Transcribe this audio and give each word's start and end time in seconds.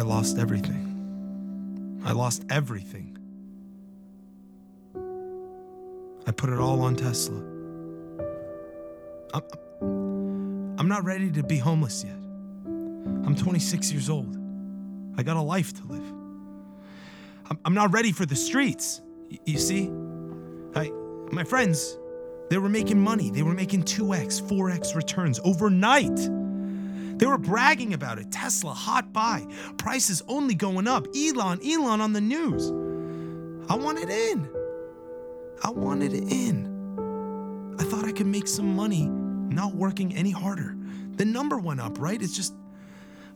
I 0.00 0.02
lost 0.02 0.38
everything. 0.38 2.00
I 2.06 2.12
lost 2.12 2.46
everything. 2.48 3.18
I 6.26 6.30
put 6.30 6.48
it 6.48 6.58
all 6.58 6.80
on 6.80 6.96
Tesla. 6.96 7.36
I'm, 9.34 9.42
I'm 10.78 10.88
not 10.88 11.04
ready 11.04 11.30
to 11.32 11.42
be 11.42 11.58
homeless 11.58 12.02
yet. 12.02 12.16
I'm 12.16 13.36
26 13.36 13.92
years 13.92 14.08
old. 14.08 14.38
I 15.18 15.22
got 15.22 15.36
a 15.36 15.42
life 15.42 15.74
to 15.74 15.84
live. 15.84 16.10
I'm, 17.50 17.58
I'm 17.66 17.74
not 17.74 17.92
ready 17.92 18.10
for 18.10 18.24
the 18.24 18.36
streets. 18.36 19.02
Y- 19.30 19.38
you 19.44 19.58
see? 19.58 19.90
I, 20.74 20.90
my 21.30 21.44
friends, 21.44 21.98
they 22.48 22.56
were 22.56 22.70
making 22.70 22.98
money. 22.98 23.30
They 23.30 23.42
were 23.42 23.52
making 23.52 23.82
2x, 23.82 24.40
4x 24.48 24.94
returns 24.94 25.40
overnight. 25.44 26.18
They 27.20 27.26
were 27.26 27.36
bragging 27.36 27.92
about 27.92 28.18
it. 28.18 28.32
Tesla, 28.32 28.72
hot 28.72 29.12
buy. 29.12 29.46
Prices 29.76 30.22
only 30.26 30.54
going 30.54 30.88
up. 30.88 31.06
Elon, 31.14 31.60
Elon 31.62 32.00
on 32.00 32.14
the 32.14 32.20
news. 32.20 32.70
I 33.70 33.76
wanted 33.76 34.08
in. 34.08 34.48
I 35.62 35.70
wanted 35.70 36.14
in. 36.14 37.76
I 37.78 37.84
thought 37.84 38.06
I 38.06 38.12
could 38.12 38.26
make 38.26 38.48
some 38.48 38.74
money 38.74 39.06
not 39.06 39.74
working 39.74 40.14
any 40.16 40.30
harder. 40.30 40.74
The 41.16 41.26
number 41.26 41.58
went 41.58 41.78
up, 41.78 42.00
right? 42.00 42.20
It's 42.20 42.34
just, 42.34 42.54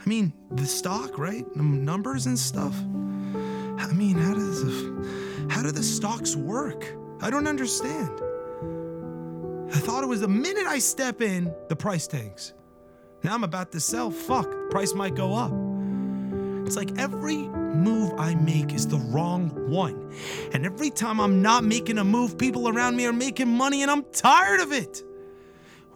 I 0.01 0.09
mean, 0.09 0.33
the 0.51 0.65
stock, 0.65 1.19
right? 1.19 1.45
The 1.55 1.63
numbers 1.63 2.25
and 2.25 2.39
stuff. 2.39 2.75
I 2.75 3.93
mean, 3.93 4.17
how 4.17 4.33
does 4.33 4.65
the, 4.65 5.49
how 5.51 5.63
do 5.63 5.71
the 5.71 5.83
stocks 5.83 6.35
work? 6.35 6.87
I 7.21 7.29
don't 7.29 7.47
understand. 7.47 8.09
I 9.75 9.79
thought 9.79 10.03
it 10.03 10.07
was 10.07 10.23
the 10.23 10.29
minute 10.29 10.67
I 10.67 10.79
step 10.79 11.21
in, 11.21 11.55
the 11.69 11.77
price 11.77 12.07
tanks. 12.07 12.55
Now 13.25 13.33
I'm 13.35 13.43
about 13.43 13.73
to 13.73 13.81
sell. 13.81 14.11
Fuck, 14.11 14.51
the 14.51 14.69
price 14.71 14.93
might 14.93 15.15
go 15.15 15.33
up. 15.33 15.51
It's 16.67 16.77
like 16.77 16.99
every 16.99 17.39
move 17.39 18.13
I 18.19 18.35
make 18.35 18.75
is 18.75 18.87
the 18.87 18.99
wrong 18.99 19.49
one. 19.71 20.13
And 20.53 20.67
every 20.67 20.91
time 20.91 21.19
I'm 21.21 21.41
not 21.41 21.65
making 21.65 21.97
a 21.97 22.05
move, 22.05 22.37
people 22.37 22.69
around 22.69 22.97
me 22.97 23.07
are 23.07 23.15
making 23.15 23.49
money, 23.49 23.81
and 23.81 23.91
I'm 23.91 24.05
tired 24.13 24.61
of 24.61 24.73
it. 24.73 25.03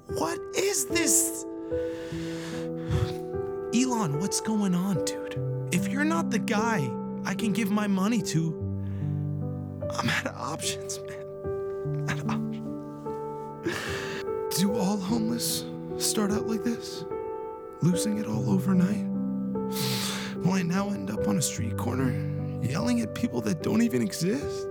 What 0.07 0.39
is 0.57 0.87
this? 0.87 1.45
Elon, 3.75 4.19
what's 4.21 4.41
going 4.41 4.75
on, 4.75 5.05
dude? 5.05 5.69
If 5.71 5.87
you're 5.89 6.05
not 6.05 6.31
the 6.31 6.39
guy 6.39 6.91
I 7.27 7.35
can 7.35 7.53
give 7.53 7.71
my 7.71 7.87
money 7.87 8.23
to, 8.23 8.55
I'm 9.99 10.09
out 10.09 10.27
of 10.27 10.35
options, 10.35 10.99
man. 11.01 12.07
Out 12.09 12.19
of 12.21 12.31
options. 12.31 12.57
Do 14.59 14.75
all 14.75 14.97
homeless 14.97 15.67
start 15.99 16.33
out 16.33 16.47
like 16.47 16.65
this? 16.65 17.05
Losing 17.81 18.19
it 18.19 18.27
all 18.27 18.51
overnight? 18.51 19.07
Will 20.39 20.53
I 20.53 20.63
now 20.63 20.91
end 20.91 21.11
up 21.11 21.29
on 21.29 21.39
a 21.39 21.43
street 21.43 21.77
corner 21.77 22.11
yelling 22.61 23.01
at 23.03 23.15
people 23.15 23.41
that 23.43 23.63
don't 23.63 23.83
even 23.83 24.03
exist? 24.03 24.67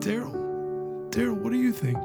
Daryl, 0.00 1.10
Daryl, 1.10 1.34
what 1.34 1.52
do 1.52 1.58
you 1.58 1.72
think? 1.72 1.98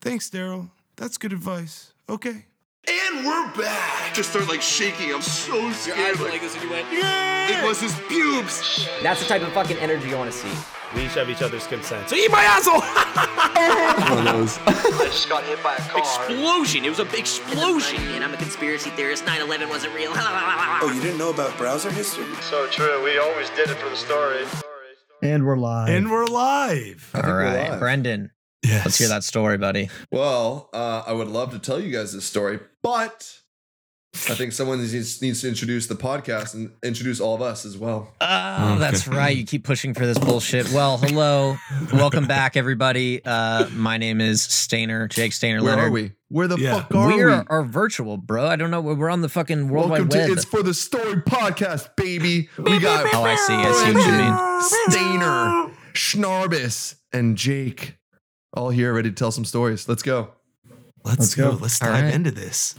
Thanks, 0.00 0.28
Daryl. 0.30 0.70
That's 0.96 1.16
good 1.16 1.32
advice. 1.32 1.92
Okay. 2.08 2.44
And 2.88 3.24
we're 3.24 3.52
back. 3.52 4.14
Just 4.14 4.30
start 4.30 4.48
like 4.48 4.60
shaking. 4.60 5.14
I'm 5.14 5.22
so 5.22 5.70
scared. 5.72 6.18
like 6.18 6.40
this 6.40 6.54
and 6.54 6.64
you 6.64 6.70
went, 6.70 6.86
it 6.90 7.64
was 7.64 7.80
his 7.80 7.94
pubes. 8.08 8.88
That's 9.02 9.20
the 9.22 9.28
type 9.28 9.42
of 9.42 9.52
fucking 9.52 9.76
energy 9.76 10.08
you 10.08 10.16
want 10.16 10.32
to 10.32 10.36
see. 10.36 10.81
We 10.94 11.06
each 11.06 11.14
have 11.14 11.30
each 11.30 11.40
other's 11.42 11.66
consent. 11.66 12.08
So 12.10 12.16
eat 12.16 12.30
my 12.30 12.42
asshole! 12.44 12.80
One 14.14 14.26
of 14.26 14.34
those. 14.34 14.58
I 14.66 15.04
just 15.06 15.28
got 15.28 15.42
hit 15.44 15.62
by 15.62 15.74
a 15.74 15.80
car. 15.80 15.98
explosion. 15.98 16.84
It 16.84 16.90
was 16.90 16.98
a 16.98 17.04
big 17.06 17.20
explosion. 17.20 17.98
And 18.12 18.22
I'm 18.22 18.34
a 18.34 18.36
conspiracy 18.36 18.90
theorist. 18.90 19.24
9/11 19.24 19.68
wasn't 19.68 19.94
real. 19.94 20.12
Oh, 20.84 20.90
you 20.92 21.00
didn't 21.00 21.18
know 21.18 21.30
about 21.30 21.56
browser 21.56 21.90
history? 21.90 22.26
So 22.42 22.66
true. 22.66 23.02
We 23.04 23.16
always 23.18 23.48
did 23.50 23.70
it 23.70 23.76
for 23.76 23.88
the 23.88 23.96
story. 23.96 24.44
And 25.22 25.46
we're 25.46 25.56
live. 25.56 25.88
and 25.88 26.10
we're 26.10 26.26
live. 26.26 27.10
I 27.14 27.18
think 27.18 27.24
All 27.26 27.32
we're 27.32 27.44
right, 27.44 27.70
live. 27.70 27.78
Brendan, 27.78 28.32
Yes. 28.64 28.84
let's 28.84 28.98
hear 28.98 29.08
that 29.08 29.22
story, 29.24 29.56
buddy. 29.58 29.88
Well, 30.10 30.68
uh, 30.72 31.04
I 31.06 31.12
would 31.12 31.28
love 31.28 31.52
to 31.52 31.58
tell 31.60 31.78
you 31.80 31.92
guys 31.92 32.12
this 32.12 32.24
story, 32.24 32.58
but 32.82 33.40
I 34.14 34.34
think 34.34 34.52
someone 34.52 34.78
needs, 34.78 35.22
needs 35.22 35.40
to 35.40 35.48
introduce 35.48 35.86
the 35.86 35.94
podcast 35.94 36.52
and 36.52 36.70
introduce 36.82 37.18
all 37.18 37.34
of 37.34 37.40
us 37.40 37.64
as 37.64 37.78
well. 37.78 38.12
Oh, 38.20 38.76
that's 38.78 39.08
right. 39.08 39.34
You 39.34 39.44
keep 39.44 39.64
pushing 39.64 39.94
for 39.94 40.04
this 40.06 40.18
bullshit. 40.18 40.70
Well, 40.70 40.98
hello. 40.98 41.56
Welcome 41.94 42.26
back, 42.26 42.54
everybody. 42.56 43.24
Uh, 43.24 43.68
my 43.70 43.96
name 43.96 44.20
is 44.20 44.42
Stainer, 44.42 45.08
Jake 45.08 45.32
Stainer 45.32 45.62
Where 45.62 45.76
Leonard. 45.76 45.88
are 45.88 45.90
we? 45.90 46.12
Where 46.28 46.46
the 46.46 46.58
Yeah. 46.58 46.82
fuck 46.82 46.94
are 46.94 47.06
we? 47.08 47.14
we 47.16 47.22
are, 47.22 47.46
are 47.48 47.64
virtual, 47.64 48.18
bro. 48.18 48.46
I 48.46 48.56
don't 48.56 48.70
know. 48.70 48.82
We're 48.82 49.08
on 49.08 49.22
the 49.22 49.30
fucking 49.30 49.70
World 49.70 49.88
Welcome 49.90 50.08
Wide 50.10 50.28
Web. 50.28 50.30
It's 50.30 50.44
for 50.44 50.62
the 50.62 50.74
Story 50.74 51.16
podcast, 51.22 51.96
baby. 51.96 52.50
We 52.58 52.78
got 52.80 53.06
oh, 53.14 53.22
I 53.24 53.34
see. 53.36 53.54
I 53.54 53.72
see 53.72 53.94
what 53.94 54.06
you 54.06 54.12
mean. 54.12 54.62
Stainer, 54.90 55.74
Schnarbus, 55.94 56.96
and 57.14 57.36
Jake 57.38 57.96
all 58.52 58.68
here 58.68 58.92
ready 58.92 59.08
to 59.08 59.14
tell 59.14 59.32
some 59.32 59.46
stories. 59.46 59.88
Let's 59.88 60.02
go. 60.02 60.32
Let's, 61.02 61.18
Let's 61.18 61.34
go. 61.34 61.52
go. 61.52 61.56
Let's 61.56 61.82
All 61.82 61.88
dive 61.88 62.04
right. 62.04 62.14
into 62.14 62.30
this. 62.30 62.76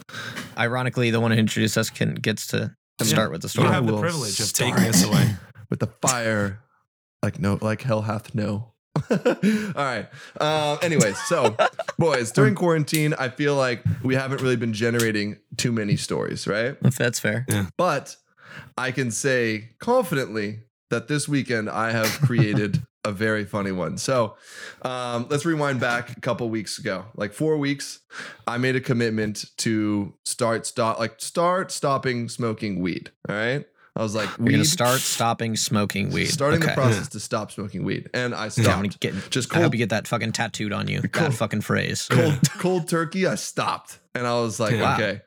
Ironically, 0.57 1.11
the 1.11 1.19
one 1.19 1.31
who 1.31 1.37
introduced 1.37 1.77
us 1.77 1.89
can 1.89 2.15
gets 2.15 2.47
to 2.47 2.75
start 3.01 3.31
with 3.31 3.41
the 3.41 3.49
story. 3.49 3.67
You 3.67 3.73
have 3.73 3.85
the 3.85 3.93
will 3.93 4.01
privilege 4.01 4.39
of 4.39 4.53
taking 4.53 4.83
us 4.83 5.03
away. 5.03 5.35
with 5.69 5.79
the 5.79 5.87
fire. 5.87 6.59
Like 7.23 7.39
no 7.39 7.57
like 7.61 7.81
hell 7.81 8.01
hath 8.01 8.35
no. 8.35 8.73
All 9.09 9.17
right. 9.75 10.07
Uh, 10.39 10.77
anyways 10.83 11.17
so 11.23 11.55
boys 11.97 12.31
during 12.31 12.53
quarantine 12.53 13.15
i 13.17 13.27
feel 13.27 13.55
like 13.55 13.83
we 14.03 14.13
haven't 14.13 14.41
really 14.41 14.55
been 14.55 14.73
generating 14.73 15.37
too 15.57 15.71
many 15.71 15.95
stories 15.95 16.45
right? 16.45 16.77
If 16.83 16.95
that's 16.95 17.19
fair. 17.19 17.47
but 17.75 18.15
i 18.77 18.91
can 18.91 19.09
say 19.09 19.69
confidently 19.79 20.59
that 20.91 21.07
this 21.07 21.27
weekend 21.27 21.71
i 21.71 21.91
have 21.91 22.21
created 22.21 22.83
a 23.05 23.11
very 23.11 23.43
funny 23.45 23.71
one 23.71 23.97
so 23.97 24.35
um, 24.83 25.27
let's 25.29 25.45
rewind 25.45 25.79
back 25.79 26.15
a 26.15 26.19
couple 26.21 26.49
weeks 26.49 26.77
ago 26.79 27.05
like 27.15 27.33
four 27.33 27.57
weeks 27.57 27.99
i 28.47 28.57
made 28.57 28.75
a 28.75 28.81
commitment 28.81 29.45
to 29.57 30.13
start 30.23 30.65
stop 30.65 30.99
like 30.99 31.15
start 31.19 31.71
stopping 31.71 32.29
smoking 32.29 32.79
weed 32.79 33.11
all 33.27 33.35
right 33.35 33.65
i 33.95 34.01
was 34.01 34.15
like 34.15 34.29
We're 34.39 34.51
gonna 34.51 34.65
start 34.65 34.99
stopping 35.01 35.55
smoking 35.57 36.11
weed. 36.11 36.27
starting 36.27 36.61
the 36.61 36.67
Okay. 36.67 36.75
process 36.75 37.09
to 37.09 37.19
stop 37.19 37.51
smoking 37.51 37.83
weed, 37.83 38.09
and 38.13 38.33
I 38.33 38.37
Yeah, 38.37 38.43
I'm 38.45 38.49
stopped. 38.51 38.67
gonna 38.77 38.87
get, 38.87 39.29
Just 39.29 39.53
I 39.55 39.61
hope 39.61 39.73
you 39.73 39.77
get 39.77 39.89
that 39.89 40.07
fucking 40.07 40.31
tattooed 40.31 40.73
on 40.73 40.87
you. 40.87 41.01
Cold. 41.01 41.31
That 41.31 41.37
fucking 41.37 41.61
phrase. 41.61 42.07
cold, 42.09 42.39
cold 42.57 42.87
turkey. 42.87 43.27
I 43.27 43.35
stopped, 43.35 43.99
and 44.15 44.25
I 44.27 44.39
was 44.41 44.59
like, 44.59 44.75
Wow. 44.79 44.95
okay, 44.95 45.21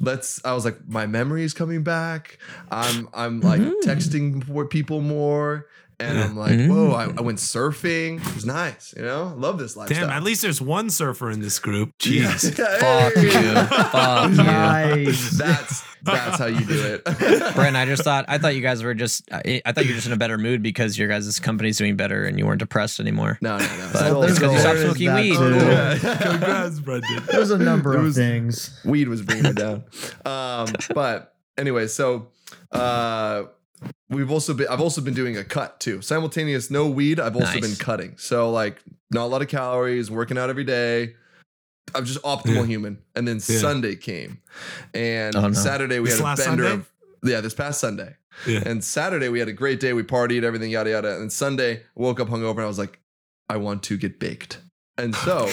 let's. 0.00 0.44
I 0.44 0.52
was 0.52 0.64
like, 0.64 0.86
my 0.88 1.06
memory 1.06 1.42
is 1.44 1.54
coming 1.54 1.82
back. 1.82 2.38
I'm, 2.70 3.08
I'm 3.14 3.40
like 3.40 3.60
texting 3.84 4.46
more 4.48 4.66
people 4.66 5.00
more, 5.00 5.66
and 6.00 6.18
I'm 6.18 6.36
like, 6.36 6.52
Mm. 6.52 6.68
whoa, 6.68 6.92
I, 6.92 7.04
I 7.18 7.20
went 7.22 7.38
surfing. 7.38 8.20
It 8.26 8.34
was 8.34 8.46
nice, 8.46 8.94
you 8.96 9.02
know. 9.02 9.34
Love 9.36 9.58
this 9.58 9.76
lifestyle. 9.76 10.06
Damn, 10.06 10.10
at 10.10 10.22
least 10.22 10.42
there's 10.42 10.60
one 10.60 10.90
surfer 10.90 11.30
in 11.30 11.40
this 11.40 11.58
group. 11.58 11.92
Yeah. 12.06 12.32
Jeez. 12.32 12.54
Fuck 12.54 13.14
Hey. 13.14 13.22
you. 13.24 13.66
Fuck 13.90 14.30
you. 14.30 14.36
Nice. 14.36 15.30
That's 15.38 15.84
that's 16.04 16.38
how 16.38 16.46
you 16.46 16.64
do 16.64 16.80
it. 16.94 17.04
Brent, 17.56 17.76
I 17.76 17.84
just 17.84 18.04
thought 18.04 18.24
I 18.28 18.38
thought 18.38 18.54
you 18.54 18.62
guys 18.62 18.84
were 18.84 18.94
just 18.94 19.30
I, 19.32 19.60
I 19.66 19.72
thought 19.72 19.84
you 19.84 19.90
were 19.90 19.96
just 19.96 20.06
in 20.06 20.12
a 20.12 20.16
better 20.16 20.38
mood 20.38 20.62
because 20.62 20.96
your 20.96 21.08
guys' 21.08 21.40
company's 21.40 21.76
doing 21.76 21.96
better 21.96 22.24
and 22.24 22.38
you 22.38 22.46
weren't 22.46 22.60
depressed 22.60 23.00
anymore. 23.00 23.36
No, 23.42 23.58
no, 23.58 23.64
no. 23.64 23.90
But 23.92 23.98
So- 23.98 24.22
it's 24.22 24.34
because 24.38 24.52
you 24.52 24.58
stopped 24.60 24.78
smoking 24.78 25.12
weed. 25.14 25.36
too. 25.36 25.54
Yeah. 25.56 25.98
Congrats, 25.98 26.78
Brendan. 26.80 27.24
There's 27.26 27.50
a 27.50 27.58
number 27.58 27.94
It 27.94 27.98
of 27.98 28.04
was- 28.04 28.16
things. 28.28 28.80
weed 28.84 29.08
was 29.08 29.22
bringing 29.22 29.46
it 29.46 29.56
down. 29.56 29.84
Um, 30.24 30.72
but 30.94 31.34
anyway, 31.56 31.86
so 31.86 32.28
uh, 32.72 33.44
we've 34.08 34.30
also 34.30 34.54
been 34.54 34.68
I've 34.68 34.80
also 34.80 35.00
been 35.00 35.14
doing 35.14 35.36
a 35.36 35.44
cut 35.44 35.80
too. 35.80 36.00
Simultaneous, 36.02 36.70
no 36.70 36.88
weed. 36.88 37.20
I've 37.20 37.34
also 37.36 37.52
Nice. 37.52 37.60
been 37.60 37.76
cutting. 37.76 38.16
So 38.18 38.50
like 38.50 38.82
not 39.10 39.24
a 39.24 39.26
lot 39.26 39.42
of 39.42 39.48
calories, 39.48 40.10
working 40.10 40.38
out 40.38 40.50
every 40.50 40.64
day. 40.64 41.14
I'm 41.94 42.04
just 42.04 42.20
optimal 42.22 42.54
Yeah. 42.56 42.64
human. 42.66 42.98
And 43.14 43.26
then 43.26 43.36
Yeah. 43.36 43.58
Sunday 43.58 43.96
came, 43.96 44.40
and 44.92 45.34
Oh, 45.34 45.40
no. 45.48 45.52
Saturday 45.52 46.00
we 46.00 46.10
This 46.10 46.20
had 46.20 46.38
a 46.38 46.42
bender 46.42 46.64
Sunday? 46.64 46.74
of 46.74 46.90
yeah 47.22 47.40
this 47.40 47.54
past 47.54 47.80
Sunday. 47.80 48.14
Yeah. 48.46 48.62
And 48.66 48.84
Saturday 48.84 49.28
we 49.30 49.38
had 49.40 49.48
a 49.48 49.52
great 49.52 49.80
day. 49.80 49.92
We 49.94 50.02
partied, 50.04 50.44
everything 50.44 50.70
yada 50.70 50.90
yada. 50.90 51.16
And 51.20 51.32
Sunday 51.32 51.76
I 51.78 51.80
woke 51.94 52.20
up 52.20 52.28
hungover 52.28 52.56
and 52.58 52.60
I 52.64 52.66
was 52.66 52.78
like, 52.78 53.00
I 53.48 53.56
want 53.56 53.82
to 53.84 53.96
get 53.96 54.20
baked. 54.20 54.60
And 54.98 55.14
so 55.14 55.48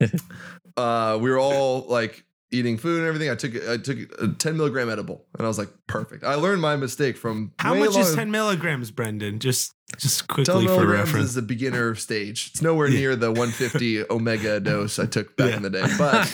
uh, 0.78 1.18
we 1.20 1.30
were 1.30 1.38
all 1.38 1.84
like 1.88 2.24
eating 2.50 2.78
food 2.78 3.00
and 3.00 3.06
everything. 3.06 3.28
I 3.30 3.34
took 3.34 3.54
I 3.68 3.76
took 3.76 3.98
a 4.22 4.28
10 4.28 4.56
milligram 4.56 4.88
edible 4.88 5.26
and 5.36 5.44
I 5.44 5.48
was 5.48 5.58
like, 5.58 5.68
perfect. 5.86 6.24
I 6.24 6.34
learned 6.36 6.62
my 6.62 6.76
mistake 6.76 7.16
from 7.18 7.52
How 7.58 7.74
way 7.74 7.80
much 7.80 7.96
is 7.96 8.14
10 8.14 8.30
milligrams, 8.30 8.90
Brendan? 8.90 9.38
Just 9.38 9.74
just 9.98 10.20
10 10.20 10.26
quickly 10.28 10.54
for 10.54 10.60
milligrams 10.62 11.08
reference. 11.08 11.28
is 11.30 11.34
the 11.34 11.42
beginner 11.42 11.94
stage. 11.94 12.48
It's 12.52 12.62
nowhere 12.62 12.88
Yeah. 12.88 13.00
near 13.00 13.16
the 13.16 13.30
150 13.30 14.04
omega 14.10 14.60
dose 14.60 14.98
I 14.98 15.04
took 15.06 15.36
back 15.36 15.50
Yeah. 15.50 15.56
in 15.56 15.62
the 15.62 15.70
day, 15.70 15.84
but 15.98 16.30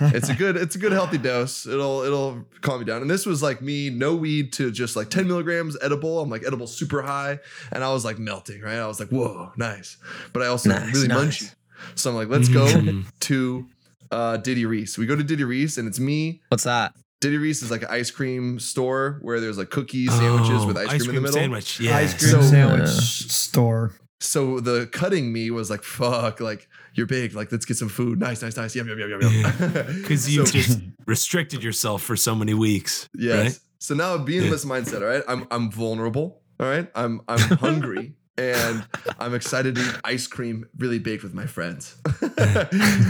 it's 0.16 0.28
a 0.28 0.34
good 0.34 0.56
it's 0.56 0.74
a 0.74 0.78
good 0.78 0.90
healthy 0.92 1.18
dose. 1.18 1.64
It'll 1.66 2.02
it'll 2.02 2.44
calm 2.60 2.80
you 2.80 2.84
down. 2.84 3.00
And 3.02 3.08
this 3.10 3.24
was 3.24 3.40
like 3.40 3.62
me, 3.62 3.88
no 3.88 4.16
weed 4.16 4.52
to 4.54 4.72
just 4.72 4.96
like 4.96 5.10
10 5.10 5.28
milligrams 5.28 5.76
edible. 5.80 6.18
I'm 6.20 6.28
like 6.30 6.42
edible 6.44 6.66
super 6.66 7.02
high, 7.02 7.38
and 7.70 7.84
I 7.84 7.92
was 7.92 8.04
like 8.04 8.18
melting. 8.18 8.62
Right, 8.62 8.78
I 8.78 8.86
was 8.88 8.98
like, 8.98 9.10
whoa, 9.10 9.52
nice. 9.56 9.96
But 10.32 10.42
I 10.42 10.46
also 10.46 10.70
Nice, 10.70 10.92
really 10.94 11.06
nice. 11.08 11.18
munchy. 11.44 11.54
So 11.94 12.10
I'm 12.10 12.16
like, 12.16 12.28
let's 12.28 12.48
go 12.48 12.66
Mm. 12.66 13.04
to 13.20 13.66
uh, 14.12 14.36
Diddy 14.36 14.64
Riese. 14.64 14.96
We 14.98 15.06
go 15.06 15.16
to 15.16 15.24
Diddy 15.24 15.42
Riese, 15.44 15.78
and 15.78 15.88
it's 15.88 15.98
me, 15.98 16.42
What's 16.48 16.64
that? 16.64 16.94
Diddy 17.20 17.38
Riese 17.38 17.62
is 17.62 17.70
like 17.70 17.82
an 17.82 17.88
ice 17.90 18.10
cream 18.10 18.58
store 18.60 19.18
where 19.22 19.40
there's 19.40 19.56
like 19.58 19.70
cookies, 19.70 20.10
sandwiches 20.12 20.62
Oh, 20.62 20.66
with 20.66 20.76
ice, 20.76 20.88
cream, 20.88 21.08
in 21.10 21.14
the 21.16 21.20
middle. 21.20 21.34
sandwich. 21.34 21.80
Yeah. 21.80 21.96
Ice 21.96 22.14
cream 22.18 22.30
So- 22.32 22.42
sandwich 22.42 22.88
Yeah. 22.88 23.28
store. 23.28 23.92
So 24.20 24.60
the 24.60 24.86
cutting 24.86 25.32
me 25.32 25.50
was 25.50 25.68
like, 25.70 25.82
fuck, 25.82 26.40
like 26.40 26.68
you're 26.94 27.06
big, 27.06 27.34
like 27.34 27.50
let's 27.50 27.64
get 27.64 27.76
some 27.76 27.88
food. 27.88 28.20
Nice, 28.20 28.40
nice, 28.42 28.56
nice. 28.56 28.74
Yum, 28.76 28.88
yum, 28.88 28.98
yum, 28.98 29.10
yum, 29.10 29.20
yum. 29.20 29.52
Because 30.00 30.28
you 30.34 30.46
So- 30.46 30.52
just 30.52 30.80
restricted 31.06 31.62
yourself 31.64 32.02
for 32.02 32.14
so 32.16 32.34
many 32.34 32.54
weeks. 32.54 33.08
Yes. 33.16 33.42
Right? 33.44 33.58
So 33.80 33.94
now 33.94 34.16
being 34.18 34.38
in 34.40 34.44
Yeah. 34.44 34.50
this 34.50 34.64
mindset, 34.64 35.00
all 35.00 35.08
right, 35.08 35.24
I'm 35.26 35.46
I'm 35.50 35.70
vulnerable. 35.72 36.40
All 36.60 36.68
right. 36.68 36.88
I'm 36.94 37.20
I'm 37.28 37.38
hungry 37.58 38.14
and 38.38 38.84
I'm 39.18 39.34
excited 39.34 39.74
to 39.74 39.80
eat 39.80 39.94
ice 40.04 40.26
cream 40.26 40.66
really 40.78 40.98
baked 40.98 41.22
with 41.22 41.34
my 41.34 41.46
friends. 41.46 41.96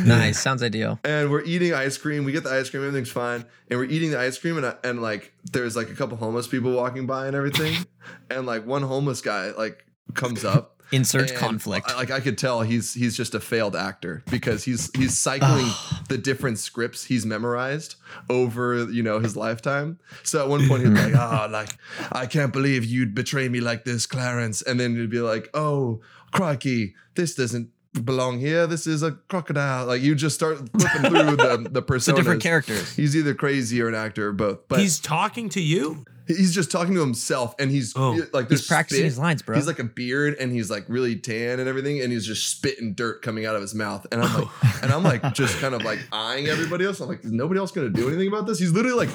Nice. 0.04 0.40
Sounds 0.40 0.62
ideal. 0.62 0.98
And 1.04 1.30
we're 1.30 1.42
eating 1.44 1.74
ice 1.74 1.96
cream. 1.96 2.24
We 2.24 2.32
get 2.32 2.44
the 2.44 2.52
ice 2.52 2.70
cream, 2.70 2.82
everything's 2.84 3.10
fine. 3.10 3.44
And 3.70 3.78
we're 3.78 3.84
eating 3.86 4.10
the 4.10 4.18
ice 4.18 4.38
cream, 4.38 4.56
and, 4.56 4.66
I, 4.66 4.74
and 4.84 5.00
like 5.00 5.32
there's 5.52 5.76
like 5.76 5.90
a 5.90 5.94
couple 5.94 6.16
homeless 6.16 6.46
people 6.48 6.72
walking 6.72 7.06
by 7.06 7.26
and 7.26 7.36
everything. 7.36 7.86
and 8.30 8.46
like 8.46 8.66
one 8.66 8.82
homeless 8.82 9.20
guy 9.20 9.50
like 9.52 9.84
comes 10.14 10.44
up. 10.44 10.81
Insert 10.92 11.30
and 11.30 11.38
conflict. 11.38 11.88
Like 11.96 12.10
I 12.10 12.20
could 12.20 12.38
tell 12.38 12.60
he's 12.62 12.94
he's 12.94 13.16
just 13.16 13.34
a 13.34 13.40
failed 13.40 13.74
actor 13.74 14.22
because 14.30 14.64
he's 14.64 14.90
he's 14.96 15.18
cycling 15.18 15.66
the 16.08 16.18
different 16.18 16.58
scripts 16.58 17.04
he's 17.04 17.26
memorized 17.26 17.96
over 18.28 18.84
you 18.84 19.02
know 19.02 19.18
his 19.18 19.36
lifetime. 19.36 19.98
So 20.22 20.42
at 20.42 20.48
one 20.48 20.68
point 20.68 20.86
he's 20.86 20.92
like, 20.92 21.14
"Oh, 21.14 21.48
like 21.50 21.76
I 22.12 22.26
can't 22.26 22.52
believe 22.52 22.84
you'd 22.84 23.14
betray 23.14 23.48
me 23.48 23.60
like 23.60 23.84
this, 23.84 24.06
Clarence," 24.06 24.62
and 24.62 24.78
then 24.78 24.94
he'd 24.94 25.10
be 25.10 25.20
like, 25.20 25.48
"Oh, 25.54 26.00
crikey, 26.30 26.94
this 27.14 27.34
doesn't." 27.34 27.70
Belong 28.04 28.40
here 28.40 28.66
this 28.66 28.86
is 28.86 29.02
a 29.02 29.12
crocodile 29.28 29.84
like 29.86 30.00
you 30.00 30.14
just 30.14 30.34
start 30.34 30.56
flipping 30.78 31.10
through 31.10 31.36
the 31.36 31.68
the 31.70 31.82
personas. 31.82 32.02
So 32.02 32.16
different 32.16 32.42
characters. 32.42 32.96
he's 32.96 33.14
either 33.14 33.34
crazy 33.34 33.82
or 33.82 33.88
an 33.88 33.94
actor 33.94 34.28
or 34.28 34.32
both 34.32 34.66
but 34.68 34.80
He's 34.80 34.98
talking 34.98 35.50
to 35.50 35.60
you. 35.60 36.04
he's 36.26 36.54
just 36.54 36.70
talking 36.70 36.94
to 36.94 37.00
himself 37.00 37.54
and 37.58 37.70
he's 37.70 37.92
Oh. 37.94 38.12
like 38.32 38.44
He's 38.48 38.60
there's 38.60 38.66
practicing 38.66 39.00
spit. 39.02 39.04
his 39.04 39.18
lines, 39.18 39.42
bro. 39.42 39.56
He's 39.56 39.66
like 39.66 39.78
a 39.78 39.84
beard 39.84 40.36
and 40.40 40.50
he's 40.52 40.70
like 40.70 40.84
really 40.88 41.16
tan 41.16 41.60
and 41.60 41.68
everything, 41.68 42.00
and 42.00 42.10
he's 42.10 42.26
just 42.26 42.48
spitting 42.48 42.94
dirt 42.94 43.20
coming 43.20 43.44
out 43.44 43.56
of 43.56 43.60
his 43.60 43.74
mouth. 43.74 44.06
And 44.10 44.22
I'm 44.22 44.32
like, 44.40 44.48
oh. 44.64 44.78
and 44.82 44.90
I'm 44.92 45.02
like 45.02 45.34
just 45.34 45.58
kind 45.58 45.74
of 45.74 45.82
like 45.82 45.98
eyeing 46.12 46.46
everybody 46.46 46.86
else. 46.86 47.00
I'm 47.00 47.08
like, 47.08 47.22
is 47.24 47.32
nobody 47.32 47.58
else 47.60 47.72
gonna 47.72 47.90
do 47.90 48.08
anything 48.08 48.28
about 48.28 48.46
this? 48.46 48.58
He's 48.58 48.72
literally 48.72 49.06
like 49.06 49.14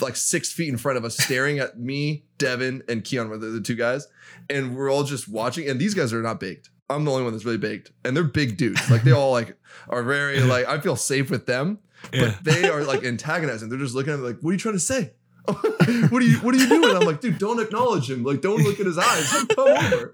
like 0.00 0.16
six 0.16 0.50
feet 0.50 0.68
in 0.70 0.76
front 0.76 0.98
of 0.98 1.04
us, 1.04 1.16
staring 1.16 1.60
at 1.60 1.78
me, 1.78 2.24
Devin, 2.38 2.82
and 2.88 3.04
Keon 3.04 3.28
were 3.28 3.38
the, 3.38 3.46
the 3.48 3.60
two 3.60 3.76
guys, 3.76 4.08
and 4.50 4.74
we're 4.74 4.90
all 4.90 5.04
just 5.04 5.28
watching. 5.28 5.68
And 5.68 5.78
these 5.78 5.94
guys 5.94 6.12
are 6.12 6.22
not 6.22 6.40
baked. 6.40 6.70
I'm 6.90 7.04
the 7.04 7.10
only 7.10 7.24
one 7.24 7.32
that's 7.32 7.44
really 7.44 7.58
baked, 7.58 7.92
and 8.04 8.16
they're 8.16 8.24
big 8.24 8.56
dudes. 8.56 8.90
Like 8.90 9.02
they 9.02 9.12
all 9.12 9.30
like 9.32 9.56
are 9.88 10.02
very 10.02 10.40
like 10.40 10.66
I 10.66 10.80
feel 10.80 10.96
safe 10.96 11.30
with 11.30 11.46
them, 11.46 11.78
Yeah. 12.12 12.34
but 12.36 12.44
they 12.44 12.68
are 12.68 12.82
like 12.84 13.04
antagonizing. 13.04 13.68
They're 13.68 13.78
just 13.78 13.94
looking 13.94 14.12
at 14.14 14.20
me 14.20 14.26
like, 14.26 14.38
what 14.40 14.50
are 14.50 14.52
you 14.54 14.58
trying 14.58 14.74
to 14.76 14.80
say? 14.80 15.12
what 15.48 16.22
are 16.22 16.26
you 16.26 16.38
what 16.38 16.54
are 16.54 16.58
you 16.58 16.68
doing? 16.68 16.94
I'm 16.96 17.06
like, 17.06 17.20
dude, 17.20 17.38
don't 17.38 17.58
acknowledge 17.60 18.10
him. 18.10 18.22
Like, 18.22 18.40
don't 18.42 18.62
look 18.62 18.78
at 18.80 18.86
his 18.86 18.98
eyes. 18.98 19.30
Come 19.30 19.48
over. 19.58 20.12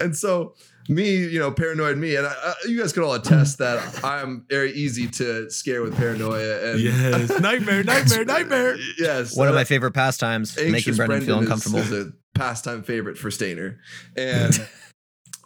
And 0.00 0.16
so 0.16 0.54
me, 0.88 1.16
you 1.16 1.38
know, 1.38 1.50
paranoid 1.50 1.98
me, 1.98 2.14
and 2.16 2.26
I, 2.26 2.30
I, 2.32 2.54
you 2.66 2.80
guys 2.80 2.92
can 2.92 3.02
all 3.02 3.12
attest 3.14 3.58
that 3.58 4.04
I'm 4.04 4.44
very 4.48 4.72
easy 4.72 5.06
to 5.08 5.50
scare 5.50 5.82
with 5.82 5.96
paranoia. 5.96 6.70
And 6.72 6.80
Yes. 6.80 7.28
Nightmare, 7.40 7.82
nightmare, 7.84 8.24
nightmare. 8.24 8.76
yes, 8.98 9.36
One 9.36 9.48
of 9.48 9.54
my 9.54 9.64
favorite 9.64 9.92
pastimes, 9.92 10.56
making 10.56 10.74
Anxious 10.76 10.96
Brendan 10.96 11.20
feel 11.22 11.36
Brendan 11.38 11.52
is- 11.58 11.66
uncomfortable. 11.66 11.98
Is, 11.98 12.06
a 12.08 12.12
pastime 12.34 12.82
favorite 12.82 13.18
for 13.18 13.30
Stainer, 13.30 13.78
and. 14.16 14.66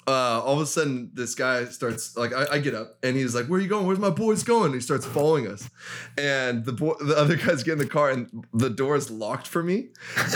Uh, 0.07 0.43
all 0.45 0.57
of 0.57 0.61
a 0.61 0.67
sudden, 0.67 1.11
this 1.15 1.35
guy 1.37 1.65
starts 1.67 2.17
like 2.17 2.33
I, 2.33 2.55
I 2.55 2.59
get 2.59 2.75
up 2.75 2.99
and 3.05 3.17
he's 3.17 3.37
like, 3.37 3.47
"Where 3.47 3.61
are 3.61 3.63
you 3.63 3.69
going? 3.69 3.87
Where's 3.87 4.01
my 4.01 4.11
boys 4.11 4.43
going?" 4.43 4.67
And 4.67 4.75
he 4.75 4.81
starts 4.81 5.07
following 5.07 5.47
us, 5.47 5.71
and 6.19 6.65
the 6.65 6.73
boy, 6.73 6.95
the 7.01 7.17
other 7.17 7.37
guys 7.37 7.63
get 7.63 7.75
in 7.75 7.79
the 7.79 7.87
car 7.87 8.11
and 8.11 8.45
the 8.53 8.69
door 8.69 8.97
is 8.97 9.11
locked 9.11 9.47
for 9.47 9.63
me, 9.63 9.91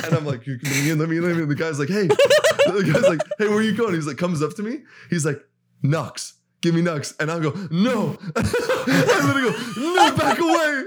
and 0.05 0.15
I'm 0.15 0.25
like, 0.25 0.47
"You 0.47 0.59
can 0.59 0.71
let 0.71 0.85
me 0.85 0.91
in, 0.91 0.99
let 0.99 1.09
me 1.09 1.17
in." 1.17 1.23
let 1.25 1.37
me 1.37 1.43
in." 1.43 1.49
The 1.49 1.55
guy's 1.57 1.81
like, 1.81 1.89
"Hey," 1.89 2.07
the 2.07 2.91
guy's 2.93 3.09
like, 3.09 3.23
"Hey, 3.39 3.49
where 3.49 3.59
are 3.59 3.63
you 3.63 3.77
going?" 3.77 3.95
He's 3.95 4.07
like, 4.07 4.19
comes 4.19 4.41
up 4.41 4.55
to 4.55 4.63
me, 4.63 4.83
he's 5.11 5.27
like, 5.27 5.43
"Nux." 5.83 6.35
Give 6.63 6.75
me 6.75 6.83
Nux. 6.83 7.15
And 7.21 7.31
I'll 7.31 7.41
go, 7.41 7.53
no. 7.71 8.17
I 8.37 8.43
literally 9.07 9.43
go, 9.43 9.55
no, 9.77 10.17
back 10.17 10.39
away. 10.41 10.85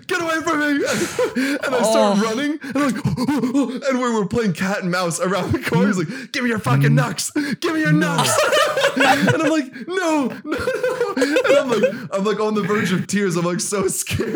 Get 0.06 0.20
away 0.20 0.40
from 0.42 0.58
me. 0.60 0.81
And 1.64 1.74
I 1.74 1.78
start 1.82 2.18
Oh. 2.18 2.22
running. 2.22 2.58
And 2.62 2.76
I'm 2.76 2.92
like, 2.92 3.04
and 3.90 4.00
we 4.00 4.10
were 4.12 4.26
playing 4.26 4.52
cat 4.52 4.82
and 4.82 4.90
mouse 4.90 5.20
around 5.20 5.52
the 5.52 5.58
car. 5.60 5.86
He's 5.86 5.96
like, 5.98 6.32
give 6.32 6.42
me 6.44 6.50
your 6.50 6.58
fucking 6.58 6.94
Nux. 6.94 7.30
Give 7.60 7.74
me 7.74 7.80
your 7.80 7.92
Nux. 7.92 8.28
and 8.96 9.30
I'm 9.42 9.50
like, 9.50 9.72
no, 9.86 10.28
no. 10.44 11.14
And 11.16 11.56
I'm 11.56 11.70
like, 11.70 11.92
I'm 12.12 12.24
like 12.24 12.40
on 12.40 12.54
the 12.54 12.62
verge 12.62 12.92
of 12.92 13.06
tears. 13.06 13.36
I'm 13.36 13.44
like 13.44 13.60
so 13.60 13.86
scared 13.88 14.34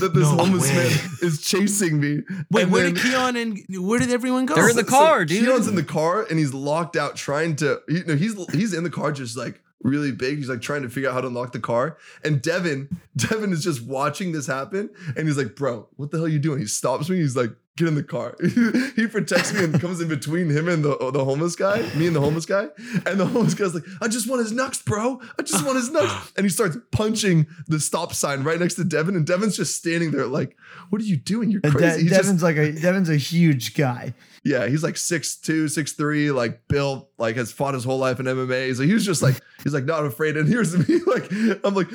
that 0.00 0.12
this 0.14 0.22
No 0.28 0.36
homeless 0.36 0.68
way. 0.68 0.74
man 0.74 0.98
is 1.22 1.40
chasing 1.42 2.00
me. 2.00 2.22
Wait, 2.50 2.64
And 2.64 2.72
where 2.72 2.84
then- 2.84 2.94
did 2.94 3.02
Keon 3.02 3.36
and 3.36 3.58
where 3.86 3.98
did 3.98 4.10
everyone 4.10 4.46
go? 4.46 4.54
They're 4.54 4.70
in 4.70 4.76
the 4.76 4.84
car, 4.84 5.24
dude. 5.24 5.44
Keon's 5.44 5.68
in 5.68 5.74
the 5.74 5.84
car 5.84 6.26
and 6.28 6.38
he's 6.38 6.54
locked 6.54 6.96
out 6.96 7.16
trying 7.16 7.56
to. 7.56 7.80
He, 7.88 8.02
no, 8.06 8.16
he's 8.16 8.34
he's 8.52 8.72
in 8.74 8.84
the 8.84 8.90
car 8.90 9.12
just 9.12 9.36
like 9.36 9.60
really 9.82 10.12
big. 10.12 10.38
He's 10.38 10.48
like 10.48 10.60
trying 10.62 10.82
to 10.82 10.88
figure 10.88 11.08
out 11.10 11.14
how 11.14 11.20
to 11.22 11.26
unlock 11.28 11.52
the 11.52 11.60
car. 11.60 11.98
And 12.24 12.40
Devin, 12.40 12.88
Devin 13.16 13.52
is 13.52 13.62
just 13.64 13.82
watching 13.82 14.32
this 14.32 14.46
happen, 14.46 14.90
and 15.16 15.26
he's 15.26 15.36
like, 15.36 15.56
"Bro, 15.56 15.88
what 15.96 16.10
the 16.10 16.18
hell 16.18 16.26
are 16.26 16.28
you 16.30 16.38
doing?" 16.38 16.58
He 16.60 16.66
stops 16.66 17.08
me. 17.08 17.16
He's 17.16 17.36
like, 17.36 17.50
"Get 17.76 17.88
in 17.88 17.94
the 17.94 18.02
car." 18.02 18.36
he 18.96 19.06
protects 19.06 19.52
me 19.52 19.64
and 19.64 19.80
comes 19.80 20.00
in 20.00 20.08
between 20.08 20.48
him 20.50 20.68
and 20.68 20.84
the 20.84 20.96
uh, 20.96 21.10
the 21.10 21.24
homeless 21.24 21.56
guy, 21.56 21.80
me 21.96 22.06
and 22.06 22.16
the 22.16 22.20
homeless 22.20 22.46
guy. 22.46 22.68
And 23.06 23.18
the 23.20 23.26
homeless 23.26 23.54
guy's 23.54 23.74
like, 23.74 23.84
"I 24.00 24.08
just 24.08 24.28
want 24.28 24.40
his 24.42 24.52
nuts, 24.52 24.80
bro. 24.82 25.20
I 25.38 25.42
just 25.42 25.64
want 25.64 25.76
his 25.76 25.90
nuts." 25.90 26.32
And 26.36 26.44
he 26.46 26.50
starts 26.50 26.76
punching 26.92 27.46
the 27.68 27.78
stop 27.80 28.14
sign 28.14 28.42
right 28.42 28.58
next 28.58 28.74
to 28.74 28.84
Devin, 28.84 29.16
and 29.16 29.26
Devin's 29.26 29.56
just 29.56 29.76
standing 29.76 30.10
there 30.12 30.26
like, 30.26 30.56
"What 30.90 31.00
are 31.00 31.04
you 31.04 31.16
doing? 31.16 31.50
You're 31.50 31.60
crazy." 31.60 31.78
De- 31.78 31.98
He's 32.02 32.08
just- 32.10 32.22
Devin's 32.22 32.42
like 32.42 32.56
a 32.56 32.72
Devin's 32.72 33.08
a 33.10 33.16
huge 33.16 33.74
guy. 33.74 34.14
Yeah, 34.44 34.66
he's 34.66 34.82
like 34.82 34.96
six 34.96 35.36
two, 35.36 35.68
six 35.68 35.92
three, 35.92 36.30
like 36.32 36.66
built, 36.68 37.08
like 37.18 37.36
has 37.36 37.52
fought 37.52 37.74
his 37.74 37.84
whole 37.84 37.98
life 37.98 38.18
in 38.18 38.26
MMA. 38.26 38.74
So 38.74 38.82
he 38.82 38.92
was 38.92 39.04
just 39.04 39.22
like, 39.22 39.40
he's 39.62 39.74
like 39.74 39.84
not 39.84 40.04
afraid. 40.04 40.36
And 40.36 40.48
here's 40.48 40.76
me, 40.76 40.98
like, 41.06 41.30
I'm 41.64 41.74
like, 41.74 41.88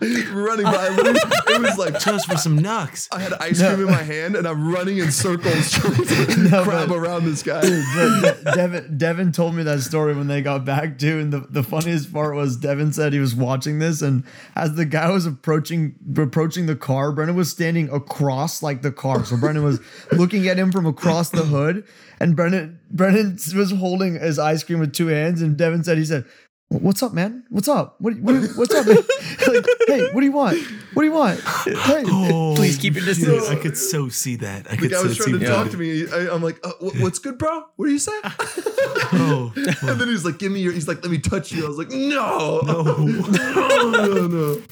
running 0.32 0.64
by. 0.64 0.88
Literally, 0.88 1.20
It 1.48 1.60
was 1.60 1.78
like, 1.78 2.00
Just 2.00 2.26
for 2.30 2.36
some 2.36 2.56
nucks. 2.56 3.08
I 3.12 3.20
had 3.20 3.32
ice 3.34 3.60
No. 3.60 3.74
cream 3.74 3.86
in 3.88 3.92
my 3.92 4.02
hand 4.02 4.34
and 4.36 4.46
I'm 4.46 4.72
running 4.72 4.98
in 4.98 5.10
circles 5.12 5.70
trying 5.72 5.94
to 6.06 6.36
No, 6.50 6.64
grab 6.64 6.88
but- 6.88 6.96
around 6.96 7.24
this 7.24 7.42
guy. 7.42 7.60
Dude, 7.60 7.84
De- 7.94 8.20
De- 8.44 8.54
Devin 8.56 8.98
Devin 8.98 9.32
told 9.32 9.54
me 9.54 9.62
that 9.64 9.80
story 9.80 10.14
when 10.14 10.26
they 10.26 10.42
got 10.42 10.64
back 10.64 10.98
too, 10.98 11.18
and 11.18 11.32
the, 11.32 11.40
the 11.50 11.62
funniest 11.62 12.12
part 12.12 12.34
was 12.34 12.56
Devin 12.56 12.92
said 12.92 13.12
he 13.12 13.18
was 13.18 13.34
watching 13.34 13.78
this, 13.78 14.00
and 14.02 14.24
as 14.56 14.74
the 14.74 14.84
guy 14.84 15.10
was 15.10 15.26
approaching 15.26 15.94
approaching 16.16 16.66
the 16.66 16.76
car, 16.76 17.12
Brennan 17.12 17.36
was 17.36 17.50
standing 17.50 17.90
across 17.90 18.62
like 18.62 18.82
the 18.82 18.92
car, 18.92 19.24
so 19.24 19.36
Brennan 19.36 19.64
was 19.64 19.80
looking 20.12 20.48
at 20.48 20.58
him 20.58 20.72
from 20.72 20.86
across 20.86 21.30
the 21.30 21.42
hood, 21.44 21.84
and 22.18 22.34
Brennan 22.36 22.80
Brendan 22.90 23.38
was 23.54 23.70
holding 23.72 24.14
his 24.14 24.38
ice 24.38 24.62
cream 24.64 24.78
with 24.80 24.92
two 24.92 25.08
hands, 25.08 25.42
and 25.42 25.56
Devin 25.56 25.84
said 25.84 25.98
he 25.98 26.04
said. 26.04 26.24
What's 26.72 27.02
up, 27.02 27.12
man? 27.12 27.42
What's 27.50 27.66
up? 27.66 27.96
What, 28.00 28.16
what 28.20 28.36
what's 28.54 28.72
up, 28.72 28.86
man? 28.86 28.96
like, 29.48 29.66
hey, 29.88 30.04
what 30.12 30.20
do 30.20 30.24
you 30.24 30.30
want? 30.30 30.56
What 30.94 31.02
do 31.02 31.08
you 31.08 31.12
want? 31.12 31.40
Hey, 31.40 32.04
Oh, 32.06 32.52
Please 32.56 32.78
keep 32.78 32.94
your 32.94 33.04
dude, 33.04 33.16
distance. 33.16 33.48
I 33.48 33.56
could 33.56 33.76
so 33.76 34.08
see 34.08 34.36
that. 34.36 34.68
I 34.70 34.76
The 34.76 34.82
could 34.82 34.90
guy 34.92 34.98
so 34.98 35.02
was 35.08 35.16
trying 35.16 35.32
to 35.32 35.38
that. 35.38 35.48
talk 35.48 35.70
to 35.72 35.76
me. 35.76 36.06
I, 36.08 36.32
I'm 36.32 36.44
like, 36.44 36.64
uh, 36.64 36.70
what, 36.78 36.94
what's 37.00 37.18
good, 37.18 37.38
bro? 37.38 37.64
What 37.74 37.86
do 37.86 37.90
you 37.92 37.98
say? 37.98 38.12
Oh, 38.24 39.52
and 39.56 40.00
then 40.00 40.06
he's 40.06 40.24
like, 40.24 40.38
give 40.38 40.52
me 40.52 40.60
your, 40.60 40.72
he's 40.72 40.86
like, 40.86 41.02
let 41.02 41.10
me 41.10 41.18
touch 41.18 41.50
you. 41.50 41.64
I 41.64 41.68
was 41.68 41.76
like, 41.76 41.90
no, 41.90 42.60
no. 42.64 42.82
no, 42.94 43.90
no, 43.90 44.26
no. 44.28 44.62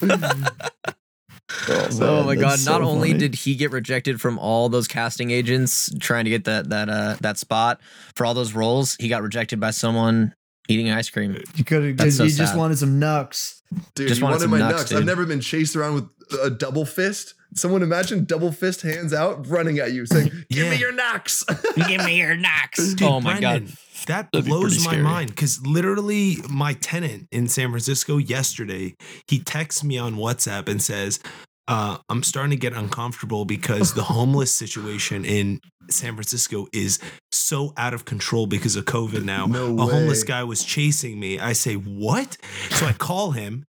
Oh 2.01 2.23
my 2.23 2.35
god! 2.35 2.59
so 2.59 2.71
Not 2.71 2.81
only 2.81 3.13
did 3.13 3.35
he 3.35 3.55
get 3.55 3.71
rejected 3.71 4.21
from 4.21 4.39
all 4.39 4.69
those 4.69 4.87
casting 4.87 5.31
agents 5.31 5.91
trying 5.99 6.23
to 6.23 6.29
get 6.29 6.45
that 6.45 6.69
that 6.69 6.89
uh 6.89 7.17
that 7.21 7.37
spot 7.37 7.81
for 8.15 8.25
all 8.25 8.33
those 8.33 8.53
roles, 8.53 8.95
he 8.99 9.09
got 9.09 9.21
rejected 9.21 9.59
by 9.59 9.71
someone 9.71 10.33
eating 10.69 10.89
ice 10.91 11.09
cream. 11.09 11.41
you 11.55 11.63
could 11.65 11.83
have 11.83 11.97
That's 11.97 12.15
so 12.15 12.23
he 12.23 12.29
just 12.31 12.55
wanted 12.55 12.77
some 12.77 12.99
nucks. 12.99 13.61
Dude, 13.95 14.07
Just 14.07 14.19
you 14.21 14.23
wanted 14.25 14.35
wanted 14.35 14.41
some 14.43 14.51
my 14.51 14.57
nuts, 14.59 14.73
nuts. 14.77 14.93
I've 14.93 15.05
never 15.05 15.25
been 15.25 15.41
chased 15.41 15.75
around 15.75 15.95
with 15.95 16.39
a 16.41 16.49
double 16.49 16.85
fist. 16.85 17.33
Someone 17.55 17.81
imagine 17.83 18.25
double 18.25 18.51
fist 18.51 18.83
hands 18.83 19.11
out 19.13 19.47
running 19.47 19.79
at 19.79 19.91
you 19.91 20.05
saying, 20.05 20.31
Give 20.49 20.65
Yeah. 20.65 20.69
me 20.71 20.77
your 20.77 20.91
nuts. 20.93 21.43
Give 21.87 22.03
me 22.05 22.17
your 22.19 22.35
knocks. 22.35 22.93
Dude, 22.93 23.03
oh 23.03 23.19
my 23.19 23.39
Brendan, 23.39 23.65
god! 23.65 23.75
That 24.07 24.29
That'd 24.31 24.45
blows 24.45 24.85
my 24.85 24.97
mind 24.97 25.29
because 25.31 25.59
literally 25.65 26.37
my 26.49 26.73
tenant 26.73 27.27
in 27.31 27.47
San 27.47 27.69
Francisco 27.69 28.17
yesterday, 28.17 28.95
he 29.27 29.39
texts 29.39 29.83
me 29.83 29.97
on 29.97 30.15
WhatsApp 30.15 30.69
and 30.69 30.81
says, 30.81 31.19
uh, 31.67 31.97
I'm 32.09 32.23
starting 32.23 32.51
to 32.51 32.57
get 32.57 32.73
uncomfortable 32.73 33.45
because 33.45 33.93
the 33.93 34.03
homeless 34.15 34.53
situation 34.53 35.25
in 35.25 35.59
San 35.91 36.13
Francisco 36.13 36.67
is 36.73 36.99
so 37.31 37.73
out 37.77 37.93
of 37.93 38.05
control 38.05 38.47
because 38.47 38.75
of 38.75 38.85
COVID 38.85 39.23
now. 39.23 39.45
No 39.45 39.75
a 39.77 39.85
homeless 39.85 40.23
guy 40.23 40.43
was 40.43 40.63
chasing 40.63 41.19
me. 41.19 41.39
I 41.39 41.53
say, 41.53 41.75
What? 41.75 42.37
So 42.71 42.85
I 42.85 42.93
call 42.93 43.31
him. 43.31 43.65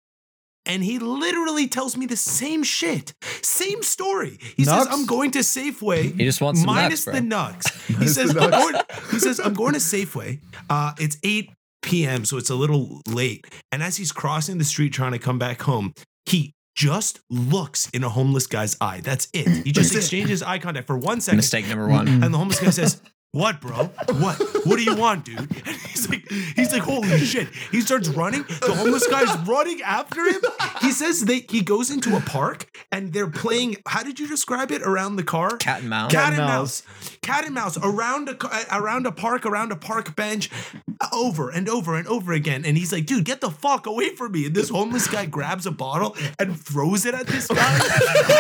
And 0.67 0.85
he 0.85 0.99
literally 0.99 1.67
tells 1.69 1.97
me 1.97 2.05
the 2.05 2.19
same 2.19 2.62
shit, 2.62 3.15
same 3.43 3.83
story. 3.83 4.39
He 4.57 4.65
says, 4.65 4.87
"I'm 4.91 5.07
going 5.07 5.31
to 5.33 5.39
Safeway." 5.39 6.17
He 6.17 6.25
just 6.25 6.41
wants 6.43 6.61
some 6.61 6.67
minus 6.67 6.91
nuts, 6.91 7.05
bro. 7.07 7.15
the 7.15 7.21
nuts. 7.23 7.71
He 7.87 7.95
Minus 7.95 8.15
says, 8.15 8.35
the 8.35 8.41
I'm 8.41 8.50
going, 8.50 8.75
he 9.11 9.19
says, 9.19 9.41
I'm 9.41 9.55
going 9.55 9.73
to 9.73 9.79
Safeway. 9.81 10.39
Uh, 10.69 10.93
it's 11.00 11.17
8 11.25 11.50
p.m., 11.83 12.25
so 12.25 12.37
it's 12.37 12.50
a 12.50 12.55
little 12.55 13.00
late. 13.09 13.47
And 13.73 13.83
as 13.83 13.97
he's 13.97 14.12
crossing 14.12 14.59
the 14.59 14.65
street 14.65 14.93
trying 14.93 15.12
to 15.12 15.19
come 15.19 15.39
back 15.39 15.62
home, 15.62 15.93
he 16.27 16.53
just 16.80 17.20
looks 17.28 17.90
in 17.90 18.02
a 18.02 18.08
homeless 18.08 18.46
guy's 18.46 18.75
eye. 18.80 19.02
That's 19.02 19.28
it. 19.34 19.66
He 19.66 19.70
just 19.70 19.94
exchanges 19.94 20.42
eye 20.42 20.58
contact 20.58 20.87
for 20.87 20.96
one 20.96 21.20
second. 21.20 21.37
Mistake 21.37 21.68
number 21.68 21.87
one. 21.87 22.08
And 22.08 22.32
the 22.32 22.38
homeless 22.38 22.58
guy 22.58 22.70
says, 22.70 23.02
What, 23.32 23.60
bro? 23.60 23.84
What? 24.18 24.38
What 24.66 24.76
do 24.76 24.82
you 24.82 24.96
want, 24.96 25.25
dude? 25.25 25.38
And 25.70 25.76
he's 25.76 26.08
like, 26.08 26.28
he's 26.56 26.72
like, 26.72 26.82
holy 26.82 27.18
shit. 27.20 27.49
He 27.70 27.80
starts 27.82 28.08
running. 28.08 28.42
The 28.42 28.75
homeless 28.75 29.06
guy's 29.06 29.37
running 29.46 29.82
after 29.82 30.25
him. 30.25 30.40
He 30.80 30.90
says 30.90 31.20
they 31.26 31.40
he 31.49 31.60
goes 31.60 31.90
into 31.90 32.16
a 32.16 32.20
park 32.20 32.66
and 32.90 33.12
they're 33.12 33.30
playing. 33.30 33.76
How 33.87 34.02
did 34.02 34.18
you 34.18 34.26
describe 34.26 34.72
it? 34.72 34.82
Around 34.82 35.16
the 35.16 35.22
car? 35.22 35.56
Cat 35.58 35.80
and 35.80 35.90
mouse. 35.90 36.10
Cat, 36.10 36.32
and 36.32 36.40
and 36.40 36.46
mouse. 36.46 36.82
mouse. 36.87 37.18
Cat 37.22 37.44
and 37.44 37.54
mouse 37.54 37.78
around 37.82 38.28
a 38.30 38.37
around 38.75 39.06
a 39.06 39.12
park, 39.12 39.44
around 39.46 39.70
a 39.70 39.76
park 39.76 40.16
bench, 40.16 40.50
over 41.12 41.50
and 41.50 41.68
over 41.68 41.94
and 41.96 42.08
over 42.08 42.32
again. 42.32 42.64
And 42.64 42.76
he's 42.78 42.92
like, 42.92 43.06
dude, 43.06 43.25
get 43.25 43.40
the 43.40 43.50
fuck 43.50 43.87
away 43.87 44.14
from 44.16 44.32
me. 44.32 44.46
And 44.46 44.54
this 44.54 44.70
homeless 44.70 45.06
guy 45.06 45.26
grabs 45.26 45.66
a 45.66 45.70
bottle 45.70 46.16
and 46.38 46.58
throws 46.58 47.04
it 47.06 47.14
at 47.14 47.26
this 47.26 47.46
guy. 47.46 47.78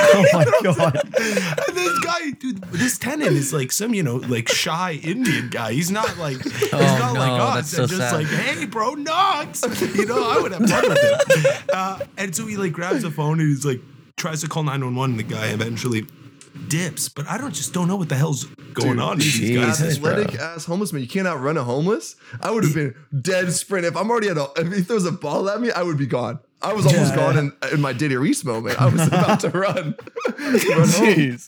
Oh 0.12 0.24
my 0.32 0.44
god. 0.62 0.96
And 0.96 1.76
this 1.76 1.98
guy, 2.00 2.30
dude, 2.38 2.62
this 2.72 2.98
tenant 2.98 3.32
is 3.32 3.52
like 3.52 3.70
some, 3.70 3.94
you 3.94 4.02
know, 4.02 4.16
like 4.16 4.48
shy 4.80 4.92
Indian 5.02 5.48
guy. 5.48 5.72
He's 5.72 5.90
not 5.90 6.16
like, 6.18 6.42
he's 6.42 6.72
Oh, 6.72 6.78
not 6.78 7.14
no, 7.14 7.20
like 7.20 7.40
us. 7.40 7.54
that's 7.54 7.78
and 7.78 7.90
so 7.90 7.96
just 7.96 8.10
sad. 8.10 8.16
like, 8.18 8.26
hey, 8.28 8.64
bro, 8.66 8.94
Knox. 8.94 9.62
You 9.94 10.06
know, 10.06 10.28
I 10.30 10.38
would 10.40 10.52
have 10.52 10.68
fun 10.68 10.88
with 10.88 11.02
him. 11.02 11.52
Uh, 11.72 12.00
and 12.18 12.34
so 12.34 12.46
he 12.46 12.56
like 12.56 12.72
grabs 12.72 13.02
the 13.02 13.10
phone 13.10 13.38
and 13.40 13.48
he's 13.48 13.64
like, 13.64 13.80
tries 14.16 14.40
to 14.42 14.48
call 14.48 14.62
911. 14.64 15.10
And 15.12 15.18
the 15.20 15.34
guy 15.34 15.46
eventually 15.48 16.06
dips. 16.68 17.08
But 17.08 17.28
I 17.28 17.38
don't 17.38 17.54
just 17.54 17.72
don't 17.72 17.86
know 17.88 17.96
what 17.96 18.08
the 18.08 18.16
hell's 18.16 18.44
going 18.74 18.98
on. 18.98 19.18
with 19.18 19.24
these 19.32 19.56
guys. 19.58 19.78
Jesus, 19.78 19.98
bro. 19.98 20.12
athletic 20.12 20.40
ass 20.40 20.64
homeless 20.64 20.92
man. 20.92 21.02
You 21.02 21.08
can't 21.08 21.26
outrun 21.28 21.56
a 21.56 21.64
homeless. 21.64 22.16
I 22.42 22.50
would 22.50 22.64
have 22.64 22.74
been 22.74 22.94
dead 23.20 23.52
sprint. 23.52 23.86
If 23.86 23.96
I'm 23.96 24.10
already 24.10 24.28
at 24.28 24.36
a, 24.36 24.48
if 24.56 24.72
he 24.72 24.82
throws 24.82 25.04
a 25.06 25.12
ball 25.12 25.48
at 25.48 25.60
me, 25.60 25.70
I 25.70 25.82
would 25.82 25.98
be 25.98 26.06
gone. 26.06 26.40
I 26.62 26.72
was 26.74 26.86
almost 26.86 27.10
Yeah. 27.14 27.16
gone 27.16 27.38
in, 27.38 27.52
in 27.72 27.80
my 27.80 27.92
Diddy 27.92 28.16
Riese 28.16 28.44
moment. 28.44 28.80
I 28.80 28.86
was 28.88 29.06
about 29.06 29.40
to 29.40 29.48
run. 29.64 29.94
run 30.28 30.88
home. 30.88 31.38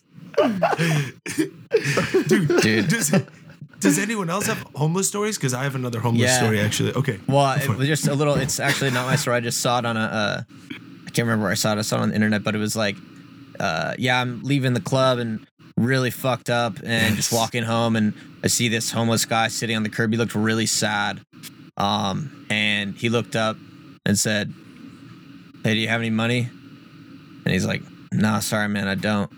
Dude, 2.28 2.60
Dude. 2.62 2.88
Does, 2.88 3.12
does 3.80 3.98
anyone 3.98 4.30
else 4.30 4.46
have 4.46 4.58
homeless 4.74 5.08
stories? 5.08 5.36
Because 5.36 5.54
I 5.54 5.64
have 5.64 5.74
another 5.74 6.00
homeless 6.00 6.30
Yeah. 6.30 6.38
story 6.38 6.60
actually. 6.60 6.92
Okay. 6.94 7.18
Well, 7.26 7.58
it 7.58 7.68
was 7.68 7.88
just 7.88 8.06
a 8.08 8.14
little. 8.14 8.34
It's 8.34 8.60
actually 8.60 8.90
not 8.90 9.06
my 9.06 9.16
story. 9.16 9.36
I 9.36 9.40
just 9.40 9.60
saw 9.60 9.78
it 9.78 9.86
on 9.86 9.96
a. 9.96 10.00
Uh, 10.00 10.42
I 11.06 11.10
can't 11.10 11.26
remember 11.26 11.44
where 11.44 11.52
I 11.52 11.56
saw 11.56 11.72
it. 11.72 11.78
I 11.78 11.82
saw 11.82 11.96
it 11.96 12.00
on 12.02 12.08
the 12.10 12.14
internet, 12.14 12.42
but 12.44 12.54
it 12.54 12.58
was 12.58 12.74
like, 12.76 12.96
uh, 13.60 13.94
yeah, 13.98 14.20
I'm 14.20 14.42
leaving 14.42 14.72
the 14.72 14.80
club 14.80 15.18
and 15.18 15.46
really 15.76 16.10
fucked 16.10 16.48
up, 16.50 16.78
and 16.84 17.16
just 17.16 17.32
walking 17.32 17.64
home, 17.64 17.96
and 17.96 18.14
I 18.44 18.46
see 18.46 18.68
this 18.68 18.90
homeless 18.90 19.24
guy 19.24 19.48
sitting 19.48 19.76
on 19.76 19.82
the 19.82 19.88
curb. 19.88 20.10
He 20.12 20.16
looked 20.18 20.34
really 20.34 20.66
sad, 20.66 21.20
um, 21.76 22.46
and 22.50 22.94
he 22.94 23.08
looked 23.08 23.36
up 23.36 23.56
and 24.06 24.18
said, 24.18 24.52
"Hey, 25.64 25.74
do 25.74 25.80
you 25.80 25.88
have 25.88 26.00
any 26.00 26.10
money?" 26.10 26.48
And 27.44 27.52
he's 27.52 27.66
like, 27.66 27.82
"Nah, 28.12 28.38
sorry, 28.38 28.68
man, 28.68 28.86
I 28.86 28.94
don't." 28.94 29.30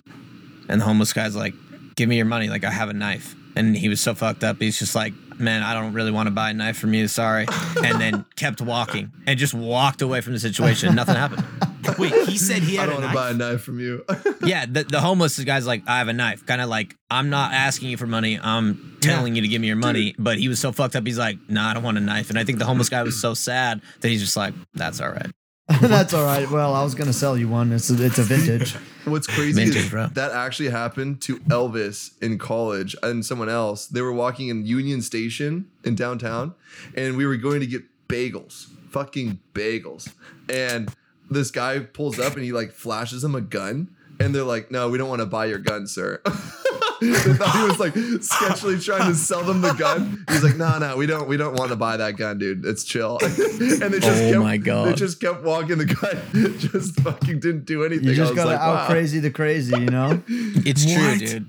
And 0.68 0.80
the 0.80 0.84
homeless 0.84 1.12
guy's 1.12 1.36
like, 1.36 1.54
"Give 1.96 2.08
me 2.08 2.16
your 2.16 2.26
money. 2.26 2.48
Like 2.48 2.64
I 2.64 2.70
have 2.70 2.88
a 2.88 2.94
knife." 2.94 3.34
And 3.56 3.76
he 3.76 3.88
was 3.88 4.00
so 4.00 4.14
fucked 4.14 4.42
up. 4.42 4.60
He's 4.60 4.78
just 4.78 4.94
like, 4.94 5.12
"Man, 5.38 5.62
I 5.62 5.74
don't 5.74 5.92
really 5.92 6.10
want 6.10 6.26
to 6.26 6.30
buy 6.32 6.50
a 6.50 6.54
knife 6.54 6.76
from 6.78 6.94
you. 6.94 7.06
Sorry." 7.08 7.46
And 7.84 8.00
then 8.00 8.24
kept 8.36 8.60
walking 8.60 9.12
and 9.26 9.38
just 9.38 9.54
walked 9.54 10.02
away 10.02 10.20
from 10.20 10.32
the 10.32 10.40
situation. 10.40 10.94
Nothing 10.94 11.16
happened. 11.16 11.44
Wait, 11.98 12.14
he 12.26 12.38
said 12.38 12.62
he 12.62 12.76
had 12.76 12.88
I 12.88 12.92
don't 12.92 13.02
want 13.02 13.12
to 13.12 13.14
buy 13.14 13.30
a 13.30 13.34
knife. 13.34 13.52
knife 13.52 13.62
from 13.62 13.78
you. 13.78 14.04
Yeah, 14.44 14.66
the, 14.66 14.84
the 14.84 15.00
homeless 15.00 15.38
guy's 15.42 15.66
like, 15.66 15.82
"I 15.86 15.98
have 15.98 16.08
a 16.08 16.12
knife." 16.12 16.44
Kind 16.44 16.60
of 16.60 16.68
like, 16.68 16.94
"I'm 17.10 17.30
not 17.30 17.52
asking 17.52 17.90
you 17.90 17.96
for 17.96 18.06
money. 18.06 18.38
I'm 18.42 18.98
telling 19.00 19.34
you 19.36 19.42
to 19.42 19.48
give 19.48 19.60
me 19.60 19.68
your 19.68 19.76
money." 19.76 20.14
But 20.18 20.38
he 20.38 20.48
was 20.48 20.58
so 20.60 20.72
fucked 20.72 20.96
up. 20.96 21.06
He's 21.06 21.18
like, 21.18 21.38
"Nah, 21.48 21.70
I 21.70 21.74
don't 21.74 21.82
want 21.82 21.96
a 21.96 22.00
knife." 22.00 22.28
And 22.30 22.38
I 22.38 22.44
think 22.44 22.58
the 22.58 22.66
homeless 22.66 22.88
guy 22.88 23.02
was 23.02 23.20
so 23.20 23.32
sad 23.34 23.80
that 24.00 24.08
he's 24.08 24.20
just 24.20 24.36
like, 24.36 24.52
"That's 24.74 25.00
all 25.00 25.10
right." 25.10 25.30
That's 25.80 26.12
all 26.12 26.24
right. 26.24 26.50
Well, 26.50 26.74
I 26.74 26.82
was 26.84 26.94
gonna 26.94 27.12
sell 27.14 27.38
you 27.38 27.48
one. 27.48 27.72
It's 27.72 27.88
a, 27.90 28.04
it's 28.04 28.18
a 28.18 28.22
vintage. 28.22 28.74
What's 29.04 29.26
crazy 29.26 29.64
Vintage, 29.64 29.84
is 29.84 29.90
bro. 29.90 30.06
that 30.08 30.32
actually 30.32 30.70
happened 30.70 31.20
to 31.22 31.36
Elvis 31.40 32.10
in 32.22 32.38
college 32.38 32.96
and 33.02 33.24
someone 33.24 33.48
else. 33.48 33.86
They 33.86 34.00
were 34.00 34.12
walking 34.12 34.48
in 34.48 34.66
Union 34.66 35.00
Station 35.02 35.66
in 35.84 35.94
downtown, 35.94 36.54
and 36.94 37.16
we 37.16 37.26
were 37.26 37.36
going 37.36 37.60
to 37.60 37.66
get 37.66 37.82
bagels, 38.08 38.66
fucking 38.90 39.40
bagels. 39.52 40.10
And 40.48 40.90
this 41.30 41.50
guy 41.50 41.80
pulls 41.80 42.18
up 42.18 42.34
and 42.34 42.44
he 42.44 42.52
like 42.52 42.72
flashes 42.72 43.22
them 43.22 43.34
a 43.34 43.40
gun, 43.40 43.94
and 44.20 44.34
they're 44.34 44.42
like, 44.42 44.70
"No, 44.70 44.90
we 44.90 44.98
don't 44.98 45.08
want 45.08 45.20
to 45.20 45.26
buy 45.26 45.46
your 45.46 45.58
gun, 45.58 45.86
sir." 45.86 46.20
they 47.00 47.12
thought 47.34 47.56
he 47.56 47.62
was 47.64 47.78
like 47.80 47.94
sketchily 47.94 48.82
trying 48.84 49.08
to 49.10 49.14
sell 49.14 49.42
them 49.42 49.60
the 49.60 49.72
gun. 49.72 50.24
He's 50.30 50.42
like, 50.44 50.56
"No, 50.56 50.78
no, 50.78 50.96
we 50.96 51.06
don't, 51.06 51.28
we 51.28 51.36
don't 51.36 51.54
want 51.54 51.70
to 51.70 51.76
buy 51.76 51.96
that 51.96 52.16
gun, 52.16 52.38
dude. 52.38 52.64
It's 52.64 52.84
chill." 52.84 53.18
and 53.22 53.32
they 53.34 54.00
just 54.00 54.22
Oh 54.22 54.30
kept, 54.30 54.38
my 54.40 54.56
God. 54.56 54.88
they 54.88 54.94
just 54.94 55.20
kept 55.20 55.42
walking. 55.42 55.78
The 55.78 55.86
guy 55.86 56.48
just 56.58 56.98
fucking 57.00 57.40
didn't 57.40 57.64
do 57.64 57.84
anything. 57.84 58.06
You 58.06 58.12
I 58.12 58.16
just 58.16 58.30
was 58.32 58.36
gotta 58.36 58.50
like, 58.50 58.60
out 58.60 58.74
wow. 58.74 58.86
crazy 58.86 59.18
the 59.20 59.30
crazy, 59.30 59.78
you 59.78 59.86
know? 59.86 60.22
It's 60.28 60.84
true, 60.84 60.94
What? 61.02 61.18
dude. 61.20 61.46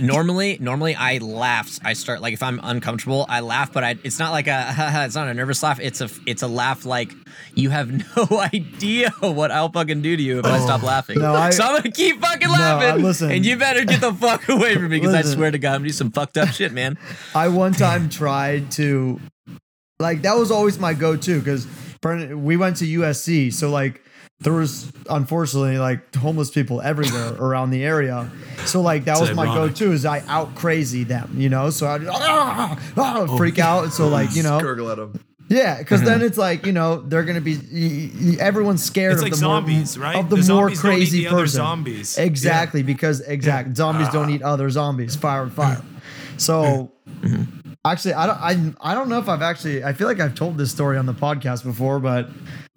Normally, 0.00 0.58
normally 0.60 0.94
I 0.94 1.18
laugh. 1.18 1.78
I 1.84 1.92
start 1.92 2.20
like 2.20 2.34
if 2.34 2.42
I'm 2.42 2.58
uncomfortable, 2.62 3.26
I 3.28 3.40
laugh, 3.40 3.72
but 3.72 3.84
I 3.84 3.96
it's 4.02 4.18
not 4.18 4.32
like 4.32 4.48
a 4.48 4.74
it's 5.06 5.14
not 5.14 5.28
a 5.28 5.34
nervous 5.34 5.62
laugh. 5.62 5.78
It's 5.80 6.00
a 6.00 6.10
it's 6.26 6.42
a 6.42 6.48
laugh 6.48 6.84
like 6.84 7.12
you 7.54 7.70
have 7.70 7.90
no 8.16 8.40
idea 8.40 9.10
what 9.20 9.50
I'll 9.50 9.70
fucking 9.70 10.02
do 10.02 10.16
to 10.16 10.22
you 10.22 10.40
if 10.40 10.46
I 10.46 10.58
stop 10.58 10.82
oh. 10.82 10.86
laughing. 10.86 11.20
No, 11.20 11.34
I- 11.34 11.50
so 11.50 11.64
I'm 11.64 11.76
gonna 11.76 11.92
keep 11.92 12.20
fucking 12.20 12.48
No, 12.48 12.54
laughing. 12.54 13.04
listen. 13.04 13.30
and 13.30 13.46
you 13.46 13.56
better 13.56 13.84
get 13.84 14.00
the 14.00 14.12
fuck 14.12 14.48
away 14.48 14.74
from 14.74 14.88
me 14.88 14.98
because 15.00 15.14
I 15.14 15.22
swear 15.22 15.50
to 15.50 15.58
God, 15.58 15.74
I'm 15.74 15.80
gonna 15.80 15.88
do 15.88 15.92
some 15.92 16.10
fucked 16.10 16.36
up 16.36 16.48
shit, 16.48 16.72
man. 16.72 16.98
I 17.34 17.48
one 17.48 17.72
time 17.72 18.08
tried 18.08 18.72
to, 18.72 19.20
like, 19.98 20.22
that 20.22 20.36
was 20.36 20.50
always 20.50 20.78
my 20.78 20.94
go-to 20.94 21.38
because 21.38 21.66
we 22.02 22.56
went 22.56 22.78
to 22.78 22.84
USC, 22.84 23.52
so 23.52 23.70
like 23.70 24.03
there 24.40 24.52
was 24.52 24.92
unfortunately 25.08 25.78
like 25.78 26.14
homeless 26.14 26.50
people 26.50 26.80
everywhere 26.82 27.32
around 27.38 27.70
the 27.70 27.82
area. 27.84 28.30
So 28.66 28.80
like 28.80 29.04
that 29.04 29.12
It's 29.12 29.28
was 29.28 29.34
my 29.34 29.46
go-to 29.46 29.92
is 29.92 30.04
I 30.04 30.20
out 30.28 30.54
crazy 30.54 31.04
them, 31.04 31.34
you 31.36 31.48
know. 31.48 31.70
So 31.70 31.86
I'd 31.86 32.02
ah, 32.06 32.78
ah, 32.96 33.36
freak 33.36 33.58
out. 33.58 33.92
So 33.92 34.08
like 34.08 34.34
you 34.34 34.42
know, 34.42 34.60
gurgle 34.60 34.90
at 34.90 34.98
him. 34.98 35.18
yeah, 35.48 35.78
because 35.78 36.02
then 36.02 36.20
it's 36.22 36.36
like 36.38 36.66
you 36.66 36.72
know 36.72 36.96
they're 37.00 37.22
gonna 37.24 37.40
be 37.40 37.56
y- 37.56 38.10
y- 38.32 38.36
everyone's 38.40 38.82
scared 38.82 39.12
It's 39.14 39.22
of 39.22 39.28
like 39.30 39.38
the 39.38 39.46
more- 39.46 39.56
zombies, 39.60 39.96
right? 39.98 40.16
Of 40.16 40.28
the, 40.30 40.36
The 40.36 40.52
more 40.52 40.68
zombies 40.74 40.82
don't 40.82 40.92
eat 40.92 40.96
crazy 40.96 41.18
the 41.20 41.26
other 41.28 41.42
person. 41.42 41.56
zombies. 41.56 42.18
Exactly, 42.18 42.82
because 42.82 43.20
exact 43.20 43.76
zombies 43.76 44.08
don't 44.10 44.30
eat 44.30 44.42
other 44.42 44.68
zombies. 44.70 45.14
Fire, 45.16 45.42
and 45.44 45.52
fire. 45.52 45.80
So 46.36 46.90
actually, 47.84 48.14
I 48.14 48.26
don't. 48.26 48.38
I, 48.82 48.90
I 48.90 48.94
don't 48.94 49.08
know 49.08 49.18
if 49.18 49.28
I've 49.28 49.42
actually. 49.42 49.84
I 49.84 49.92
feel 49.92 50.06
like 50.08 50.20
I've 50.20 50.34
told 50.34 50.58
this 50.58 50.70
story 50.70 50.98
on 50.98 51.06
the 51.06 51.14
podcast 51.14 51.62
before, 51.64 52.00
but 52.00 52.28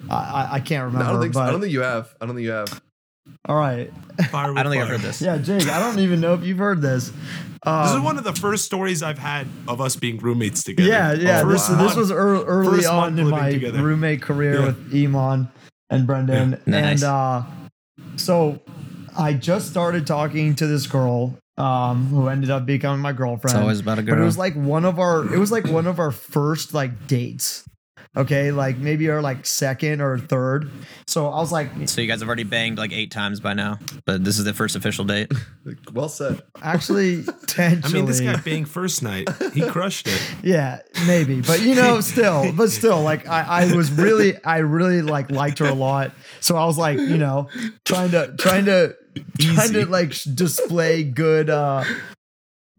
I, 0.10 0.16
I, 0.16 0.54
I 0.56 0.60
can't 0.60 0.82
No, 0.82 0.86
remember. 1.00 1.06
I 1.06 1.12
don't 1.14 1.22
think. 1.22 1.34
so. 1.34 1.40
but 1.42 1.48
I 1.48 1.52
don't 1.52 1.62
think 1.62 1.74
you 1.74 1.82
have. 1.82 2.14
I 2.22 2.26
don't 2.26 2.36
think 2.36 2.46
you 2.46 2.52
have. 2.52 2.82
all 3.48 3.58
right. 3.58 3.92
Fire 4.30 4.58
I 4.58 4.64
don't 4.64 4.72
think 4.72 4.84
I've 4.84 4.90
heard 4.90 5.02
this. 5.02 5.22
Yeah, 5.22 5.38
Jake. 5.38 5.68
I 5.68 5.80
don't 5.80 6.00
even 6.00 6.20
know 6.22 6.34
if 6.34 6.44
you've 6.44 6.58
heard 6.58 6.82
this. 6.82 7.12
This 7.66 7.92
is 7.92 8.00
one 8.00 8.18
of 8.18 8.24
the 8.24 8.34
first 8.34 8.64
stories 8.64 9.04
I've 9.04 9.18
had 9.20 9.46
of 9.68 9.82
us 9.82 9.98
being 9.98 10.18
roommates 10.20 10.64
together. 10.64 10.88
Yeah, 10.90 11.12
yeah. 11.14 11.42
Oh, 11.44 11.50
this 11.50 11.68
wow. 11.68 11.84
this 11.84 11.96
was 11.98 12.12
ear- 12.12 12.18
early 12.46 12.86
on 12.86 13.20
in 13.20 13.30
my 13.30 13.52
together. 13.52 13.82
roommate 13.84 14.22
career 14.22 14.60
Yeah. 14.60 14.66
with 14.68 14.96
Iman 14.96 15.50
and 15.90 16.08
Brendan, 16.08 16.52
Yeah. 16.66 16.80
Nice. 16.82 17.02
and 17.02 17.04
uh, 17.04 17.44
so 18.16 18.62
I 19.18 19.34
just 19.34 19.70
started 19.70 20.08
talking 20.08 20.56
to 20.56 20.68
this 20.68 20.88
girl 20.88 21.38
um, 21.58 22.06
who 22.08 22.28
ended 22.30 22.50
up 22.52 22.66
becoming 22.66 23.02
my 23.02 23.12
girlfriend. 23.14 23.58
It's 23.58 23.62
always 23.62 23.80
about 23.82 24.00
a 24.00 24.04
girl. 24.04 24.16
But 24.16 24.22
it 24.22 24.26
was 24.26 24.38
like 24.38 24.54
one 24.56 24.86
of 24.86 25.00
our. 25.00 25.34
It 25.34 25.40
was 25.40 25.52
like 25.52 25.68
one 25.68 25.88
of 25.88 26.00
our 26.00 26.12
first 26.12 26.74
like 26.74 27.08
dates. 27.08 27.66
Okay, 28.16 28.52
like 28.52 28.78
maybe 28.78 29.10
our 29.10 29.22
like 29.22 29.46
second 29.46 30.02
or 30.02 30.18
third. 30.18 30.72
So 31.06 31.28
I 31.28 31.40
was 31.40 31.52
like, 31.52 31.70
So 31.88 32.02
you 32.02 32.08
guys 32.08 32.20
have 32.22 32.28
already 32.30 32.44
banged 32.44 32.78
like 32.78 32.92
eight 32.92 33.12
times 33.12 33.40
by 33.40 33.54
now, 33.54 33.78
but 34.06 34.24
this 34.24 34.40
is 34.40 34.46
the 34.46 34.54
first 34.54 34.76
official 34.76 35.06
date. 35.06 35.32
Well 35.92 36.08
said. 36.08 36.42
actually, 36.62 37.26
I 37.58 37.90
mean, 37.92 38.06
this 38.06 38.22
guy 38.22 38.38
banged 38.38 38.70
first 38.70 39.04
night. 39.04 39.28
He 39.54 39.68
crushed 39.68 40.08
it. 40.08 40.22
Yeah, 40.44 40.80
maybe, 41.06 41.42
but 41.42 41.62
you 41.62 41.76
know, 41.76 42.00
still, 42.00 42.54
but 42.54 42.70
still, 42.70 43.02
like 43.02 43.28
I, 43.28 43.66
I 43.66 43.76
was 43.76 43.92
really, 43.92 44.42
I 44.46 44.60
really 44.60 45.02
like 45.02 45.30
liked 45.30 45.60
her 45.60 45.66
a 45.66 45.74
lot. 45.74 46.12
So 46.40 46.56
I 46.56 46.66
was 46.66 46.78
like, 46.78 46.98
you 47.00 47.18
know, 47.18 47.50
trying 47.84 48.12
to, 48.12 48.34
trying 48.40 48.64
to, 48.66 48.96
trying 49.40 49.74
to 49.74 49.86
like 49.88 50.14
display 50.34 51.04
good, 51.04 51.50
uh 51.50 51.84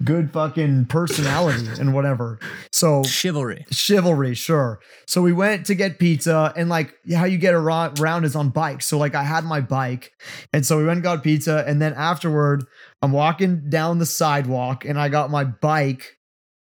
good 0.04 0.32
fucking 0.32 0.86
personality 0.86 1.66
and 1.80 1.92
whatever. 1.92 2.38
So 2.72 3.02
Chivalry. 3.04 3.66
chivalry, 3.70 4.34
sure. 4.34 4.80
So 5.06 5.22
we 5.22 5.32
went 5.32 5.66
to 5.66 5.74
get 5.74 5.98
pizza, 5.98 6.52
and 6.56 6.68
like 6.68 6.94
how 7.14 7.24
you 7.24 7.38
get 7.38 7.54
around, 7.54 7.98
around 8.00 8.24
is 8.24 8.36
on 8.36 8.50
bikes. 8.50 8.86
So 8.86 8.98
like 8.98 9.14
I 9.14 9.24
had 9.24 9.44
my 9.44 9.60
bike, 9.60 10.12
and 10.52 10.64
so 10.64 10.78
we 10.78 10.84
went 10.84 10.98
and 10.98 11.02
got 11.02 11.22
pizza, 11.22 11.64
and 11.66 11.80
then 11.82 11.94
afterward, 11.94 12.64
I'm 13.02 13.12
walking 13.12 13.68
down 13.70 13.98
the 13.98 14.06
sidewalk, 14.06 14.84
and 14.84 14.98
I 15.00 15.08
got 15.08 15.30
my 15.30 15.44
bike 15.44 16.16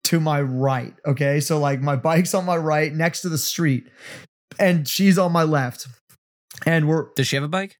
to 0.05 0.19
my 0.19 0.41
right. 0.41 0.93
Okay, 1.05 1.39
so 1.39 1.59
like 1.59 1.81
my 1.81 1.95
bike's 1.95 2.33
on 2.33 2.45
my 2.45 2.57
right, 2.57 2.93
next 2.93 3.21
to 3.21 3.29
the 3.29 3.37
street, 3.37 3.85
and 4.59 4.87
she's 4.87 5.17
on 5.17 5.31
my 5.31 5.43
left, 5.43 5.87
and 6.65 6.87
we're 6.87 7.07
Does 7.15 7.27
she 7.27 7.35
have 7.35 7.43
a 7.43 7.47
bike? 7.49 7.77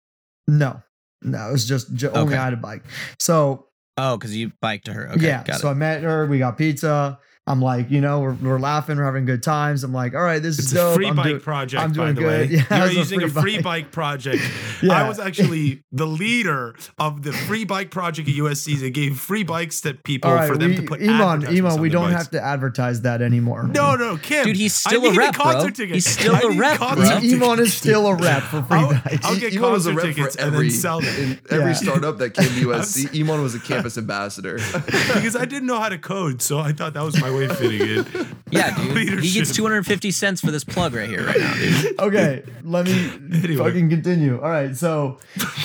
no, 0.47 0.81
no, 1.21 1.49
it 1.49 1.51
was 1.51 1.67
just, 1.67 1.93
ju- 1.93 2.09
only 2.11 2.35
I 2.35 2.43
had 2.45 2.53
a 2.53 2.57
bike. 2.57 2.83
So 3.19 3.67
Oh, 3.97 4.17
because 4.17 4.35
you 4.35 4.51
biked 4.59 4.85
to 4.85 4.93
her. 4.93 5.09
Okay, 5.11 5.27
yeah. 5.27 5.43
So. 5.53 5.69
I 5.69 5.73
met 5.73 6.01
her. 6.03 6.25
We 6.25 6.39
got 6.39 6.57
pizza. 6.57 7.19
I'm 7.45 7.61
like, 7.61 7.91
you 7.91 7.99
know, 7.99 8.21
we're, 8.21 8.33
we're 8.35 8.59
laughing, 8.59 8.95
we're 8.95 9.03
having 9.03 9.25
good 9.25 9.43
times. 9.43 9.83
I'm 9.83 9.91
like, 9.93 10.13
all 10.15 10.21
right, 10.23 10.41
this 10.41 10.57
It's 10.59 10.67
is 10.67 10.73
a 10.73 10.75
dope. 10.77 10.95
free 10.95 11.07
I'm 11.09 11.15
bike 11.17 11.25
doing- 11.25 11.39
project, 11.41 11.83
I'm 11.83 11.91
doing 11.91 12.13
by 12.15 12.21
the 12.21 12.21
good. 12.21 12.49
way. 12.51 12.65
Yeah, 12.71 12.85
You're 12.85 12.93
using 12.93 13.21
a 13.21 13.27
free 13.27 13.55
bike. 13.57 13.63
bike 13.63 13.91
project. 13.91 14.41
Yeah. 14.83 15.01
I 15.01 15.07
was 15.07 15.17
actually 15.17 15.81
the 15.93 16.05
leader 16.05 16.75
of 16.99 17.21
the 17.23 17.31
free 17.31 17.63
bike 17.63 17.89
project 17.89 18.27
at 18.27 18.35
USC 18.35 18.81
that 18.81 18.89
gave 18.89 19.17
free 19.17 19.43
bikes 19.43 19.79
to 19.81 19.93
people 19.93 20.29
All 20.29 20.35
right, 20.35 20.47
for 20.49 20.57
them 20.57 20.71
we, 20.71 20.75
to 20.75 20.81
put 20.81 20.99
Iman, 21.01 21.11
advertisements 21.21 21.59
Iman, 21.59 21.71
on 21.71 21.79
we 21.81 21.89
don't 21.89 22.03
bikes. 22.09 22.17
have 22.17 22.31
to 22.31 22.41
advertise 22.43 23.01
that 23.03 23.21
anymore. 23.21 23.63
No, 23.63 23.95
no, 23.95 24.17
Kim. 24.17 24.43
Dude, 24.45 24.57
he's 24.57 24.73
still 24.75 25.05
a 25.05 25.11
need 25.11 25.17
rep, 25.17 25.35
bro. 25.35 25.69
ticket. 25.69 25.93
He's 25.95 26.05
still 26.05 26.35
a 26.35 26.49
need 26.49 26.59
rep, 26.59 26.79
concert 26.79 27.23
Iman 27.23 27.59
is 27.61 27.73
still 27.73 28.07
a 28.07 28.15
rep 28.15 28.43
for 28.43 28.61
free 28.63 28.77
I'll, 28.77 28.89
bikes. 28.89 29.25
I'll 29.25 29.39
get 29.39 29.53
Iman 29.55 29.71
was 29.71 29.85
a 29.87 29.91
concert 29.93 30.05
rep 30.07 30.15
tickets 30.15 30.35
for 30.35 30.41
and 30.41 30.53
every 30.53 30.67
then 30.69 30.77
sell 30.77 30.99
them. 30.99 31.15
in 31.15 31.39
every 31.49 31.75
startup 31.75 32.17
that 32.17 32.31
came 32.33 32.47
to 32.49 32.67
USC. 32.67 33.17
Iman 33.21 33.41
was 33.41 33.55
a 33.55 33.59
campus 33.61 33.97
ambassador. 33.97 34.55
because 34.57 35.37
I 35.37 35.45
didn't 35.45 35.67
know 35.67 35.79
how 35.79 35.87
to 35.89 35.97
code, 35.97 36.41
so 36.41 36.59
I 36.59 36.73
thought 36.73 36.93
that 36.95 37.03
was 37.03 37.21
my 37.21 37.32
way 37.35 37.47
fitting 37.47 37.81
in. 37.81 38.27
Yeah, 38.53 38.75
dude. 38.93 39.23
He 39.23 39.31
gets 39.33 39.51
250 39.55 40.11
cents 40.11 40.39
for 40.39 40.51
this 40.51 40.63
plug 40.63 40.93
right 40.93 41.09
here, 41.09 41.25
right 41.25 41.39
now, 41.39 41.53
dude. 41.55 41.99
okay, 41.99 42.43
let 42.61 42.85
me 42.85 42.91
Anyway. 43.43 43.55
fucking 43.55 43.89
continue. 43.89 44.35
All 44.39 44.47
right, 44.47 44.75
so 44.75 45.17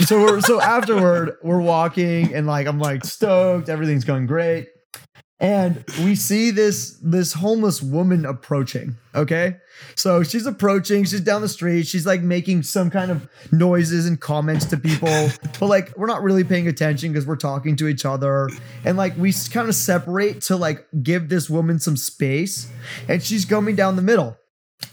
so 0.07 0.23
we're 0.23 0.41
so 0.41 0.59
afterward 0.59 1.37
we're 1.43 1.61
walking 1.61 2.35
and 2.35 2.47
like 2.47 2.67
I'm 2.67 2.79
like 2.79 3.05
stoked, 3.05 3.69
everything's 3.69 4.05
going 4.05 4.25
great, 4.25 4.69
and 5.41 5.85
we 6.01 6.15
see 6.15 6.51
this 6.51 6.99
this 7.03 7.35
homeless 7.35 7.83
woman 7.83 8.25
approaching. 8.25 8.97
Okay, 9.15 9.57
so 9.95 10.23
she's 10.23 10.47
approaching, 10.47 11.05
she's 11.05 11.21
down 11.21 11.43
the 11.43 11.49
street, 11.49 11.87
she's 11.87 12.07
like 12.07 12.23
making 12.23 12.63
some 12.63 12.91
kind 12.91 13.11
of 13.11 13.29
noises 13.53 14.07
and 14.07 14.21
comments 14.21 14.65
to 14.67 14.77
people, 14.77 15.31
but 15.59 15.67
like 15.67 15.97
we're 15.97 16.07
not 16.07 16.23
really 16.23 16.45
paying 16.45 16.69
attention 16.69 17.13
because 17.13 17.27
we're 17.27 17.37
talking 17.37 17.77
to 17.77 17.89
each 17.89 18.05
other, 18.05 18.49
and 18.85 18.97
like 18.97 19.17
we 19.17 19.33
kind 19.51 19.69
of 19.69 19.75
separate 19.75 20.41
to 20.43 20.57
like 20.57 20.87
give 21.03 21.29
this 21.29 21.51
woman 21.51 21.79
some 21.79 21.97
space, 21.97 22.71
and 23.09 23.23
she's 23.23 23.45
coming 23.45 23.77
down 23.77 23.97
the 23.97 24.03
middle. 24.03 24.38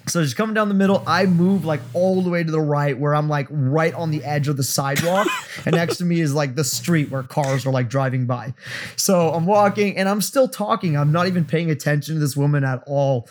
So 0.07 0.21
she's 0.21 0.33
coming 0.33 0.53
down 0.53 0.69
the 0.69 0.75
middle. 0.75 1.03
I 1.07 1.25
move 1.25 1.65
like 1.65 1.81
all 1.93 2.21
the 2.21 2.29
way 2.29 2.43
to 2.43 2.51
the 2.51 2.61
right, 2.61 2.97
where 2.97 3.15
I'm 3.15 3.27
like 3.27 3.47
right 3.49 3.93
on 3.93 4.11
the 4.11 4.23
edge 4.23 4.47
of 4.47 4.57
the 4.57 4.63
sidewalk, 4.63 5.27
and 5.65 5.75
next 5.75 5.97
to 5.97 6.05
me 6.05 6.21
is 6.21 6.33
like 6.33 6.55
the 6.55 6.63
street 6.63 7.09
where 7.09 7.23
cars 7.23 7.65
are 7.65 7.71
like 7.71 7.89
driving 7.89 8.25
by. 8.25 8.53
So 8.95 9.29
I'm 9.29 9.45
walking 9.45 9.97
and 9.97 10.07
I'm 10.07 10.21
still 10.21 10.47
talking. 10.47 10.95
I'm 10.95 11.11
not 11.11 11.27
even 11.27 11.45
paying 11.45 11.71
attention 11.71 12.15
to 12.15 12.19
this 12.19 12.37
woman 12.37 12.63
at 12.63 12.83
all. 12.87 13.27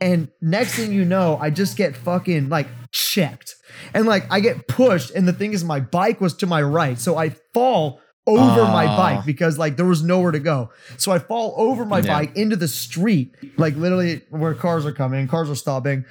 And 0.00 0.28
next 0.40 0.74
thing 0.74 0.92
you 0.92 1.04
know, 1.04 1.36
I 1.40 1.50
just 1.50 1.76
get 1.76 1.96
fucking 1.96 2.48
like 2.48 2.68
checked, 2.92 3.56
and 3.92 4.06
like 4.06 4.30
I 4.30 4.40
get 4.40 4.68
pushed. 4.68 5.10
And 5.10 5.26
the 5.26 5.32
thing 5.32 5.52
is, 5.52 5.64
my 5.64 5.80
bike 5.80 6.20
was 6.20 6.34
to 6.36 6.46
my 6.46 6.62
right, 6.62 6.98
so 6.98 7.16
I 7.16 7.30
fall 7.52 8.00
over 8.26 8.64
my 8.64 8.84
Oh. 8.84 8.96
bike 8.96 9.24
because 9.26 9.58
like 9.58 9.76
there 9.76 9.86
was 9.86 10.02
nowhere 10.02 10.30
to 10.32 10.38
go. 10.38 10.70
So 10.98 11.10
I 11.12 11.18
fall 11.18 11.54
over 11.56 11.84
my 11.84 11.98
Yeah. 12.00 12.18
bike 12.18 12.36
into 12.36 12.54
the 12.56 12.68
street, 12.68 13.34
like 13.56 13.76
literally 13.76 14.22
where 14.30 14.54
cars 14.54 14.84
are 14.86 14.92
coming, 14.92 15.26
cars 15.26 15.50
are 15.50 15.54
stopping. 15.54 16.04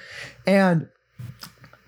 And 0.46 0.88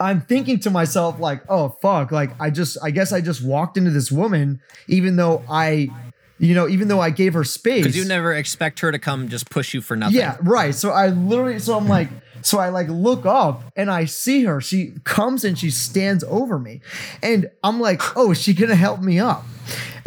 I'm 0.00 0.20
thinking 0.20 0.58
to 0.60 0.70
myself, 0.70 1.20
like, 1.20 1.42
oh 1.48 1.76
fuck, 1.82 2.10
like 2.12 2.30
I 2.40 2.50
just 2.50 2.78
I 2.82 2.90
guess 2.90 3.12
I 3.12 3.20
just 3.20 3.42
walked 3.42 3.76
into 3.76 3.90
this 3.90 4.10
woman, 4.10 4.60
even 4.88 5.16
though 5.16 5.42
I, 5.50 5.90
you 6.38 6.54
know, 6.54 6.68
even 6.68 6.88
though 6.88 7.00
I 7.00 7.10
gave 7.10 7.34
her 7.34 7.44
space. 7.44 7.82
Because 7.84 7.96
you 7.96 8.04
never 8.04 8.32
expect 8.34 8.80
her 8.80 8.90
to 8.90 8.98
come 8.98 9.28
just 9.28 9.48
push 9.50 9.74
you 9.74 9.80
for 9.80 9.96
nothing. 9.96 10.16
Yeah, 10.18 10.36
right. 10.40 10.74
So 10.74 10.90
I 10.90 11.08
literally, 11.08 11.58
so 11.60 11.76
I'm 11.76 11.86
like, 11.88 12.08
so 12.42 12.58
I 12.58 12.68
like 12.68 12.88
look 12.88 13.26
up 13.26 13.64
and 13.76 13.90
I 13.90 14.04
see 14.04 14.44
her. 14.44 14.60
She 14.60 14.94
comes 15.04 15.44
and 15.44 15.58
she 15.58 15.70
stands 15.70 16.24
over 16.24 16.58
me, 16.58 16.80
and 17.22 17.50
I'm 17.62 17.80
like, 17.80 18.16
oh, 18.16 18.32
is 18.32 18.40
she 18.40 18.54
gonna 18.54 18.74
help 18.74 19.00
me 19.00 19.18
up? 19.18 19.44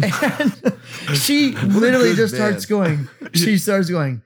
And 0.01 0.77
she 1.13 1.51
literally 1.51 2.13
just 2.15 2.33
man. 2.33 2.41
starts 2.41 2.65
going. 2.65 3.07
She 3.33 3.57
starts 3.57 3.89
going, 3.89 4.21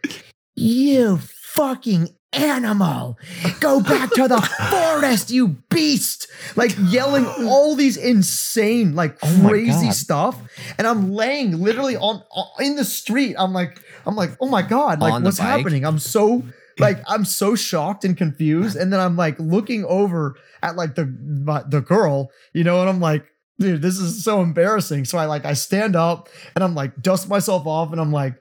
you 0.55 1.17
fucking 1.17 2.09
animal 2.33 3.17
go 3.59 3.81
back 3.81 4.11
to 4.11 4.27
the 4.27 4.39
forest 4.69 5.31
you 5.31 5.47
beast 5.71 6.27
like 6.55 6.71
yelling 6.77 7.25
all 7.47 7.75
these 7.75 7.97
insane 7.97 8.93
like 8.93 9.17
Oh 9.23 9.47
crazy 9.47 9.89
stuff 9.89 10.39
and 10.77 10.85
i'm 10.85 11.11
laying 11.11 11.59
literally 11.59 11.97
on, 11.97 12.21
on 12.31 12.63
in 12.63 12.75
the 12.75 12.85
street 12.85 13.35
i'm 13.39 13.51
like 13.51 13.81
i'm 14.05 14.15
like 14.15 14.37
oh 14.39 14.47
my 14.47 14.61
god 14.61 14.99
like 14.99 15.13
On 15.13 15.23
what's 15.23 15.39
happening 15.39 15.83
i'm 15.83 15.97
so 15.97 16.43
like 16.79 17.01
i'm 17.07 17.25
so 17.25 17.55
shocked 17.55 18.03
and 18.05 18.17
confused 18.17 18.75
and 18.75 18.91
then 18.91 18.99
i'm 18.99 19.15
like 19.15 19.37
looking 19.39 19.83
over 19.85 20.35
at 20.63 20.75
like 20.75 20.95
the 20.95 21.05
my, 21.05 21.63
the 21.67 21.81
girl 21.81 22.31
you 22.53 22.63
know 22.63 22.79
and 22.81 22.89
i'm 22.89 22.99
like 22.99 23.25
dude 23.59 23.81
this 23.81 23.97
is 23.97 24.23
so 24.23 24.41
embarrassing 24.41 25.05
so 25.05 25.17
i 25.17 25.25
like 25.25 25.45
i 25.45 25.53
stand 25.53 25.95
up 25.95 26.29
and 26.55 26.63
i'm 26.63 26.75
like 26.75 26.95
dust 27.01 27.27
myself 27.29 27.65
off 27.67 27.91
and 27.91 27.99
i'm 27.99 28.11
like 28.11 28.35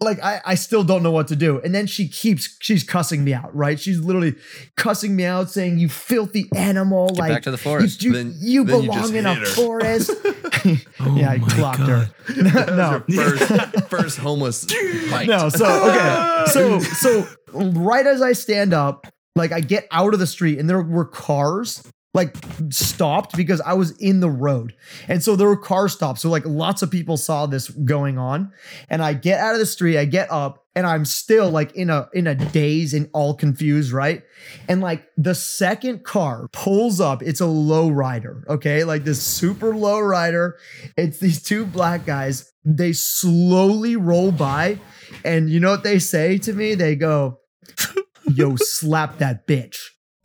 like 0.00 0.22
I, 0.22 0.40
I 0.44 0.54
still 0.54 0.84
don't 0.84 1.02
know 1.02 1.10
what 1.10 1.28
to 1.28 1.36
do. 1.36 1.60
And 1.60 1.74
then 1.74 1.86
she 1.86 2.08
keeps 2.08 2.56
she's 2.60 2.84
cussing 2.84 3.24
me 3.24 3.34
out, 3.34 3.54
right? 3.54 3.78
She's 3.80 3.98
literally 3.98 4.36
cussing 4.76 5.16
me 5.16 5.24
out, 5.24 5.50
saying, 5.50 5.78
You 5.78 5.88
filthy 5.88 6.48
animal. 6.54 7.10
like 7.16 7.32
back 7.32 7.42
to 7.44 7.50
the 7.50 7.58
forest. 7.58 8.02
You, 8.02 8.12
Then- 8.12 8.34
you 8.38 8.64
then 8.64 8.82
belong 8.82 8.98
just 9.00 9.14
in 9.14 9.26
a 9.26 9.34
her. 9.34 9.46
forest. 9.46 10.10
yeah, 10.64 11.30
I 11.30 11.36
oh 11.36 11.38
my 11.38 11.48
clocked 11.48 11.80
her. 11.80 12.10
no. 12.36 13.02
First, 13.14 13.88
first 13.88 14.18
homeless 14.18 14.64
bite. 15.10 15.26
No, 15.28 15.48
so 15.48 15.90
okay. 15.90 16.44
So 16.52 16.80
so 16.80 17.26
right 17.52 18.06
as 18.06 18.22
I 18.22 18.32
stand 18.32 18.72
up, 18.72 19.06
like 19.36 19.52
I 19.52 19.60
get 19.60 19.86
out 19.90 20.14
of 20.14 20.20
the 20.20 20.26
street 20.26 20.58
and 20.58 20.68
there 20.68 20.82
were 20.82 21.04
cars 21.04 21.82
like 22.14 22.34
stopped 22.70 23.36
because 23.36 23.60
I 23.60 23.74
was 23.74 23.92
in 23.98 24.20
the 24.20 24.30
road. 24.30 24.74
And 25.06 25.22
so 25.22 25.36
there 25.36 25.46
were 25.46 25.56
car 25.56 25.88
stops. 25.88 26.22
So 26.22 26.30
like 26.30 26.44
lots 26.46 26.82
of 26.82 26.90
people 26.90 27.16
saw 27.16 27.46
this 27.46 27.68
going 27.68 28.18
on. 28.18 28.52
And 28.88 29.02
I 29.02 29.12
get 29.12 29.40
out 29.40 29.52
of 29.52 29.60
the 29.60 29.66
street, 29.66 29.98
I 29.98 30.04
get 30.04 30.30
up, 30.30 30.64
and 30.74 30.86
I'm 30.86 31.04
still 31.04 31.50
like 31.50 31.72
in 31.74 31.90
a 31.90 32.08
in 32.14 32.26
a 32.26 32.34
daze 32.34 32.94
and 32.94 33.10
all 33.12 33.34
confused, 33.34 33.92
right? 33.92 34.22
And 34.68 34.80
like 34.80 35.06
the 35.16 35.34
second 35.34 36.04
car 36.04 36.48
pulls 36.52 37.00
up, 37.00 37.22
it's 37.22 37.40
a 37.40 37.46
low 37.46 37.88
rider, 37.88 38.44
okay? 38.48 38.84
Like 38.84 39.04
this 39.04 39.22
super 39.22 39.74
low 39.74 40.00
rider. 40.00 40.56
It's 40.96 41.18
these 41.18 41.42
two 41.42 41.66
black 41.66 42.06
guys. 42.06 42.52
They 42.64 42.92
slowly 42.92 43.96
roll 43.96 44.32
by, 44.32 44.78
and 45.24 45.50
you 45.50 45.60
know 45.60 45.70
what 45.70 45.82
they 45.84 45.98
say 45.98 46.38
to 46.38 46.52
me? 46.52 46.74
They 46.74 46.96
go, 46.96 47.40
Yo, 48.34 48.56
slap 48.56 49.18
that 49.18 49.46
bitch. 49.46 49.78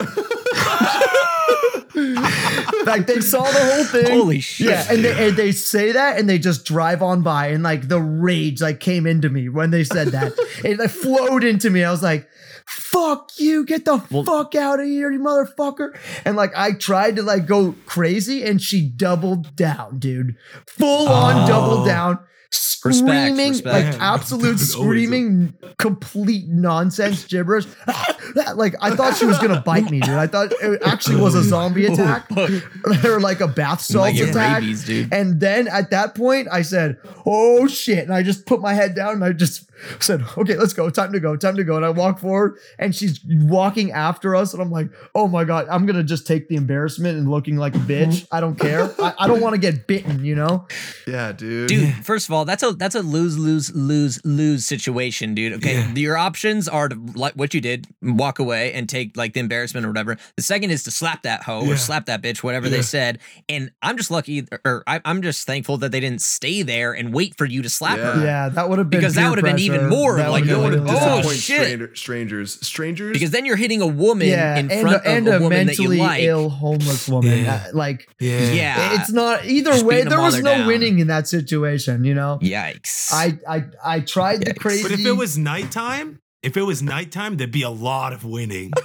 like 2.86 3.06
they 3.06 3.20
saw 3.20 3.42
the 3.44 3.60
whole 3.60 3.84
thing. 3.84 4.10
Holy 4.18 4.40
shit. 4.40 4.68
Yeah, 4.68 4.86
and 4.90 5.04
they, 5.04 5.28
and 5.28 5.36
they 5.36 5.52
say 5.52 5.92
that 5.92 6.18
and 6.18 6.28
they 6.28 6.38
just 6.38 6.64
drive 6.64 7.02
on 7.02 7.22
by 7.22 7.48
and 7.48 7.62
like 7.62 7.88
the 7.88 8.00
rage 8.00 8.60
like 8.60 8.80
came 8.80 9.06
into 9.06 9.28
me 9.28 9.48
when 9.48 9.70
they 9.70 9.84
said 9.84 10.08
that. 10.08 10.32
it 10.64 10.78
like 10.78 10.90
flowed 10.90 11.44
into 11.44 11.70
me. 11.70 11.84
I 11.84 11.90
was 11.90 12.02
like, 12.02 12.28
fuck 12.66 13.30
you, 13.38 13.64
get 13.64 13.84
the 13.84 13.98
fuck 13.98 14.54
out 14.54 14.80
of 14.80 14.86
here, 14.86 15.10
you 15.10 15.20
motherfucker. 15.20 15.96
And 16.24 16.36
like 16.36 16.52
I 16.56 16.72
tried 16.72 17.16
to 17.16 17.22
like 17.22 17.46
go 17.46 17.74
crazy 17.86 18.42
and 18.44 18.60
she 18.60 18.88
doubled 18.88 19.54
down, 19.56 19.98
dude. 19.98 20.36
Full 20.66 21.08
on 21.08 21.44
Oh. 21.44 21.46
double 21.46 21.84
down. 21.84 22.18
Screaming, 22.54 23.50
respect. 23.50 23.94
like 23.94 24.00
absolute 24.00 24.44
Always 24.44 24.62
a- 24.62 24.66
screaming, 24.66 25.54
complete 25.78 26.46
nonsense 26.48 27.24
gibberish. 27.24 27.66
like 28.54 28.74
I 28.80 28.94
thought 28.94 29.16
she 29.16 29.24
was 29.26 29.38
gonna 29.38 29.60
bite 29.60 29.90
me, 29.90 30.00
dude. 30.00 30.14
I 30.14 30.26
thought 30.26 30.52
it 30.62 30.82
actually 30.84 31.16
was 31.20 31.34
a 31.34 31.38
oh, 31.38 31.42
zombie 31.42 31.88
oh, 31.88 31.92
attack 31.92 32.28
or 33.04 33.20
like 33.20 33.40
a 33.40 33.48
bath 33.48 33.88
You 33.90 33.98
might 33.98 34.14
salts 34.14 34.18
get 34.18 34.28
attack. 34.30 34.60
rabies, 34.60 34.84
dude. 34.84 35.12
And 35.12 35.40
then 35.40 35.68
at 35.68 35.90
that 35.90 36.14
point, 36.14 36.48
I 36.50 36.62
said, 36.62 36.98
"Oh 37.26 37.66
shit!" 37.66 38.04
And 38.04 38.12
I 38.12 38.22
just 38.22 38.46
put 38.46 38.60
my 38.60 38.74
head 38.74 38.94
down 38.94 39.14
and 39.14 39.24
I 39.24 39.32
just 39.32 39.68
said, 40.00 40.24
"Okay, 40.36 40.56
let's 40.56 40.72
go. 40.72 40.90
Time 40.90 41.12
to 41.12 41.20
go. 41.20 41.36
Time 41.36 41.56
to 41.56 41.64
go." 41.64 41.76
And 41.76 41.84
I 41.84 41.90
walk 41.90 42.18
forward, 42.18 42.58
and 42.78 42.94
she's 42.94 43.20
walking 43.24 43.92
after 43.92 44.34
us, 44.36 44.52
and 44.52 44.62
I'm 44.62 44.70
like, 44.70 44.88
"Oh 45.14 45.28
my 45.28 45.44
god, 45.44 45.66
I'm 45.70 45.86
gonna 45.86 46.02
just 46.04 46.26
take 46.26 46.48
the 46.48 46.56
embarrassment 46.56 47.18
and 47.18 47.30
looking 47.30 47.56
like 47.56 47.74
a 47.74 47.78
mm-hmm. 47.78 48.10
bitch. 48.10 48.26
I 48.30 48.40
don't 48.40 48.58
care. 48.58 48.90
I, 49.00 49.14
I 49.20 49.26
don't 49.26 49.40
want 49.40 49.54
to 49.54 49.60
get 49.60 49.86
bitten, 49.86 50.24
you 50.24 50.34
know." 50.34 50.66
Yeah, 51.06 51.32
dude. 51.32 51.68
Dude, 51.68 51.94
first 52.04 52.28
of 52.28 52.34
all, 52.34 52.44
that's 52.44 52.62
a 52.62 52.72
that's 52.72 52.94
a 52.94 53.02
lose 53.02 53.38
lose 53.38 53.74
lose 53.74 54.20
lose 54.24 54.64
situation, 54.64 55.34
dude. 55.34 55.54
Okay, 55.54 55.74
Yeah. 55.74 55.94
your 55.94 56.16
options 56.16 56.68
are 56.68 56.88
to 56.88 56.96
like 57.14 57.34
what 57.34 57.54
you 57.54 57.60
did, 57.60 57.86
walk 58.02 58.38
away 58.38 58.72
and 58.72 58.88
take 58.88 59.16
like 59.16 59.32
the 59.34 59.40
embarrassment 59.40 59.86
or 59.86 59.88
whatever. 59.88 60.16
The 60.36 60.42
second 60.42 60.70
is 60.70 60.82
to 60.84 60.90
slap 60.90 61.22
that 61.22 61.42
hoe 61.42 61.64
Yeah. 61.64 61.72
or 61.72 61.76
slap 61.76 62.06
that 62.06 62.22
bitch, 62.22 62.42
whatever 62.42 62.66
Yeah. 62.66 62.76
they 62.76 62.82
said. 62.82 63.18
And 63.48 63.70
I'm 63.82 63.96
just 63.96 64.10
lucky, 64.10 64.46
or 64.64 64.82
I, 64.86 65.00
I'm 65.04 65.22
just 65.22 65.46
thankful 65.46 65.78
that 65.78 65.92
they 65.92 66.00
didn't 66.00 66.22
stay 66.22 66.62
there 66.62 66.92
and 66.92 67.12
wait 67.12 67.36
for 67.36 67.44
you 67.44 67.62
to 67.62 67.68
slap 67.68 67.98
Yeah. 67.98 68.12
her. 68.12 68.24
Yeah, 68.24 68.48
that 68.50 68.68
would 68.68 68.78
have 68.78 68.90
been 68.90 69.00
Because 69.00 69.14
that 69.14 69.28
would've 69.28 69.44
been 69.44 69.58
even 69.58 69.73
pressure. 69.80 69.88
more 69.88 70.12
of, 70.12 70.16
That 70.18 70.30
like, 70.30 70.44
would've 70.44 70.46
you 70.48 70.54
don't 70.54 70.62
want 70.62 70.74
to 70.74 70.92
Oh, 70.92 71.16
disappoint 71.16 71.38
shit. 71.38 71.60
stranger, 71.62 71.96
strangers. 71.96 72.66
Strangers. 72.66 73.12
Because 73.12 73.30
then 73.30 73.44
you're 73.44 73.56
hitting 73.56 73.80
a 73.82 73.86
woman 73.86 74.28
yeah, 74.28 74.56
in 74.56 74.70
and, 74.70 74.80
front 74.82 75.04
a, 75.04 75.08
and 75.08 75.28
of 75.28 75.34
a 75.34 75.36
a 75.38 75.40
woman 75.40 75.66
that 75.66 75.78
you 75.78 75.88
mentally 75.90 75.98
like. 75.98 76.22
ill 76.22 76.48
homeless 76.50 77.08
woman. 77.08 77.44
Yeah. 77.44 77.64
Uh, 77.66 77.70
like, 77.76 78.08
Yeah. 78.20 78.52
Yeah, 78.52 79.00
it's 79.00 79.10
not 79.12 79.44
either 79.44 79.72
Just 79.72 79.84
way. 79.84 80.02
There 80.04 80.20
was 80.20 80.40
no 80.42 80.52
down. 80.58 80.66
winning 80.66 80.98
in 80.98 81.06
that 81.08 81.28
situation, 81.28 82.04
you 82.04 82.14
know. 82.14 82.38
Yikes. 82.42 83.10
I 83.12 83.38
I 83.48 83.64
I 83.84 84.00
tried 84.00 84.40
the 84.44 84.52
Yikes. 84.54 84.58
crazy. 84.60 84.82
But 84.82 84.92
if 84.92 85.04
it 85.04 85.12
was 85.12 85.36
nighttime, 85.38 86.20
if 86.42 86.56
it 86.56 86.62
was 86.62 86.82
nighttime, 86.82 87.36
there'd 87.36 87.50
be 87.50 87.62
a 87.62 87.70
lot 87.70 88.12
of 88.12 88.24
winning. 88.24 88.72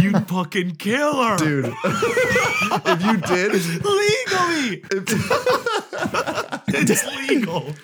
You'd 0.00 0.28
fucking 0.28 0.76
kill 0.76 1.22
her. 1.22 1.36
dude, 1.36 1.66
if 1.84 3.04
you 3.04 3.16
did, 3.18 3.52
Legally. 3.84 4.82
it's 6.68 7.06
legal. 7.28 7.62
Only 7.62 7.74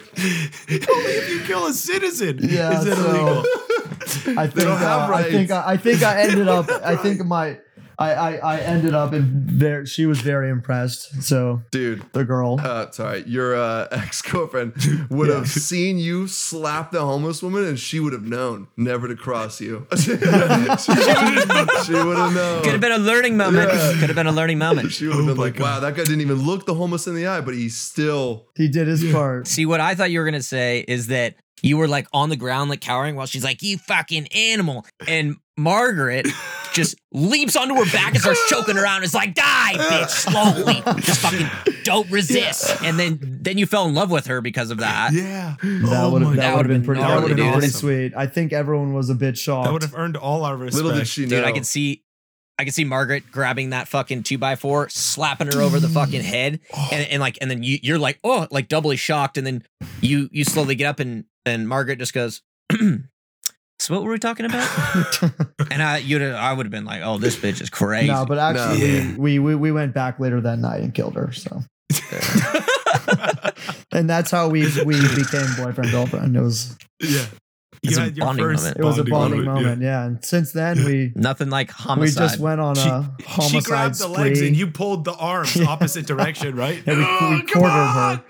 if 0.69 1.31
you 1.31 1.41
kill 1.47 1.67
a 1.67 1.73
citizen 1.73 2.38
Yeah, 2.43 2.79
is 2.81 2.87
it 2.87 2.97
so- 2.97 3.11
illegal. 3.11 3.45
I 4.38 4.47
think 4.47 4.55
don't 4.67 4.79
have 4.79 5.11
uh, 5.11 5.15
I 5.15 5.23
think 5.23 5.51
rights. 5.51 5.67
I, 5.67 5.73
I 5.73 5.77
think 5.77 6.03
I 6.03 6.21
ended 6.23 6.49
up 6.49 6.69
I 6.85 6.97
think 6.97 7.25
my 7.25 7.59
I, 8.03 8.12
I 8.12 8.55
I 8.55 8.59
ended 8.61 8.95
up 8.95 9.12
in 9.12 9.45
there 9.47 9.87
she 9.87 10.07
was 10.07 10.21
very 10.21 10.51
impressed. 10.51 11.23
So 11.23 11.62
Dude, 11.71 12.03
the 12.12 12.25
girl. 12.25 12.59
uh, 12.61 12.91
sorry, 12.91 13.25
your 13.27 13.55
uh, 13.57 13.88
ex 13.93 14.23
girlfriend 14.23 14.75
would 15.11 15.29
have 15.29 15.49
seen 15.49 15.99
you 15.99 16.27
slap 16.29 16.91
the 16.91 17.01
homeless 17.01 17.43
woman, 17.43 17.65
and 17.65 17.79
she 17.79 18.01
would 18.01 18.12
have 18.12 18.25
known 18.25 18.69
never 18.77 19.09
to 19.09 19.17
cross 19.17 19.61
you. 19.61 19.87
she 19.99 20.11
would 20.12 20.21
have 22.19 22.35
known. 22.35 22.62
Could 22.62 22.73
have 22.73 22.81
been 22.81 22.93
a 22.93 22.99
learning 22.99 23.37
moment. 23.37 23.73
Yeah. 23.73 23.93
Could 23.99 24.09
have 24.09 24.17
been 24.17 24.27
a 24.27 24.33
learning 24.33 24.59
moment. 24.59 24.93
She 24.93 25.07
would 25.07 25.17
have 25.17 25.27
been 25.27 25.37
like, 25.37 25.59
"Wow, 25.59 25.81
that 25.81 25.95
guy 25.95 26.05
didn't 26.05 26.21
even 26.21 26.43
look 26.43 26.67
the 26.67 26.75
homeless 26.75 27.07
in 27.07 27.15
the 27.15 27.27
eye, 27.27 27.41
but 27.41 27.55
he 27.55 27.69
still." 27.69 28.47
he 28.57 28.69
did 28.69 28.87
his 28.88 29.11
part. 29.12 29.47
See, 29.47 29.67
what 29.67 29.81
I 29.81 29.95
thought 29.95 30.11
you 30.11 30.19
were 30.19 30.25
gonna 30.25 30.43
say 30.43 30.85
is 30.87 31.09
that 31.09 31.37
you 31.62 31.77
were 31.77 31.88
like 31.88 32.07
on 32.12 32.29
the 32.29 32.37
ground, 32.37 32.71
like 32.71 32.81
cowering, 32.81 33.15
while 33.17 33.27
she's 33.27 33.45
like, 33.45 33.62
"You 33.62 33.79
fucking 33.79 34.29
animal," 34.29 34.85
and 35.07 35.37
Margaret 35.57 36.27
just 36.73 36.97
leaps 37.12 37.57
onto 37.57 37.75
her 37.75 37.85
back 37.93 38.12
and 38.15 38.21
starts 38.21 38.41
choking 38.49 38.77
her 38.77 38.87
out. 38.87 38.97
And 38.97 39.05
is 39.05 39.15
like, 39.15 39.35
"Die, 39.35 39.73
bitch, 39.77 40.09
slowly, 40.09 40.83
just 41.03 41.21
fucking 41.21 41.49
don't 41.85 42.11
resist." 42.11 42.83
And 42.83 42.99
then, 42.99 43.19
then 43.43 43.59
you 43.59 43.67
fell 43.67 43.87
in 43.87 43.95
love 43.95 44.11
with 44.11 44.27
her 44.27 44.41
because 44.41 44.71
of 44.71 44.79
that. 44.79 45.12
Yeah. 45.12 45.57
That 45.62 46.01
Oh 46.05 46.11
would 46.12 46.23
have 46.23 46.37
that 46.37 46.57
would 46.57 46.67
have 46.67 46.75
been 46.75 46.85
pretty 46.85 47.01
that 47.03 47.09
gnarly, 47.09 47.23
would 47.23 47.31
have 47.31 47.37
been 47.37 47.47
dude. 47.47 47.53
pretty 47.55 47.67
Awesome. 47.69 47.81
sweet. 47.81 48.12
I 48.17 48.27
think 48.27 48.53
everyone 48.53 48.95
was 48.95 49.11
a 49.11 49.15
bit 49.15 49.37
shocked. 49.37 49.67
That 49.67 49.73
would 49.73 49.83
have 49.83 49.95
earned 49.95 50.17
all 50.17 50.45
our 50.45 50.57
respect. 50.57 50.83
Little 50.85 50.99
did 50.99 51.07
she 51.09 51.23
know. 51.23 51.37
Dude, 51.37 51.45
I 51.45 51.53
can 51.53 51.65
see 51.65 52.03
I 52.59 52.65
can 52.65 52.73
see 52.73 52.85
Margaret 52.85 53.25
grabbing 53.33 53.71
that 53.71 53.88
fucking 53.88 54.23
two 54.23 54.38
by 54.38 54.57
four, 54.57 54.88
slapping 54.88 55.49
her 55.53 55.61
over 55.61 55.81
the 55.81 55.88
fucking 55.88 56.23
head, 56.23 56.61
and, 56.93 57.09
and 57.09 57.21
like, 57.21 57.37
and 57.41 57.51
then 57.51 57.62
you 57.62 57.79
you're 57.83 57.99
like, 57.99 58.21
oh, 58.25 58.47
like 58.51 58.69
doubly 58.69 58.97
shocked, 58.97 59.37
and 59.37 59.47
then 59.47 59.65
you 60.01 60.29
you 60.33 60.45
slowly 60.45 60.75
get 60.75 60.87
up, 60.87 61.01
and 61.01 61.25
and 61.45 61.69
Margaret 61.69 61.99
just 61.99 62.12
goes, 62.15 62.43
so 63.83 63.95
what 63.95 64.05
were 64.05 64.12
we 64.12 64.18
talking 64.18 64.47
about? 64.47 65.23
and 65.71 65.83
I 65.83 65.99
you'd 65.99 66.23
I 66.23 66.53
would 66.53 66.66
have 66.66 66.71
been 66.71 66.85
like, 66.85 67.03
oh, 67.03 67.18
this 67.18 67.37
bitch 67.37 67.61
is 67.61 67.68
crazy. 67.68 68.07
No, 68.09 68.25
but 68.25 68.38
actually, 68.38 69.03
No. 69.03 69.14
we, 69.18 69.38
we 69.40 69.55
we 69.57 69.73
went 69.73 69.92
back 69.92 70.21
later 70.21 70.40
that 70.40 70.59
night 70.59 70.83
and 70.83 70.95
killed 70.95 71.16
her. 71.16 71.33
So, 71.33 71.61
and 73.92 74.09
that's 74.09 74.31
how 74.31 74.49
we 74.49 74.62
we 74.85 74.95
became 75.16 75.47
boyfriend 75.57 75.90
girlfriend. 75.90 76.37
It 76.37 76.40
was 76.40 76.77
Yeah. 77.01 77.25
It's 77.85 77.97
You 77.97 77.99
had 78.03 78.16
your 78.16 78.33
first 78.35 78.62
moment. 78.62 78.77
it 78.79 78.85
was 78.85 78.99
a 78.99 79.05
bonding 79.05 79.40
yeah. 79.40 79.45
moment. 79.53 79.83
Yeah. 79.83 80.05
and 80.05 80.25
since 80.25 80.53
then 80.53 80.85
we 80.85 81.12
Nothing 81.16 81.51
like 81.51 81.71
homicide. 81.71 82.23
we 82.23 82.29
just 82.29 82.38
went 82.38 82.61
on 82.61 82.77
She- 82.77 82.83
a 82.88 82.92
homicide. 82.92 83.18
She 83.18 83.25
homicide 83.27 83.64
grabbed 83.64 83.99
the 83.99 84.09
legs 84.09 84.40
and 84.40 84.55
you 84.57 84.68
pulled 84.68 85.05
the 85.05 85.14
arms 85.14 85.61
opposite 85.66 86.07
direction, 86.07 86.55
right? 86.55 86.81
and 86.87 86.99
we, 86.99 87.05
Oh, 87.09 87.31
we 87.31 87.42
come 87.42 87.62
quartered 87.62 87.71
on! 87.73 88.16
her. 88.16 88.23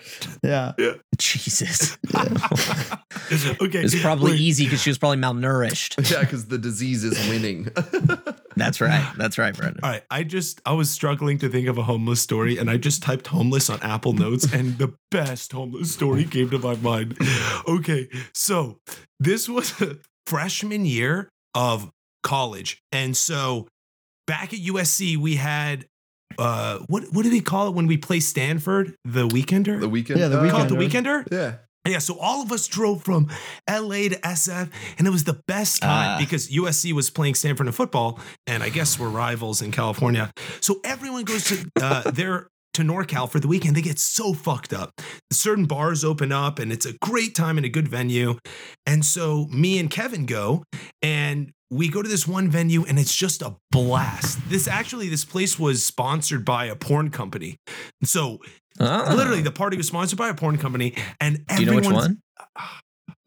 Yeah, 0.43 0.93
Jesus. 1.19 1.99
okay. 2.17 3.81
It's 3.83 4.01
probably 4.01 4.37
easy 4.39 4.65
because 4.65 4.81
she 4.83 4.91
was 4.91 4.99
probably 4.99 5.19
malnourished. 5.19 6.11
Yeah, 6.11 6.21
because 6.21 6.47
the 6.47 6.59
disease 6.59 7.05
is 7.05 7.19
winning. 7.29 7.69
That's 8.57 8.81
right. 8.81 9.07
That's 9.17 9.39
right, 9.39 9.57
Brendan. 9.57 9.81
All 9.83 9.91
right, 9.91 10.03
I 10.11 10.23
just 10.23 10.61
I 10.67 10.73
was 10.73 10.91
struggling 10.91 11.39
to 11.39 11.49
think 11.49 11.69
of 11.69 11.79
a 11.79 11.83
homeless 11.83 12.21
story, 12.21 12.59
and 12.59 12.69
I 12.71 12.77
just 12.77 13.03
typed 13.03 13.27
homeless 13.29 13.71
on 13.71 13.81
Apple 13.83 14.13
Notes, 14.13 14.53
and 14.53 14.79
the 14.79 14.95
best 15.11 15.53
homeless 15.53 15.93
story 15.93 16.25
came 16.25 16.51
to 16.51 16.59
my 16.59 16.75
mind. 16.77 17.17
Okay, 17.69 18.09
so 18.35 18.79
this 19.21 19.49
was 19.49 19.81
a 19.81 19.97
freshman 20.27 20.85
year 20.85 21.29
of 21.55 21.91
college, 22.23 22.81
and 22.93 23.17
so 23.17 23.69
back 24.27 24.53
at 24.53 24.61
USC 24.61 25.17
we 25.17 25.37
had 25.37 25.87
uh 26.39 26.79
what 26.89 27.05
what 27.13 27.25
do 27.25 27.31
they 27.31 27.41
call 27.41 27.69
it 27.69 27.75
when 27.75 27.87
we 27.87 27.97
play 27.99 28.21
Stanford? 28.21 28.95
The 29.05 29.27
weekender. 29.29 29.81
the 29.81 29.89
weekend. 29.89 30.21
Yeah, 30.21 30.29
the 30.29 30.41
uh, 30.41 30.51
Called 30.51 30.69
the 30.69 30.77
Weekender. 30.77 31.25
weekender. 31.25 31.33
Yeah. 31.33 31.55
Yeah, 31.87 31.99
so 31.99 32.17
all 32.19 32.43
of 32.43 32.53
us 32.53 32.69
drove 32.69 33.03
from 33.03 33.29
LA 33.69 34.09
to 34.09 34.19
SF, 34.25 34.71
and 34.99 35.07
it 35.07 35.11
was 35.11 35.25
the 35.25 35.41
best 35.49 35.83
time 35.83 36.17
Ah. 36.17 36.19
because 36.19 36.49
USC 36.51 36.93
was 36.93 37.11
playing 37.11 37.35
Stanford 37.35 37.67
in 37.67 37.73
football, 37.73 38.21
and 38.47 38.63
I 38.63 38.69
guess 38.69 38.99
we're 39.01 39.09
rivals 39.09 39.63
in 39.63 39.73
California. 39.73 40.31
So 40.61 40.81
everyone 40.85 41.25
goes 41.25 41.45
to 41.45 41.69
uh, 41.83 42.11
there 42.13 42.47
to 42.75 42.83
NorCal 42.83 43.29
for 43.29 43.41
the 43.41 43.49
weekend. 43.49 43.75
They 43.77 43.83
get 43.83 43.99
so 43.99 44.33
fucked 44.33 44.73
up. 44.73 44.93
Certain 45.33 45.67
bars 45.67 46.05
open 46.05 46.31
up, 46.31 46.59
and 46.61 46.73
it's 46.73 46.87
a 46.87 46.93
great 47.03 47.35
time 47.35 47.57
and 47.57 47.67
a 47.67 47.69
good 47.69 47.89
venue. 47.89 48.39
And 48.87 49.05
so 49.05 49.47
me 49.51 49.79
and 49.81 49.91
Kevin 49.91 50.25
go, 50.25 50.63
and 51.03 51.51
we 51.71 51.89
go 51.89 52.01
to 52.01 52.09
this 52.09 52.29
one 52.29 52.49
venue, 52.49 52.85
and 52.85 52.99
it's 52.99 53.15
just 53.15 53.43
a 53.43 53.57
blast. 53.73 54.39
This 54.49 54.69
actually, 54.69 55.09
this 55.09 55.25
place 55.25 55.59
was 55.59 55.85
sponsored 55.85 56.45
by 56.45 56.67
a 56.67 56.77
porn 56.77 57.11
company. 57.11 57.57
And 58.01 58.09
so 58.09 58.39
Oh. 58.81 59.15
literally, 59.15 59.43
the 59.43 59.53
party 59.53 59.77
was 59.77 59.87
sponsored 59.87 60.19
by 60.19 60.29
a 60.29 60.35
porn 60.35 60.59
company, 60.59 60.95
and 61.21 61.45
Do 61.47 61.61
you 61.61 61.67
know 61.67 61.77
which 61.77 61.85
everyone's- 61.85 62.09
one? 62.09 62.23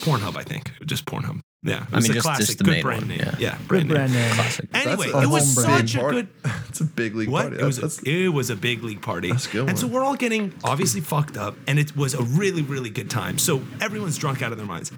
Pornhub, 0.01 0.36
I 0.36 0.43
think. 0.43 0.71
Just 0.86 1.05
Pornhub. 1.05 1.39
Yeah. 1.63 1.84
It 1.84 1.88
I 1.91 1.95
was 1.95 2.03
mean, 2.03 2.12
a 2.12 2.13
just- 2.15 2.25
classic. 2.25 2.45
just 2.45 2.58
the 2.60 2.63
good 2.65 2.71
main 2.71 2.81
brand 2.84 3.01
one, 3.03 3.08
name. 3.10 3.19
yeah. 3.21 3.36
Yeah. 3.39 3.58
good 3.67 3.88
brand 3.88 3.88
name. 3.88 3.95
brand 3.95 4.13
name. 4.13 4.31
Classic. 4.34 4.69
Anyway, 4.73 5.08
it 5.08 5.29
was 5.29 5.58
a 5.58 5.62
brand. 5.62 5.89
such 5.89 6.01
a 6.03 6.10
good. 6.10 6.27
It's 6.69 6.81
a 6.81 6.84
big 6.84 7.15
league 7.15 7.29
What? 7.29 7.43
party. 7.47 7.58
It 7.62 7.65
was, 7.65 7.75
That's- 7.77 8.03
a, 8.05 8.10
it 8.25 8.27
was 8.29 8.49
a 8.49 8.55
big 8.55 8.84
league 8.84 9.01
party. 9.01 9.31
That's 9.31 9.47
a 9.47 9.51
good 9.51 9.69
And 9.69 9.79
so 9.79 9.88
we're 9.88 10.03
all 10.03 10.15
getting 10.17 10.53
obviously 10.63 10.99
fucked 11.01 11.38
up, 11.38 11.55
and 11.67 11.79
it 11.79 11.95
was 11.95 12.13
a 12.13 12.21
really, 12.21 12.62
really 12.62 12.89
good 12.89 13.10
time. 13.10 13.38
So 13.38 13.62
everyone's 13.81 14.17
drunk 14.17 14.41
out 14.41 14.51
of 14.51 14.58
their 14.58 14.67
minds. 14.67 14.91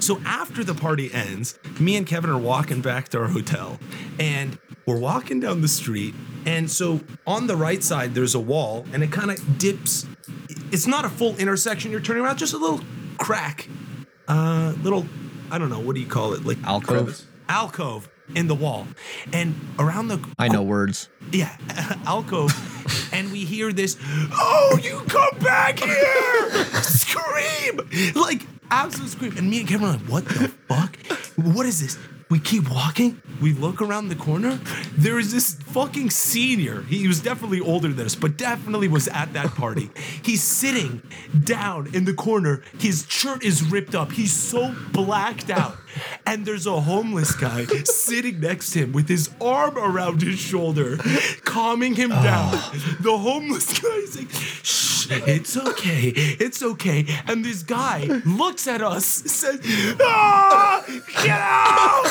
So 0.00 0.18
after 0.24 0.64
the 0.64 0.74
party 0.74 1.12
ends, 1.12 1.58
me 1.78 1.96
and 1.96 2.06
Kevin 2.06 2.30
are 2.30 2.38
walking 2.38 2.80
back 2.80 3.10
to 3.10 3.18
our 3.18 3.28
hotel, 3.28 3.78
and 4.18 4.58
we're 4.88 4.98
walking 4.98 5.38
down 5.38 5.60
the 5.60 5.68
street. 5.68 6.14
And 6.46 6.70
so 6.70 7.00
on 7.26 7.46
the 7.46 7.56
right 7.56 7.84
side, 7.84 8.14
there's 8.14 8.34
a 8.34 8.40
wall, 8.40 8.86
and 8.92 9.02
it 9.02 9.12
kind 9.12 9.30
of 9.30 9.58
dips. 9.58 10.06
It's 10.72 10.86
not 10.86 11.04
a 11.04 11.10
full 11.10 11.36
intersection 11.36 11.90
you're 11.90 12.00
turning 12.00 12.24
around, 12.24 12.38
just 12.38 12.54
a 12.54 12.58
little 12.58 12.80
crack, 13.18 13.68
uh, 14.28 14.72
little, 14.82 15.06
I 15.50 15.58
don't 15.58 15.68
know, 15.68 15.78
what 15.80 15.94
do 15.94 16.00
you 16.00 16.06
call 16.06 16.32
it? 16.32 16.44
Like 16.46 16.56
Alcove. 16.64 17.22
alcove 17.50 18.08
in 18.34 18.46
the 18.46 18.54
wall, 18.54 18.86
and 19.32 19.54
around 19.78 20.08
the 20.08 20.20
I 20.38 20.48
know 20.48 20.62
words. 20.62 21.08
yeah, 21.32 21.56
alcove, 22.06 22.52
and 23.12 23.30
we 23.32 23.44
hear 23.44 23.72
this. 23.72 23.98
Oh, 24.32 24.78
you 24.82 25.00
come 25.08 25.38
back 25.40 25.78
here! 25.80 26.64
Scream 26.82 27.80
like 28.14 28.46
absolute 28.70 29.10
scream, 29.10 29.36
and 29.36 29.50
me 29.50 29.60
and 29.60 29.68
Kevin 29.68 29.88
are 29.88 29.92
like, 29.92 30.00
"What 30.08 30.24
the 30.26 30.48
fuck? 30.68 30.96
What 31.36 31.66
is 31.66 31.80
this?" 31.80 31.98
We 32.30 32.38
keep 32.38 32.70
walking. 32.70 33.22
We 33.40 33.54
look 33.54 33.80
around 33.80 34.08
the 34.08 34.14
corner. 34.14 34.60
There 34.92 35.18
is 35.18 35.32
this 35.32 35.54
fucking 35.54 36.10
senior. 36.10 36.82
He 36.82 37.08
was 37.08 37.20
definitely 37.20 37.60
older 37.60 37.88
than 37.88 38.04
us, 38.04 38.14
but 38.14 38.36
definitely 38.36 38.88
was 38.88 39.08
at 39.08 39.32
that 39.32 39.54
party. 39.54 39.90
He's 40.22 40.42
sitting 40.42 41.02
down 41.44 41.94
in 41.94 42.04
the 42.04 42.12
corner. 42.12 42.62
His 42.78 43.06
shirt 43.08 43.42
is 43.42 43.62
ripped 43.62 43.94
up. 43.94 44.12
He's 44.12 44.32
so 44.32 44.74
blacked 44.92 45.48
out. 45.48 45.78
And 46.26 46.44
there's 46.46 46.66
a 46.66 46.80
homeless 46.80 47.34
guy 47.34 47.64
sitting 47.84 48.40
next 48.40 48.72
to 48.72 48.80
him 48.80 48.92
with 48.92 49.08
his 49.08 49.30
arm 49.40 49.76
around 49.78 50.22
his 50.22 50.38
shoulder, 50.38 50.98
calming 51.44 51.94
him 51.94 52.10
down. 52.10 52.52
The 53.00 53.16
homeless 53.18 53.80
guy 53.80 53.88
is 53.88 54.16
like, 54.16 54.30
shh, 54.30 55.06
it's 55.10 55.56
okay, 55.56 56.12
it's 56.14 56.62
okay. 56.62 57.06
And 57.26 57.44
this 57.44 57.62
guy 57.62 58.04
looks 58.24 58.66
at 58.66 58.82
us, 58.82 59.06
says, 59.06 59.60
ah, 60.00 60.84
get 61.22 61.40
out! 61.40 62.04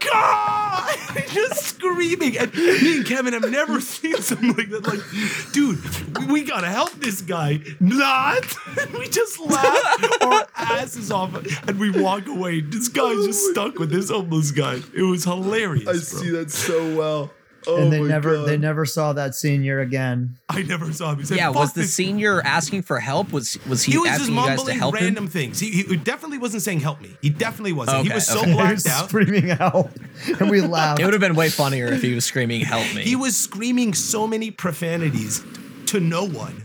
God! 0.00 0.96
He's 1.16 1.32
just 1.32 1.62
screaming. 1.66 2.38
And 2.38 2.54
me 2.54 2.96
and 2.98 3.06
Kevin 3.06 3.32
have 3.32 3.50
never 3.50 3.80
seen 3.80 4.16
something 4.16 4.54
like 4.54 4.70
that. 4.70 4.86
Like, 4.86 5.52
dude, 5.52 5.78
we, 6.18 6.26
we 6.26 6.44
gotta 6.44 6.68
help 6.68 6.92
this 6.92 7.20
guy. 7.20 7.60
Not. 7.80 8.44
we 8.98 9.08
just 9.08 9.40
laugh 9.40 10.22
our 10.22 10.46
asses 10.56 11.10
off 11.10 11.34
and 11.68 11.78
we 11.78 11.90
walk 11.90 12.26
away. 12.26 12.35
Wait, 12.36 12.70
this 12.70 12.88
guy's 12.88 13.26
just 13.26 13.46
oh 13.48 13.52
stuck 13.52 13.78
with 13.78 13.90
this 13.90 14.10
homeless 14.10 14.50
guy. 14.50 14.80
It 14.94 15.02
was 15.02 15.24
hilarious. 15.24 15.88
I 15.88 15.92
bro. 15.92 16.22
see 16.22 16.30
that 16.30 16.50
so 16.50 16.96
well. 16.96 17.30
Oh 17.68 17.78
and 17.78 17.92
they 17.92 18.00
never 18.00 18.36
God. 18.36 18.48
they 18.48 18.56
never 18.56 18.86
saw 18.86 19.12
that 19.14 19.34
senior 19.34 19.80
again. 19.80 20.38
I 20.48 20.62
never 20.62 20.92
saw 20.92 21.12
him. 21.12 21.18
He 21.18 21.24
said, 21.24 21.36
Yeah, 21.36 21.48
was 21.48 21.72
the 21.72 21.80
this 21.80 21.94
senior 21.94 22.40
asking 22.42 22.82
for 22.82 23.00
help? 23.00 23.32
Was 23.32 23.58
was 23.66 23.82
he, 23.82 23.92
he 23.92 23.98
was 23.98 24.10
just 24.10 24.20
asking 24.20 24.34
you 24.36 24.40
guys 24.40 24.48
to 24.48 24.56
mumbling 24.56 24.78
help 24.78 24.94
random 24.94 25.24
him? 25.24 25.30
things. 25.30 25.58
He, 25.58 25.82
he 25.82 25.96
definitely 25.96 26.38
wasn't 26.38 26.62
saying 26.62 26.80
help 26.80 27.00
me. 27.00 27.16
He 27.22 27.30
definitely 27.30 27.72
wasn't. 27.72 28.06
he 28.06 28.12
was 28.12 28.26
so 28.26 28.38
okay. 28.40 28.50
He 28.50 28.54
blacked 28.54 28.72
was 28.74 28.86
out. 28.86 29.08
screaming 29.08 29.50
out, 29.50 29.90
and 30.40 30.48
we 30.48 30.60
laughed. 30.60 31.00
It 31.00 31.04
would 31.04 31.14
have 31.14 31.20
been 31.20 31.34
way 31.34 31.48
funnier 31.48 31.88
if 31.88 32.02
he 32.02 32.14
was 32.14 32.24
screaming, 32.24 32.60
"Help 32.60 32.94
me!" 32.94 33.02
He 33.02 33.16
was 33.16 33.36
screaming 33.36 33.94
so 33.94 34.28
many 34.28 34.52
profanities 34.52 35.42
to 35.86 35.98
no 35.98 36.24
one 36.24 36.62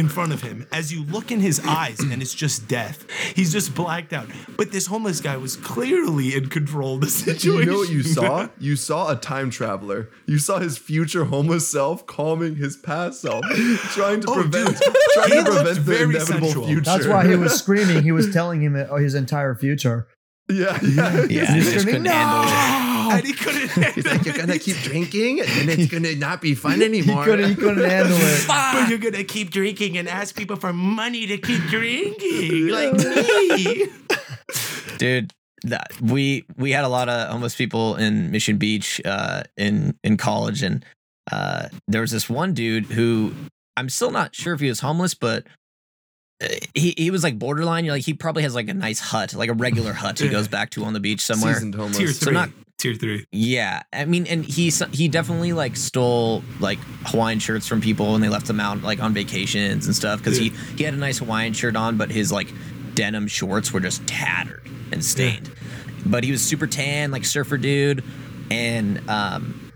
in 0.00 0.08
front 0.08 0.32
of 0.32 0.42
him 0.42 0.66
as 0.72 0.92
you 0.92 1.04
look 1.04 1.30
in 1.30 1.38
his 1.38 1.60
eyes 1.64 2.00
and 2.00 2.20
it's 2.22 2.34
just 2.34 2.66
death. 2.66 3.06
He's 3.36 3.52
just 3.52 3.74
blacked 3.74 4.12
out. 4.12 4.26
But 4.56 4.72
this 4.72 4.86
homeless 4.86 5.20
guy 5.20 5.36
was 5.36 5.56
clearly 5.56 6.34
in 6.34 6.48
control 6.48 6.94
of 6.96 7.02
the 7.02 7.06
situation. 7.10 7.60
You 7.60 7.66
know 7.66 7.78
what 7.78 7.90
you 7.90 8.02
saw? 8.02 8.48
You 8.58 8.74
saw 8.76 9.12
a 9.12 9.16
time 9.16 9.50
traveler. 9.50 10.08
You 10.26 10.38
saw 10.38 10.58
his 10.58 10.76
future 10.78 11.24
homeless 11.26 11.68
self 11.70 12.06
calming 12.06 12.56
his 12.56 12.76
past 12.76 13.20
self, 13.20 13.44
trying 13.92 14.22
to 14.22 14.30
Oh, 14.30 14.34
prevent, 14.34 14.78
dude. 14.80 14.96
trying 15.14 15.28
He 15.30 15.36
to 15.36 15.44
prevent 15.44 15.84
the 15.86 16.02
inevitable 16.02 16.24
sensual. 16.48 16.66
future. 16.66 16.80
That's 16.82 17.06
why 17.06 17.28
he 17.28 17.36
was 17.36 17.52
screaming. 17.62 18.02
He 18.02 18.12
was 18.12 18.32
telling 18.32 18.60
him 18.62 18.74
his 18.74 19.14
entire 19.14 19.54
future. 19.54 20.08
yeah, 20.50 20.78
yeah. 20.82 21.26
yeah, 21.30 21.54
he 21.54 21.60
just 21.60 21.86
couldn't 21.86 22.06
handle 22.06 22.42
it. 22.86 22.89
And 23.18 23.26
he 23.26 23.32
couldn't 23.32 23.70
He's 23.94 24.06
like, 24.06 24.24
you're 24.24 24.36
gonna 24.36 24.58
keep 24.58 24.76
drinking, 24.78 25.40
and 25.40 25.68
then 25.68 25.80
it's 25.80 25.90
gonna 25.90 26.14
not 26.16 26.40
be 26.40 26.54
fun 26.54 26.82
anymore. 26.90 27.24
He 27.24 27.30
couldn't, 27.30 27.48
he 27.50 27.54
couldn't 27.54 27.84
handle 27.90 28.16
it. 28.18 28.44
but 28.46 28.88
you're 28.88 28.98
gonna 28.98 29.24
keep 29.24 29.50
drinking 29.50 29.98
and 29.98 30.08
ask 30.08 30.34
people 30.36 30.56
for 30.56 30.72
money 30.72 31.26
to 31.26 31.38
keep 31.38 31.62
drinking. 31.64 32.68
Like 32.68 32.92
me. 32.94 33.86
dude. 34.98 35.32
that 35.62 35.88
we 36.00 36.44
we 36.56 36.70
had 36.72 36.84
a 36.84 36.88
lot 36.88 37.08
of 37.08 37.28
homeless 37.30 37.54
people 37.54 37.96
in 37.96 38.30
Mission 38.30 38.56
Beach 38.56 39.00
uh, 39.04 39.42
in 39.56 39.96
in 40.02 40.16
college, 40.16 40.62
and 40.62 40.84
uh, 41.30 41.68
there 41.86 42.00
was 42.00 42.10
this 42.10 42.28
one 42.30 42.54
dude 42.54 42.86
who 42.86 43.32
I'm 43.76 43.88
still 43.88 44.10
not 44.10 44.34
sure 44.34 44.54
if 44.54 44.60
he 44.60 44.68
was 44.68 44.80
homeless, 44.80 45.14
but 45.14 45.46
uh, 46.42 46.48
he 46.74 46.94
he 46.96 47.10
was 47.10 47.22
like 47.22 47.38
borderline. 47.38 47.84
You're 47.84 47.94
like 47.94 48.04
he 48.04 48.14
probably 48.14 48.42
has 48.42 48.54
like 48.54 48.68
a 48.68 48.74
nice 48.74 49.00
hut, 49.00 49.34
like 49.34 49.50
a 49.50 49.54
regular 49.54 49.92
hut 49.92 50.18
he 50.18 50.28
goes 50.28 50.48
back 50.48 50.70
to 50.70 50.84
on 50.84 50.92
the 50.94 51.00
beach 51.00 51.20
somewhere. 51.20 51.54
Seasoned 51.54 51.74
homeless. 51.74 51.98
Tier 51.98 52.08
So 52.12 52.30
not- 52.30 52.50
Tier 52.80 52.94
three. 52.94 53.26
Yeah, 53.30 53.82
I 53.92 54.06
mean, 54.06 54.26
and 54.26 54.42
he 54.42 54.72
he 54.92 55.06
definitely 55.06 55.52
like 55.52 55.76
stole 55.76 56.42
like 56.60 56.78
Hawaiian 57.04 57.38
shirts 57.38 57.66
from 57.66 57.82
people 57.82 58.14
and 58.14 58.24
they 58.24 58.30
left 58.30 58.46
them 58.46 58.58
out 58.58 58.80
like 58.80 59.02
on 59.02 59.12
vacations 59.12 59.84
and 59.84 59.94
stuff 59.94 60.18
because 60.18 60.38
he 60.38 60.48
he 60.78 60.84
had 60.84 60.94
a 60.94 60.96
nice 60.96 61.18
Hawaiian 61.18 61.52
shirt 61.52 61.76
on, 61.76 61.98
but 61.98 62.10
his 62.10 62.32
like 62.32 62.48
denim 62.94 63.28
shorts 63.28 63.70
were 63.70 63.80
just 63.80 64.06
tattered 64.06 64.66
and 64.92 65.04
stained. 65.04 65.52
But 66.06 66.24
he 66.24 66.30
was 66.30 66.42
super 66.42 66.66
tan, 66.66 67.10
like 67.10 67.26
surfer 67.26 67.58
dude, 67.58 68.02
and 68.50 69.06
um, 69.10 69.70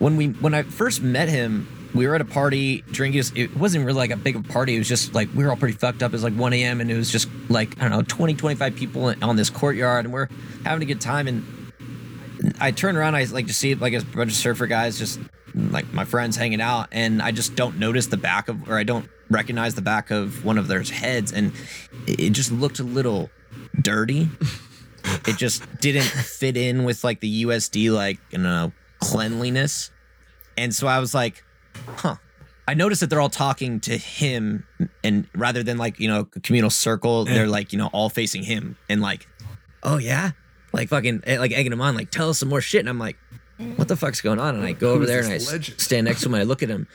when 0.00 0.16
we 0.16 0.30
when 0.30 0.54
I 0.54 0.64
first 0.64 1.02
met 1.02 1.28
him. 1.28 1.68
We 1.94 2.06
were 2.06 2.14
at 2.14 2.22
a 2.22 2.24
party 2.24 2.80
drinking. 2.90 3.22
It 3.36 3.54
wasn't 3.54 3.84
really 3.84 3.98
like 3.98 4.12
a 4.12 4.16
big 4.16 4.48
party. 4.48 4.76
It 4.76 4.78
was 4.78 4.88
just 4.88 5.14
like 5.14 5.28
we 5.34 5.44
were 5.44 5.50
all 5.50 5.58
pretty 5.58 5.76
fucked 5.76 6.02
up. 6.02 6.12
It 6.12 6.14
was 6.14 6.24
like 6.24 6.32
1 6.32 6.54
a.m. 6.54 6.80
and 6.80 6.90
it 6.90 6.96
was 6.96 7.10
just 7.10 7.28
like, 7.50 7.76
I 7.76 7.82
don't 7.82 7.90
know, 7.90 8.02
20, 8.08 8.32
25 8.32 8.74
people 8.74 9.14
on 9.20 9.36
this 9.36 9.50
courtyard 9.50 10.06
and 10.06 10.14
we're 10.14 10.28
having 10.64 10.82
a 10.82 10.86
good 10.86 11.02
time. 11.02 11.28
And 11.28 11.61
I 12.60 12.70
turn 12.70 12.96
around, 12.96 13.14
I 13.14 13.24
like 13.24 13.46
to 13.46 13.54
see 13.54 13.74
like 13.74 13.92
a 13.92 14.04
bunch 14.04 14.30
of 14.30 14.36
surfer 14.36 14.66
guys, 14.66 14.98
just 14.98 15.20
like 15.54 15.92
my 15.92 16.04
friends 16.04 16.36
hanging 16.36 16.60
out, 16.60 16.88
and 16.92 17.22
I 17.22 17.30
just 17.30 17.54
don't 17.54 17.78
notice 17.78 18.06
the 18.06 18.16
back 18.16 18.48
of, 18.48 18.68
or 18.68 18.78
I 18.78 18.84
don't 18.84 19.08
recognize 19.30 19.74
the 19.74 19.82
back 19.82 20.10
of 20.10 20.44
one 20.44 20.58
of 20.58 20.68
their 20.68 20.82
heads, 20.82 21.32
and 21.32 21.52
it 22.06 22.30
just 22.30 22.52
looked 22.52 22.78
a 22.78 22.84
little 22.84 23.30
dirty. 23.80 24.28
it 25.26 25.36
just 25.36 25.64
didn't 25.80 26.04
fit 26.04 26.56
in 26.56 26.84
with 26.84 27.04
like 27.04 27.20
the 27.20 27.44
USD 27.44 27.92
like 27.92 28.18
you 28.30 28.38
know 28.38 28.72
cleanliness, 29.00 29.90
and 30.56 30.74
so 30.74 30.86
I 30.86 30.98
was 30.98 31.14
like, 31.14 31.44
huh. 31.96 32.16
I 32.68 32.74
noticed 32.74 33.00
that 33.00 33.10
they're 33.10 33.20
all 33.20 33.28
talking 33.28 33.80
to 33.80 33.96
him, 33.96 34.64
and 35.02 35.26
rather 35.34 35.64
than 35.64 35.78
like 35.78 35.98
you 35.98 36.08
know 36.08 36.28
a 36.34 36.40
communal 36.40 36.70
circle, 36.70 37.24
they're 37.24 37.48
like 37.48 37.72
you 37.72 37.78
know 37.78 37.88
all 37.92 38.08
facing 38.08 38.44
him, 38.44 38.76
and 38.88 39.00
like, 39.00 39.26
oh 39.82 39.98
yeah, 39.98 40.30
like 40.72 40.88
fucking 40.88 41.22
eh, 41.26 41.38
like 41.38 41.52
egging 41.52 41.72
him 41.72 41.80
on, 41.80 41.94
like 41.94 42.10
tell 42.10 42.30
us 42.30 42.38
some 42.38 42.48
more 42.48 42.60
shit. 42.60 42.80
And 42.80 42.88
I'm 42.88 42.98
like, 42.98 43.16
what 43.76 43.88
the 43.88 43.96
fuck's 43.96 44.20
going 44.20 44.38
on? 44.38 44.54
And 44.54 44.64
I 44.64 44.72
go 44.72 44.92
over 44.92 45.06
there 45.06 45.20
and 45.20 45.28
I 45.28 45.38
legend? 45.38 45.80
stand 45.80 46.06
next 46.06 46.22
to 46.22 46.28
him 46.28 46.34
and 46.34 46.40
I 46.42 46.44
look 46.44 46.62
at 46.62 46.68
him, 46.68 46.86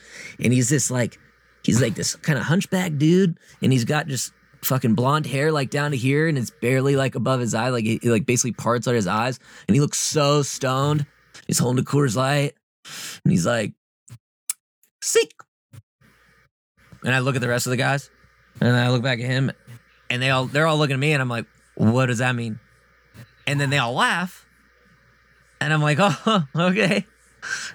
and 0.43 0.53
he's 0.53 0.69
this 0.69 0.91
like, 0.91 1.19
he's 1.63 1.81
like 1.81 1.95
this 1.95 2.15
kind 2.15 2.37
of 2.37 2.45
hunchback 2.45 2.97
dude, 2.97 3.37
and 3.61 3.71
he's 3.71 3.85
got 3.85 4.07
just 4.07 4.33
fucking 4.63 4.95
blonde 4.95 5.25
hair 5.25 5.51
like 5.51 5.69
down 5.69 5.91
to 5.91 5.97
here, 5.97 6.27
and 6.27 6.37
it's 6.37 6.49
barely 6.49 6.95
like 6.95 7.15
above 7.15 7.39
his 7.39 7.53
eye, 7.53 7.69
like 7.69 7.85
he, 7.85 7.99
like 8.03 8.25
basically 8.25 8.53
parts 8.53 8.87
out 8.87 8.95
his 8.95 9.07
eyes, 9.07 9.39
and 9.67 9.75
he 9.75 9.81
looks 9.81 9.99
so 9.99 10.41
stoned. 10.41 11.05
He's 11.45 11.59
holding 11.59 11.81
a 11.81 11.85
Coors 11.85 12.15
Light, 12.15 12.53
and 13.23 13.31
he's 13.31 13.45
like, 13.45 13.73
sick. 15.01 15.31
And 17.03 17.13
I 17.13 17.19
look 17.19 17.35
at 17.35 17.41
the 17.41 17.47
rest 17.47 17.67
of 17.67 17.71
the 17.71 17.77
guys, 17.77 18.09
and 18.59 18.75
I 18.75 18.89
look 18.89 19.03
back 19.03 19.19
at 19.19 19.25
him, 19.25 19.51
and 20.09 20.21
they 20.21 20.29
all 20.29 20.45
they're 20.45 20.67
all 20.67 20.77
looking 20.77 20.95
at 20.95 20.99
me, 20.99 21.13
and 21.13 21.21
I'm 21.21 21.29
like, 21.29 21.45
what 21.75 22.07
does 22.07 22.17
that 22.17 22.35
mean? 22.35 22.59
And 23.47 23.59
then 23.59 23.69
they 23.71 23.77
all 23.79 23.93
laugh. 23.93 24.45
And 25.59 25.73
I'm 25.73 25.81
like, 25.81 25.97
oh, 26.01 26.43
okay. 26.55 27.05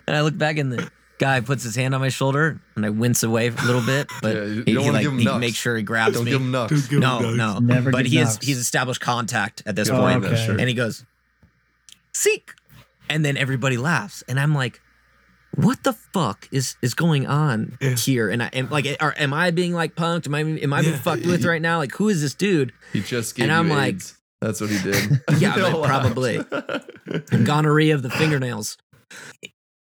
And 0.06 0.14
I 0.16 0.20
look 0.20 0.36
back 0.38 0.58
and 0.58 0.70
the 0.72 0.90
guy 1.18 1.40
puts 1.40 1.62
his 1.64 1.74
hand 1.76 1.94
on 1.94 2.00
my 2.00 2.08
shoulder 2.10 2.60
and 2.76 2.84
I 2.84 2.90
wince 2.90 3.22
away 3.22 3.46
a 3.48 3.50
little 3.52 3.80
bit, 3.80 4.08
but 4.22 4.36
Yeah, 4.36 4.42
you 4.44 4.62
he, 4.66 4.72
don't 4.74 4.82
he, 4.84 4.88
wanna 4.88 4.92
like 4.92 5.02
give 5.02 5.12
him 5.12 5.18
he 5.18 5.38
makes 5.38 5.56
sure 5.56 5.76
he 5.76 5.82
grabs 5.82 6.14
Don't 6.14 6.24
me. 6.24 6.30
give 6.32 6.40
him 6.40 6.50
nuts. 6.50 6.90
no, 6.92 7.30
no. 7.34 7.58
Never 7.58 7.90
but 7.90 8.02
give 8.04 8.12
he 8.12 8.18
has 8.18 8.34
nuts. 8.36 8.46
he's 8.46 8.58
established 8.58 9.00
contact 9.00 9.62
at 9.66 9.74
this 9.76 9.88
Yeah, 9.88 9.98
point. 9.98 10.24
okay. 10.24 10.44
sure. 10.46 10.58
And 10.58 10.68
he 10.68 10.74
goes, 10.74 11.04
Seek. 12.12 12.52
And 13.08 13.24
then 13.24 13.36
everybody 13.36 13.76
laughs. 13.76 14.22
And 14.28 14.38
I'm 14.38 14.54
like, 14.54 14.80
what 15.54 15.82
the 15.84 15.92
fuck 15.92 16.48
is 16.50 16.76
is 16.82 16.94
going 16.94 17.26
on 17.26 17.76
Yeah. 17.80 17.90
here? 17.94 18.30
And 18.30 18.42
I 18.42 18.46
am 18.52 18.70
like, 18.70 18.86
are, 19.00 19.14
am 19.18 19.34
I 19.34 19.50
being 19.50 19.72
like 19.74 19.94
punked? 19.94 20.26
Am 20.26 20.34
I 20.34 20.40
am 20.40 20.72
I 20.72 20.80
being 20.80 20.94
Yeah. 20.94 20.98
fucked 21.00 21.26
with 21.26 21.44
right 21.52 21.60
now? 21.62 21.78
Like, 21.78 21.92
who 21.92 22.08
is 22.08 22.22
this 22.22 22.34
dude? 22.34 22.72
He 22.92 23.00
just 23.02 23.34
gave 23.34 23.44
And 23.44 23.52
I'm 23.52 23.68
you 23.68 23.74
like- 23.74 23.94
AIDS. 23.96 24.18
That's 24.42 24.60
what 24.60 24.68
he 24.70 24.78
did. 24.82 25.20
Yeah, 25.38 25.54
They 25.54 25.62
but 25.62 25.72
all 25.72 25.80
laughed. 25.80 26.12
probably. 26.14 26.44
gonorrhea 27.44 27.94
of 27.94 28.02
the 28.02 28.10
fingernails. 28.10 28.76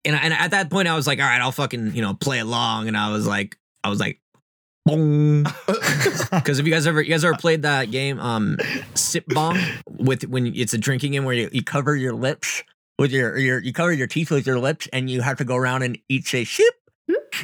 And, 0.04 0.14
and 0.16 0.32
at 0.32 0.52
that 0.52 0.70
point, 0.70 0.86
I 0.88 0.94
was 0.96 1.06
like, 1.06 1.18
all 1.18 1.26
right, 1.26 1.40
I'll 1.40 1.52
fucking, 1.52 1.94
you 1.94 2.02
know, 2.02 2.14
play 2.14 2.38
along. 2.38 2.88
And 2.88 2.96
I 2.96 3.10
was 3.10 3.26
like, 3.26 3.56
I 3.82 3.88
was 3.88 3.98
like, 4.00 4.20
bong. 4.86 5.44
Because 6.30 6.58
if 6.58 6.66
you 6.66 6.72
guys 6.72 6.86
ever, 6.86 7.00
you 7.02 7.10
guys 7.10 7.24
ever 7.24 7.36
played 7.36 7.62
that 7.62 7.90
game, 7.90 8.20
um, 8.20 8.56
sip 8.94 9.24
bong 9.28 9.58
with 9.88 10.24
when 10.28 10.46
it's 10.54 10.72
a 10.74 10.78
drinking 10.78 11.12
game 11.12 11.24
where 11.24 11.34
you, 11.34 11.48
you 11.52 11.62
cover 11.62 11.96
your 11.96 12.12
lips 12.14 12.62
with 12.98 13.10
your, 13.12 13.36
your, 13.38 13.58
you 13.60 13.72
cover 13.72 13.92
your 13.92 14.06
teeth 14.06 14.30
with 14.30 14.46
your 14.46 14.58
lips 14.60 14.88
and 14.92 15.10
you 15.10 15.20
have 15.22 15.38
to 15.38 15.44
go 15.44 15.56
around 15.56 15.82
and 15.82 15.98
each 16.08 16.30
say 16.30 16.44
sip 16.44 16.74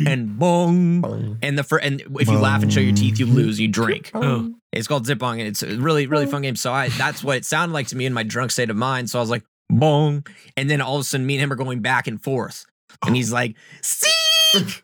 and 0.07 0.39
bong. 0.39 1.39
And 1.43 1.59
the 1.59 1.65
fir- 1.65 1.79
and 1.79 2.03
if 2.21 2.29
you 2.29 2.39
laugh 2.39 2.63
and 2.63 2.73
show 2.73 2.81
your 2.81 2.95
teeth, 2.95 3.19
you 3.19 3.27
lose, 3.27 3.59
you 3.59 3.69
drink. 3.69 4.11
Oh. 4.15 4.55
It's 4.73 4.87
called 4.87 5.07
Zip 5.07 5.19
Bong, 5.19 5.41
and 5.41 5.49
it's 5.49 5.63
a 5.63 5.77
really, 5.79 6.07
really 6.07 6.27
oh. 6.27 6.31
fun 6.31 6.43
game. 6.43 6.57
So 6.57 6.73
I 6.73 6.89
that's 6.91 7.25
what 7.25 7.37
it 7.37 7.45
sounded 7.45 7.75
like 7.75 7.89
to 7.89 7.97
me 7.97 8.07
in 8.07 8.13
my 8.13 8.23
drunk 8.23 8.51
state 8.51 8.71
of 8.71 8.77
mind. 8.77 9.11
So 9.11 9.19
I 9.19 9.23
was 9.23 9.31
like, 9.31 9.45
bong. 9.71 10.27
And 10.57 10.69
then 10.69 10.81
all 10.81 10.97
of 10.97 11.01
a 11.01 11.05
sudden 11.05 11.27
me 11.27 11.35
and 11.37 11.43
him 11.43 11.53
are 11.53 11.57
going 11.57 11.81
back 11.81 12.07
and 12.07 12.23
forth. 12.23 12.67
And 13.05 13.17
he's 13.17 13.33
like, 13.33 13.57
seek. 13.83 14.83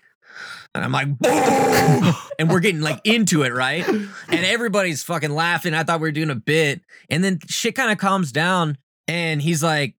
And 0.75 0.85
I'm 0.85 0.93
like, 0.93 1.19
boom. 1.19 2.15
And 2.39 2.51
we're 2.51 2.61
getting 2.61 2.83
like 2.83 3.01
into 3.05 3.43
it, 3.43 3.53
right? 3.55 3.87
And 3.89 4.11
everybody's 4.45 5.03
fucking 5.03 5.31
laughing. 5.31 5.73
I 5.73 5.83
thought 5.83 6.01
we 6.01 6.09
were 6.09 6.13
doing 6.13 6.31
a 6.31 6.35
bit. 6.35 6.83
And 7.09 7.25
then 7.25 7.39
shit 7.49 7.75
kind 7.75 7.91
of 7.91 7.99
calms 7.99 8.31
down. 8.31 8.77
And 9.09 9.41
he's 9.41 9.63
like, 9.63 9.95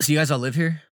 So 0.00 0.12
you 0.12 0.18
guys 0.18 0.30
all 0.30 0.38
live 0.38 0.54
here? 0.54 0.82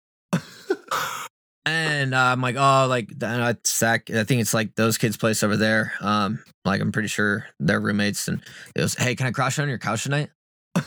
And 1.66 2.14
uh, 2.14 2.18
I'm 2.18 2.40
like, 2.40 2.57
oh, 2.57 2.87
like 2.88 3.11
uh, 3.23 3.55
Sac. 3.64 4.11
I 4.11 4.25
think 4.25 4.40
it's 4.40 4.55
like 4.55 4.75
those 4.77 4.99
kids' 4.99 5.16
place 5.16 5.42
over 5.42 5.57
there. 5.57 5.92
Um, 6.01 6.42
like 6.64 6.81
I'm 6.81 6.92
pretty 6.92 7.09
sure 7.09 7.46
they're 7.59 7.81
roommates. 7.81 8.29
And 8.29 8.42
it 8.75 8.81
was, 8.81 8.94
hey, 8.94 9.14
can 9.14 9.27
I 9.27 9.31
crash 9.31 9.59
on 9.59 9.68
your 9.68 9.79
couch 9.79 10.05
tonight? 10.05 10.31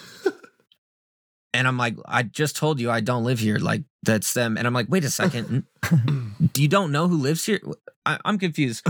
and 1.53 1.67
I'm 1.67 1.77
like, 1.77 1.95
I 2.05 2.23
just 2.23 2.55
told 2.55 2.79
you 2.79 2.89
I 2.89 3.01
don't 3.01 3.23
live 3.23 3.39
here. 3.39 3.57
Like 3.57 3.83
that's 4.01 4.33
them. 4.33 4.57
And 4.57 4.65
I'm 4.65 4.73
like, 4.73 4.87
wait 4.89 5.03
a 5.03 5.09
second, 5.09 5.65
you 6.57 6.67
don't 6.67 6.91
know 6.91 7.07
who 7.07 7.17
lives 7.17 7.45
here? 7.45 7.59
I, 8.05 8.17
I'm 8.25 8.39
confused. 8.39 8.85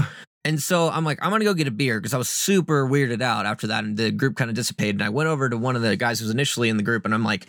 And 0.45 0.61
so 0.61 0.89
I'm 0.89 1.05
like, 1.05 1.19
I'm 1.21 1.31
gonna 1.31 1.45
go 1.45 1.53
get 1.53 1.67
a 1.67 1.71
beer 1.71 1.99
because 1.99 2.13
I 2.13 2.17
was 2.17 2.27
super 2.27 2.85
weirded 2.85 3.21
out 3.21 3.45
after 3.45 3.67
that, 3.67 3.85
and 3.85 3.95
the 3.95 4.11
group 4.11 4.35
kind 4.35 4.49
of 4.49 4.55
dissipated. 4.55 4.95
And 4.95 5.03
I 5.03 5.09
went 5.09 5.29
over 5.29 5.47
to 5.47 5.57
one 5.57 5.77
of 5.77 5.81
the 5.81 5.95
guys 5.95 6.19
who 6.19 6.25
was 6.25 6.33
initially 6.33 6.67
in 6.67 6.75
the 6.75 6.83
group, 6.83 7.05
and 7.05 7.13
I'm 7.13 7.23
like, 7.23 7.47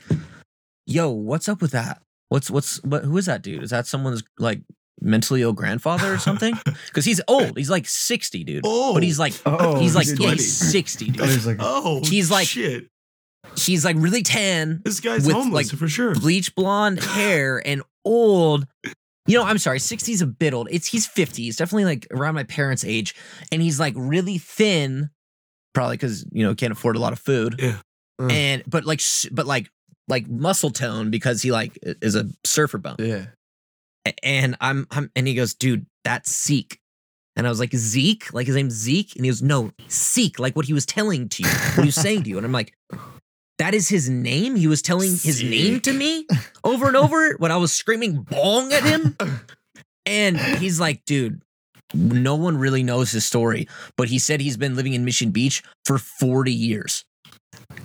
"Yo, 0.86 1.10
what's 1.10 1.48
up 1.48 1.60
with 1.60 1.72
that? 1.72 2.00
What's 2.28 2.50
what's 2.50 2.82
what? 2.84 3.04
Who 3.04 3.16
is 3.18 3.26
that 3.26 3.42
dude? 3.42 3.62
Is 3.62 3.70
that 3.70 3.86
someone's 3.86 4.22
like 4.38 4.60
mentally 5.00 5.42
ill 5.42 5.52
grandfather 5.52 6.12
or 6.12 6.18
something? 6.18 6.54
Because 6.86 7.04
he's 7.04 7.20
old. 7.26 7.56
He's 7.58 7.70
like 7.70 7.88
60, 7.88 8.44
dude. 8.44 8.62
Oh. 8.64 8.94
but 8.94 9.02
he's 9.02 9.18
like, 9.18 9.32
Oh, 9.44 9.80
he's 9.80 9.96
like, 9.96 10.06
dude, 10.06 10.20
yeah, 10.20 10.30
he's 10.30 10.56
60, 10.56 11.10
dude. 11.10 11.26
He's 11.26 11.46
like, 11.46 11.56
Oh, 11.60 12.00
He's 12.04 12.30
like- 12.30 12.46
shit. 12.46 12.86
He's 13.58 13.84
like 13.84 13.96
really 13.98 14.22
tan, 14.22 14.80
This 14.84 15.00
guy's 15.00 15.26
with, 15.26 15.34
homeless 15.34 15.70
like, 15.72 15.78
for 15.78 15.86
sure. 15.88 16.14
bleach 16.14 16.54
blonde 16.54 17.02
hair 17.02 17.60
and 17.66 17.82
old. 18.04 18.66
You 19.26 19.38
know, 19.38 19.44
I'm 19.44 19.58
sorry, 19.58 19.78
60's 19.78 20.22
a 20.22 20.26
bit 20.26 20.54
old. 20.54 20.68
It's 20.70 20.86
he's 20.86 21.06
50. 21.06 21.42
He's 21.42 21.56
definitely 21.56 21.84
like 21.84 22.06
around 22.10 22.34
my 22.36 22.44
parents' 22.44 22.84
age. 22.84 23.14
And 23.52 23.60
he's 23.60 23.78
like 23.78 23.94
really 23.96 24.38
thin, 24.38 25.10
probably 25.74 25.96
because 25.96 26.24
you 26.32 26.44
know 26.44 26.54
can't 26.54 26.72
afford 26.72 26.96
a 26.96 26.98
lot 27.00 27.12
of 27.12 27.18
food. 27.18 27.56
Yeah. 27.58 27.78
Mm. 28.20 28.32
And 28.32 28.62
but 28.66 28.84
like 28.84 29.00
but 29.32 29.46
like 29.46 29.68
like 30.08 30.28
muscle 30.28 30.70
tone 30.70 31.10
because 31.10 31.42
he 31.42 31.52
like 31.52 31.78
is 31.82 32.14
a 32.14 32.26
surfer 32.44 32.78
bum. 32.78 32.96
Yeah. 32.98 33.26
And 34.22 34.56
I'm 34.60 34.86
I'm 34.90 35.10
and 35.16 35.26
he 35.26 35.34
goes, 35.34 35.54
dude, 35.54 35.86
that's 36.04 36.44
Zeke. 36.44 36.78
And 37.36 37.46
I 37.46 37.50
was 37.50 37.58
like, 37.58 37.74
Zeke? 37.74 38.32
Like 38.32 38.46
his 38.46 38.56
name's 38.56 38.74
Zeke? 38.74 39.16
And 39.16 39.24
he 39.24 39.30
goes, 39.30 39.42
no, 39.42 39.72
Zeke, 39.90 40.38
like 40.38 40.54
what 40.54 40.66
he 40.66 40.72
was 40.72 40.86
telling 40.86 41.28
to 41.30 41.42
you, 41.42 41.48
what 41.48 41.84
he 41.84 41.88
was 41.88 41.94
saying 41.94 42.24
to 42.24 42.30
you. 42.30 42.36
And 42.36 42.46
I'm 42.46 42.52
like, 42.52 42.74
that 43.58 43.74
is 43.74 43.88
his 43.88 44.08
name? 44.08 44.56
He 44.56 44.66
was 44.66 44.82
telling 44.82 45.10
his 45.10 45.42
name 45.42 45.80
to 45.80 45.92
me 45.92 46.26
over 46.64 46.86
and 46.86 46.96
over 46.96 47.34
when 47.38 47.50
I 47.50 47.56
was 47.56 47.72
screaming 47.72 48.22
bong 48.22 48.72
at 48.72 48.82
him. 48.82 49.16
And 50.06 50.38
he's 50.38 50.78
like, 50.78 51.02
dude, 51.06 51.40
no 51.94 52.34
one 52.34 52.58
really 52.58 52.82
knows 52.82 53.10
his 53.10 53.24
story, 53.24 53.68
but 53.96 54.08
he 54.08 54.18
said 54.18 54.40
he's 54.40 54.58
been 54.58 54.76
living 54.76 54.92
in 54.92 55.06
Mission 55.06 55.30
Beach 55.30 55.62
for 55.86 55.96
40 55.96 56.52
years. 56.52 57.06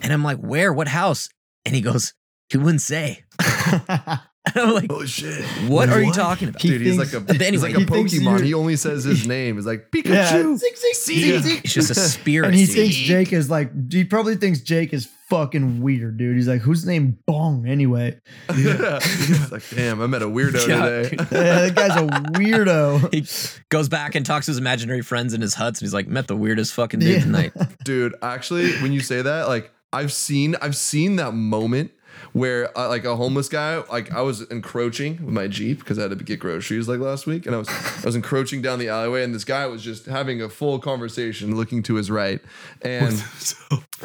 And 0.01 0.11
I'm 0.11 0.23
like, 0.23 0.37
where? 0.37 0.73
What 0.73 0.89
house? 0.89 1.29
And 1.69 1.75
he 1.75 1.81
goes, 1.83 2.13
he 2.49 2.57
wouldn't 2.57 2.81
say. 2.81 3.23
And 4.55 4.63
I'm 4.65 4.73
like, 4.73 4.87
Oh 4.89 5.05
shit. 5.05 5.43
what 5.67 5.89
are 5.89 6.01
you 6.01 6.11
talking 6.11 6.47
about? 6.49 6.61
He 6.61 6.69
Dude, 6.69 6.81
he's 6.81 6.97
like 6.97 7.13
a 7.13 7.19
But 7.19 7.39
he's 7.39 7.61
like 7.61 7.75
a 7.75 7.79
he 7.81 7.85
Pokemon. 7.85 8.43
He 8.43 8.55
only 8.55 8.77
says 8.77 9.03
his 9.03 9.27
name. 9.27 9.57
He's 9.57 9.65
like 9.65 9.87
yeah, 9.93 10.01
Pikachu. 10.01 10.57
Zeke, 10.57 10.77
Zeke, 10.77 10.95
Zeke, 10.95 11.41
Zeke. 11.43 11.65
It's 11.65 11.73
just 11.73 11.91
a 11.91 11.95
spirit. 11.95 12.47
And 12.47 12.55
he 12.55 12.65
dude. 12.65 12.75
thinks 12.75 12.95
Jake 12.95 13.33
is 13.33 13.49
like, 13.51 13.91
he 13.91 14.05
probably 14.05 14.37
thinks 14.37 14.61
Jake 14.61 14.91
is 14.93 15.07
fucking 15.29 15.81
weird, 15.81 16.17
dude. 16.17 16.35
He's 16.37 16.47
like, 16.47 16.61
whose 16.61 16.83
name 16.83 17.19
Bong 17.27 17.67
anyway? 17.67 18.17
Yeah. 18.57 18.99
He's 19.03 19.51
like, 19.51 19.69
damn, 19.69 20.01
I 20.01 20.07
met 20.07 20.23
a 20.23 20.27
weirdo 20.27 20.67
Yeah, 20.67 21.03
today. 21.03 21.15
Yeah, 21.31 21.67
that 21.67 21.75
guy's 21.75 21.97
a 21.97 22.07
weirdo. 22.31 23.13
he 23.13 23.27
goes 23.69 23.89
back 23.89 24.15
and 24.15 24.25
talks 24.25 24.47
to 24.47 24.51
his 24.51 24.57
imaginary 24.57 25.01
friends 25.03 25.35
in 25.35 25.41
his 25.41 25.53
huts, 25.53 25.79
and 25.81 25.85
he's 25.85 25.93
like, 25.93 26.07
"Met 26.07 26.27
the 26.27 26.35
weirdest 26.35 26.73
fucking 26.73 27.01
dude 27.01 27.09
Yeah. 27.17 27.19
tonight." 27.19 27.53
Dude, 27.83 28.15
actually, 28.23 28.71
when 28.81 28.93
you 28.93 29.01
say 29.01 29.21
that, 29.21 29.47
like 29.47 29.69
I've 29.91 30.13
seen 30.13 30.55
I've 30.61 30.75
seen 30.75 31.15
that 31.17 31.33
moment 31.33 31.91
where 32.39 32.75
uh, 32.77 32.87
like 32.87 33.03
a 33.03 33.15
homeless 33.15 33.49
guy 33.49 33.83
like 33.91 34.11
I 34.11 34.21
was 34.21 34.41
encroaching 34.43 35.23
with 35.25 35.33
my 35.33 35.47
Jeep 35.47 35.79
because 35.79 35.99
I 35.99 36.03
had 36.03 36.17
to 36.17 36.23
get 36.23 36.39
groceries 36.39 36.87
like 36.87 36.99
last 36.99 37.27
week 37.27 37.45
and 37.45 37.53
I 37.53 37.59
was 37.59 37.69
I 37.69 38.05
was 38.05 38.15
encroaching 38.15 38.61
down 38.61 38.79
the 38.79 38.87
alleyway 38.87 39.23
and 39.23 39.35
this 39.35 39.43
guy 39.43 39.65
was 39.67 39.83
just 39.83 40.05
having 40.05 40.41
a 40.41 40.49
full 40.49 40.79
conversation 40.79 41.55
looking 41.55 41.83
to 41.83 41.95
his 41.95 42.09
right 42.09 42.39
and 42.81 43.21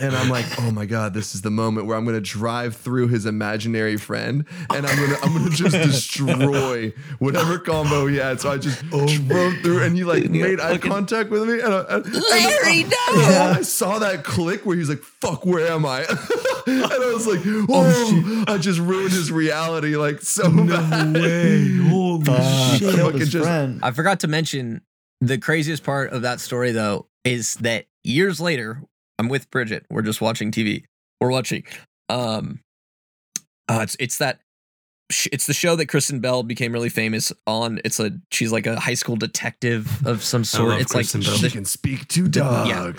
and 0.00 0.14
I'm 0.16 0.28
like, 0.28 0.44
oh 0.60 0.70
my 0.70 0.86
god, 0.86 1.14
this 1.14 1.34
is 1.34 1.42
the 1.42 1.50
moment 1.50 1.86
where 1.86 1.96
I'm 1.96 2.04
gonna 2.04 2.20
drive 2.20 2.76
through 2.76 3.08
his 3.08 3.26
imaginary 3.26 3.96
friend, 3.96 4.44
and 4.70 4.86
I'm 4.86 4.96
gonna 4.96 5.16
I'm 5.22 5.32
gonna 5.32 5.50
just 5.54 5.76
destroy 5.76 6.92
whatever 7.18 7.58
combo 7.58 8.06
he 8.06 8.16
had. 8.16 8.40
So 8.40 8.50
I 8.50 8.58
just 8.58 8.88
drove 8.88 9.54
through, 9.62 9.82
and 9.82 9.96
he 9.96 10.04
like 10.04 10.28
made 10.28 10.60
eye 10.60 10.78
contact 10.78 11.30
with 11.30 11.46
me, 11.46 11.60
and, 11.60 11.72
I, 11.72 11.84
and, 11.88 12.12
Larry, 12.12 12.82
and, 12.82 12.90
no! 12.90 13.56
I 13.56 13.62
saw 13.62 13.98
that 14.00 14.24
click 14.24 14.66
where 14.66 14.76
he's 14.76 14.88
like, 14.88 15.02
"Fuck, 15.02 15.46
where 15.46 15.66
am 15.68 15.86
I?" 15.86 16.00
and 16.66 16.84
I 16.84 17.12
was 17.14 17.26
like, 17.26 17.40
"Oh, 17.68 18.23
I 18.48 18.58
just 18.58 18.78
ruined 18.80 19.12
his 19.12 19.30
reality 19.32 19.96
like 19.96 20.20
so 20.22 20.44
bad." 20.50 21.12
no 21.12 21.20
way. 21.20 21.76
Holy 21.88 22.24
Uh, 22.28 22.76
shit. 22.76 22.94
killed 22.94 23.14
his 23.14 23.30
just- 23.30 23.44
friend. 23.44 23.80
I 23.82 23.90
forgot 23.90 24.20
to 24.20 24.28
mention 24.28 24.82
the 25.20 25.38
craziest 25.38 25.84
part 25.84 26.10
of 26.12 26.22
that 26.22 26.40
story 26.40 26.72
though 26.72 27.06
is 27.24 27.54
that 27.56 27.86
years 28.02 28.40
later, 28.40 28.82
I'm 29.18 29.28
with 29.28 29.50
Bridget. 29.50 29.86
We're 29.90 30.02
just 30.02 30.20
watching 30.20 30.50
TV. 30.50 30.84
We're 31.20 31.30
watching. 31.30 31.64
Um, 32.08 32.60
uh, 33.68 33.80
it's 33.82 33.96
it's 33.98 34.18
that. 34.18 34.40
It's 35.30 35.46
the 35.46 35.52
show 35.54 35.76
that 35.76 35.86
Kristen 35.86 36.20
Bell 36.20 36.42
became 36.42 36.72
really 36.72 36.88
famous 36.88 37.30
on. 37.46 37.78
It's 37.84 38.00
a 38.00 38.10
she's 38.30 38.50
like 38.52 38.66
a 38.66 38.80
high 38.80 38.94
school 38.94 39.16
detective 39.16 40.04
of 40.06 40.24
some 40.24 40.44
sort. 40.44 40.70
love 40.70 40.80
it's 40.80 40.92
Kristen 40.92 41.20
like 41.20 41.28
Bell. 41.28 41.36
She 41.38 41.50
can 41.50 41.64
speak 41.66 42.08
to 42.08 42.22
yeah. 42.34 42.90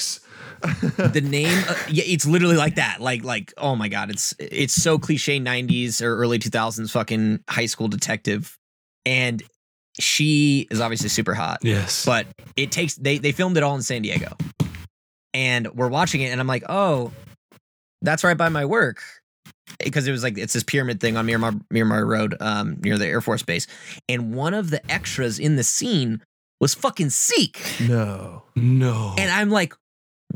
The 0.62 1.22
name. 1.24 1.64
Uh, 1.68 1.76
yeah, 1.90 2.04
it's 2.08 2.26
literally 2.26 2.56
like 2.58 2.76
that. 2.76 3.02
Like 3.02 3.24
like 3.24 3.54
oh 3.58 3.76
my 3.76 3.88
god, 3.88 4.10
it's 4.10 4.34
it's 4.40 4.74
so 4.74 4.98
cliche. 5.00 5.40
'90s 5.40 6.02
or 6.02 6.16
early 6.18 6.40
2000s 6.40 6.92
fucking 6.92 7.44
high 7.50 7.66
school 7.66 7.88
detective, 7.88 8.58
and 9.06 9.42
she 10.00 10.68
is 10.72 10.82
obviously 10.82 11.10
super 11.10 11.34
hot. 11.34 11.60
Yes. 11.64 12.06
but 12.06 12.28
it 12.56 12.72
takes 12.72 12.96
they 12.96 13.18
they 13.18 13.32
filmed 13.32 13.58
it 13.58 13.64
all 13.64 13.76
in 13.76 13.82
San 13.82 14.02
Diego, 14.02 14.36
and 15.34 15.68
we're 15.74 15.90
watching 15.90 16.22
it, 16.22 16.28
and 16.32 16.40
I'm 16.40 16.48
like, 16.48 16.64
oh, 16.70 17.12
that's 18.02 18.24
right 18.24 18.38
by 18.38 18.50
my 18.50 18.66
work, 18.66 19.02
because 19.84 20.08
it 20.08 20.12
was 20.12 20.24
like 20.24 20.38
it's 20.38 20.54
this 20.54 20.64
pyramid 20.64 21.00
thing 21.00 21.18
on 21.18 21.26
Miramar 21.26 21.54
Miramar 21.72 22.06
Road, 22.06 22.36
um, 22.40 22.78
near 22.82 22.98
the 22.98 23.08
Air 23.08 23.22
Force 23.22 23.44
Base, 23.44 23.68
and 24.10 24.34
one 24.34 24.54
of 24.54 24.70
the 24.70 24.90
extras 24.92 25.40
in 25.40 25.56
the 25.56 25.64
scene 25.64 26.22
was 26.62 26.74
fucking 26.74 27.10
Zeke, 27.10 27.62
No. 27.82 28.44
no. 28.56 29.14
and 29.18 29.30
I'm 29.32 29.50
like, 29.50 29.74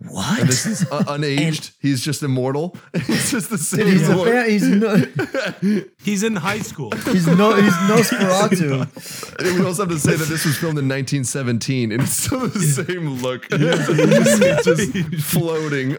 what? 0.08 0.40
And 0.40 0.50
this 0.50 0.66
is 0.66 0.84
uh, 0.92 1.04
unaged. 1.08 1.72
he's 1.80 2.04
just 2.04 2.24
immortal. 2.24 2.76
He's 3.06 3.32
just 3.32 3.50
the 3.50 3.58
same. 3.58 3.86
Dude, 3.86 3.94
he's, 3.94 4.10
a 4.10 4.26
fan, 4.26 4.50
he's 4.50 4.68
no 4.68 5.84
He's 6.04 6.24
in 6.24 6.36
high 6.36 6.60
school. 6.60 6.92
he's 6.92 7.28
no 7.28 7.56
he's 7.56 7.74
Nosferatu. 7.74 9.40
And 9.40 9.60
we 9.60 9.66
also 9.66 9.84
have 9.84 9.92
to 9.92 10.00
say 10.00 10.16
that 10.16 10.28
this 10.28 10.46
was 10.46 10.58
filmed 10.58 10.78
in 10.80 10.88
1917, 10.88 11.92
and 11.92 12.02
it's 12.04 12.14
still 12.14 12.48
the 12.48 12.60
same 12.60 13.22
look. 13.22 13.48
It's 13.52 14.66
just 14.66 15.26
floating. 15.26 15.90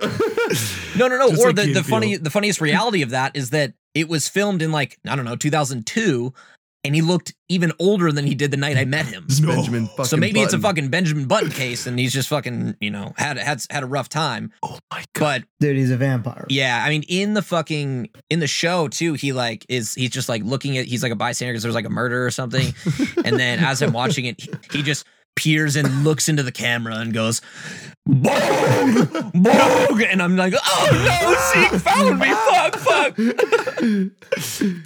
No, 0.97 1.09
no, 1.09 1.19
no. 1.19 1.31
Just 1.31 1.43
or 1.43 1.47
like 1.49 1.57
the, 1.57 1.73
the 1.75 1.85
funny 1.85 2.17
the 2.17 2.31
funniest 2.31 2.61
reality 2.61 3.03
of 3.03 3.11
that 3.11 3.37
is 3.37 3.51
that 3.51 3.75
it 3.95 4.09
was 4.09 4.29
filmed 4.29 4.63
in 4.63 4.73
like, 4.73 4.99
I 5.07 5.17
don't 5.17 5.25
know, 5.25 5.37
2002, 5.37 6.33
and 6.85 6.95
he 6.95 7.03
looked 7.03 7.35
even 7.49 7.73
older 7.79 8.11
than 8.11 8.27
he 8.27 8.35
did 8.35 8.51
the 8.51 8.57
night 8.57 8.77
I 8.77 8.85
met 8.85 9.07
him. 9.07 9.25
It's 9.29 9.40
Benjamin 9.40 9.87
fucking 9.88 10.05
So 10.07 10.16
maybe 10.16 10.40
it's 10.40 10.55
a 10.55 10.59
fucking 10.59 10.88
Benjamin 10.88 11.27
Button 11.27 11.51
case, 11.51 11.87
and 11.87 11.99
he's 11.99 12.12
just 12.12 12.29
fucking, 12.29 12.77
you 12.81 12.90
know, 12.90 13.12
had 13.16 13.37
had 13.38 13.62
had 13.71 13.83
a 13.83 13.87
rough 13.87 14.09
time. 14.09 14.53
Oh 14.62 14.79
my 14.90 15.05
god. 15.12 15.43
But 15.43 15.66
Dude, 15.66 15.77
he's 15.77 15.90
a 15.90 15.97
vampire. 15.97 16.47
yeah, 16.49 16.83
I 16.85 16.88
mean, 16.88 17.05
in 17.09 17.35
the 17.35 17.43
fucking 17.43 18.09
in 18.31 18.40
the 18.40 18.47
show 18.47 18.88
too, 18.88 19.14
he 19.14 19.33
like 19.33 19.66
is 19.69 19.95
he's 19.95 20.11
just 20.11 20.29
like 20.29 20.43
looking 20.43 20.79
at 20.79 20.87
he's 20.87 21.03
like 21.03 21.12
a 21.12 21.16
bystander 21.16 21.53
because 21.53 21.62
there's 21.62 21.75
like 21.75 21.87
a 21.87 21.90
murder 21.90 22.25
or 22.27 22.31
something, 22.31 22.75
and 23.25 23.38
then 23.38 23.59
as 23.59 23.83
I'm 23.83 23.93
watching 23.93 24.25
it, 24.25 24.40
he, 24.40 24.51
he 24.73 24.83
just 24.83 25.05
peers 25.37 25.77
and 25.77 26.05
looks 26.05 26.29
into 26.29 26.43
the 26.43 26.53
camera 26.53 26.97
and 26.97 27.12
goes, 27.14 27.40
"Bog, 28.07 29.33
bog," 29.35 30.03
and 30.03 30.23
I'm 30.23 30.37
like, 30.37 30.55
"Oh 30.57 30.88
no, 30.93 31.71
Zeke 31.71 31.81
found 31.81 32.19
me! 32.19 32.31
Fuck, 32.31 32.77
fuck!" 32.77 33.16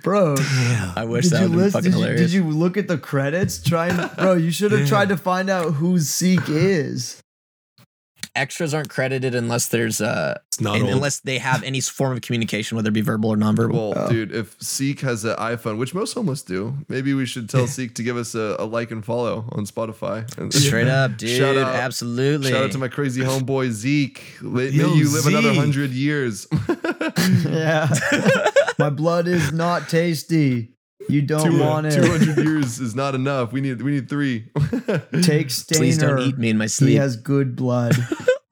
Bro. 0.03 0.37
I 0.97 1.05
wish 1.05 1.29
that 1.29 1.43
you, 1.43 1.51
would 1.57 1.65
be 1.65 1.71
fucking 1.71 1.91
did, 1.91 1.97
you, 1.99 2.05
hilarious. 2.05 2.21
did 2.21 2.33
you 2.33 2.45
look 2.49 2.77
at 2.77 2.89
the 2.89 2.99
credits? 2.99 3.63
trying 3.63 3.99
and 3.99 4.11
bro, 4.17 4.35
you 4.35 4.51
should 4.51 4.73
have 4.73 4.83
Yeah. 4.83 4.87
tried 4.87 5.09
to 5.09 5.17
find 5.17 5.51
out 5.51 5.75
who 5.75 5.99
Zeke 5.99 6.49
is. 6.49 7.21
Extras 8.37 8.75
aren't 8.75 8.89
credited 8.89 9.35
unless 9.35 9.69
there's 9.69 10.01
uh, 10.01 10.39
It's 10.49 10.61
not 10.61 10.77
and 10.79 10.89
unless 10.89 11.21
they 11.21 11.39
have 11.39 11.63
any 11.63 11.81
form 11.81 12.13
of 12.15 12.21
communication, 12.23 12.75
whether 12.77 12.89
it 12.89 12.93
be 12.93 13.01
verbal 13.01 13.31
or 13.31 13.37
nonverbal. 13.37 13.95
Well, 13.95 14.09
dude, 14.09 14.33
if 14.33 14.61
Zeke 14.61 15.01
has 15.03 15.25
an 15.25 15.37
iPhone, 15.37 15.79
which 15.79 15.95
most 15.95 16.15
homeless 16.15 16.43
do, 16.43 16.77
maybe 16.89 17.15
we 17.15 17.27
should 17.27 17.49
tell 17.49 17.69
Zeke 17.69 17.95
to 17.95 18.03
give 18.03 18.17
us 18.17 18.35
a, 18.35 18.57
a 18.59 18.65
like 18.65 18.91
and 18.91 19.05
follow 19.05 19.45
on 19.53 19.67
Spotify. 19.67 20.27
And 20.37 20.53
Straight 20.53 20.89
up, 20.89 21.17
dude. 21.17 21.39
Shout 21.39 21.57
out- 21.57 21.77
absolutely. 21.77 22.51
Shout 22.51 22.65
out 22.65 22.73
to 22.73 22.79
my 22.79 22.89
crazy 22.89 23.21
homeboy 23.25 23.71
Zeke. 23.71 24.23
May, 24.43 24.69
Yo, 24.71 24.95
you 24.95 25.13
live 25.13 25.27
another 25.27 25.55
hundred 25.55 25.93
years. 25.93 26.47
Yeah. 27.45 27.89
My 28.79 28.91
blood 28.91 29.29
is 29.29 29.53
not 29.53 29.89
tasty. 29.89 30.73
You 31.09 31.23
don't 31.23 31.51
Two 31.53 31.61
want 31.61 31.87
it. 31.87 31.93
Two 32.03 32.11
hundred 32.11 32.39
years 32.45 32.81
is 32.81 32.95
not 32.95 33.15
enough. 33.15 33.53
We 33.53 33.61
need 33.61 33.81
we 33.83 33.93
need 33.93 34.09
three. 34.09 34.51
Take 35.23 35.51
Stainer. 35.51 35.79
Please 35.81 35.99
don't 35.99 36.21
eat 36.21 36.39
me 36.39 36.51
in 36.51 36.59
my 36.59 36.67
sleep. 36.67 36.91
He 36.91 36.97
has 36.97 37.17
good 37.17 37.57
blood. 37.57 37.95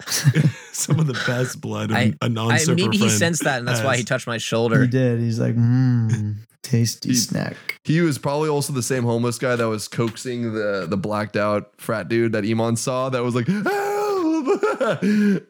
Some 0.72 0.98
of 0.98 1.06
the 1.06 1.12
best 1.26 1.60
blood 1.60 1.92
I- 1.92 2.14
a 2.20 2.24
I, 2.24 2.28
non-surfer 2.28 2.74
maybe 2.74 2.96
he 2.96 3.08
sensed 3.08 3.44
that, 3.44 3.58
and 3.60 3.68
that's 3.68 3.82
why 3.84 3.96
he 3.96 4.02
touched 4.04 4.26
my 4.26 4.38
shoulder. 4.38 4.82
he 4.82 4.88
did. 4.88 5.20
He's 5.20 5.38
like, 5.38 5.54
mmm, 5.54 6.36
tasty 6.62 7.10
He- 7.10 7.14
snack. 7.14 7.56
he 7.84 8.00
was 8.00 8.18
probably 8.18 8.48
also 8.48 8.72
the 8.72 8.82
same 8.82 9.04
homeless 9.04 9.38
guy 9.38 9.54
that 9.54 9.68
was 9.68 9.86
coaxing 9.86 10.54
the 10.54 10.86
the 10.88 10.96
blacked 10.96 11.36
out 11.36 11.70
frat 11.76 12.08
dude 12.08 12.32
that 12.32 12.44
Iman 12.44 12.76
saw. 12.76 13.10
That 13.10 13.22
was 13.22 13.34
like, 13.36 13.46
help! 13.46 13.66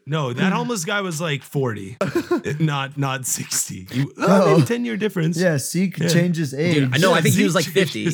No, 0.07 0.33
that 0.33 0.53
homeless 0.55 0.85
guy 0.85 1.01
was 1.01 1.21
like 1.21 1.43
40, 1.43 1.97
not 2.61 2.97
not 2.97 3.27
60. 3.27 3.89
You, 3.93 4.13
Oh. 4.19 4.53
Uh, 4.53 4.55
maybe 4.55 4.67
10 4.67 4.85
year 4.85 4.97
difference. 4.97 5.39
Yeah, 5.39 5.59
Zeke 5.59 5.99
Yeah. 5.99 6.09
changes 6.09 6.55
age. 6.55 6.89
I 6.93 6.99
know, 6.99 7.13
I 7.13 7.21
think 7.21 7.35
he 7.35 7.45
was 7.45 7.55
like 7.55 7.65
50. 7.81 8.09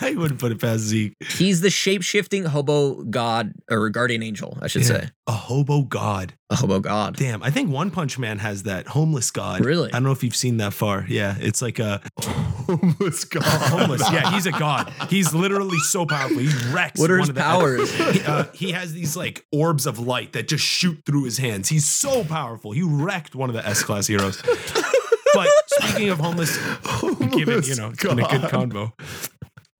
I 0.00 0.14
wouldn't 0.14 0.40
put 0.40 0.52
it 0.52 0.60
past 0.60 0.80
Zeke. 0.80 1.14
He's 1.20 1.60
the 1.60 1.70
shape 1.70 2.02
shifting 2.02 2.44
hobo 2.44 3.02
god 3.04 3.52
or 3.70 3.88
guardian 3.90 4.22
angel, 4.22 4.58
I 4.62 4.66
should 4.68 4.82
Yeah. 4.82 4.88
say. 4.88 5.08
A 5.28 5.32
hobo 5.32 5.82
god. 5.82 6.32
A 6.48 6.56
hobo 6.56 6.80
god. 6.80 7.14
Damn, 7.16 7.42
I 7.42 7.50
think 7.50 7.70
One 7.70 7.90
Punch 7.90 8.18
Man 8.18 8.38
has 8.38 8.62
that 8.62 8.86
homeless 8.86 9.30
god. 9.30 9.62
Really? 9.62 9.90
I 9.90 9.96
don't 9.96 10.04
know 10.04 10.12
if 10.12 10.24
you've 10.24 10.34
seen 10.34 10.56
that 10.56 10.72
far. 10.72 11.04
Yeah, 11.06 11.36
it's 11.38 11.60
like 11.60 11.78
a 11.78 12.00
homeless 12.20 13.24
god. 13.26 13.42
homeless. 13.44 14.10
Yeah, 14.10 14.30
he's 14.32 14.46
a 14.46 14.52
god. 14.52 14.90
He's 15.10 15.34
literally 15.34 15.78
so 15.80 16.06
powerful. 16.06 16.38
He 16.38 16.48
wrecks. 16.72 16.98
What 16.98 17.10
are 17.10 17.14
one 17.18 17.20
his 17.20 17.28
of 17.28 17.34
the- 17.34 17.40
powers? 17.42 17.94
He, 17.94 18.22
uh, 18.22 18.44
he 18.54 18.72
has 18.72 18.94
these 18.94 19.16
like 19.18 19.44
orbs 19.52 19.84
of 19.86 19.98
light 19.98 20.32
that 20.32 20.48
just 20.48 20.64
shoot 20.64 20.98
through 21.04 21.24
his 21.24 21.36
hands. 21.38 21.68
He's 21.68 21.86
so 21.86 22.24
powerful. 22.24 22.72
He 22.72 22.82
wrecked 22.82 23.34
one 23.34 23.50
of 23.50 23.54
the 23.54 23.66
S 23.66 23.82
class 23.82 24.06
heroes. 24.06 24.40
but 25.34 25.48
speaking 25.66 26.08
of 26.08 26.18
homeless, 26.20 26.56
given 27.32 27.62
you 27.64 27.76
know, 27.76 27.88
it's 27.90 28.02
been 28.02 28.18
a 28.18 28.28
good 28.28 28.50
God. 28.50 28.92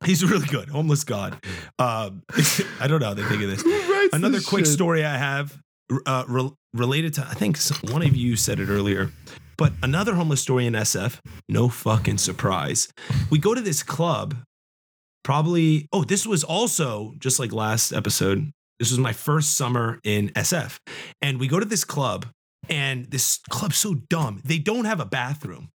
He's 0.04 0.24
really 0.24 0.46
good. 0.46 0.68
Homeless 0.68 1.04
God. 1.04 1.34
Um, 1.78 2.22
I 2.80 2.86
don't 2.86 3.00
know 3.00 3.06
how 3.06 3.14
they 3.14 3.24
think 3.24 3.42
of 3.42 3.50
this. 3.50 3.62
Another 4.12 4.36
this 4.38 4.46
quick 4.48 4.64
shit? 4.64 4.72
story 4.72 5.04
I 5.04 5.16
have 5.16 5.58
uh, 6.06 6.24
re- 6.28 6.50
related 6.72 7.14
to, 7.14 7.22
I 7.22 7.34
think 7.34 7.58
one 7.90 8.02
of 8.02 8.14
you 8.16 8.36
said 8.36 8.60
it 8.60 8.68
earlier, 8.68 9.10
but 9.56 9.72
another 9.82 10.14
homeless 10.14 10.40
story 10.40 10.66
in 10.66 10.74
SF. 10.74 11.18
No 11.48 11.68
fucking 11.68 12.18
surprise. 12.18 12.88
We 13.30 13.38
go 13.38 13.54
to 13.54 13.60
this 13.60 13.82
club, 13.82 14.36
probably, 15.24 15.88
oh, 15.92 16.04
this 16.04 16.26
was 16.26 16.44
also 16.44 17.14
just 17.18 17.38
like 17.40 17.52
last 17.52 17.92
episode. 17.92 18.52
This 18.78 18.90
was 18.90 19.00
my 19.00 19.12
first 19.12 19.56
summer 19.56 19.98
in 20.04 20.28
SF. 20.30 20.78
And 21.20 21.40
we 21.40 21.48
go 21.48 21.58
to 21.58 21.66
this 21.66 21.84
club, 21.84 22.26
and 22.70 23.06
this 23.10 23.40
club's 23.50 23.78
so 23.78 23.94
dumb. 23.94 24.40
They 24.44 24.58
don't 24.58 24.84
have 24.84 25.00
a 25.00 25.04
bathroom. 25.04 25.70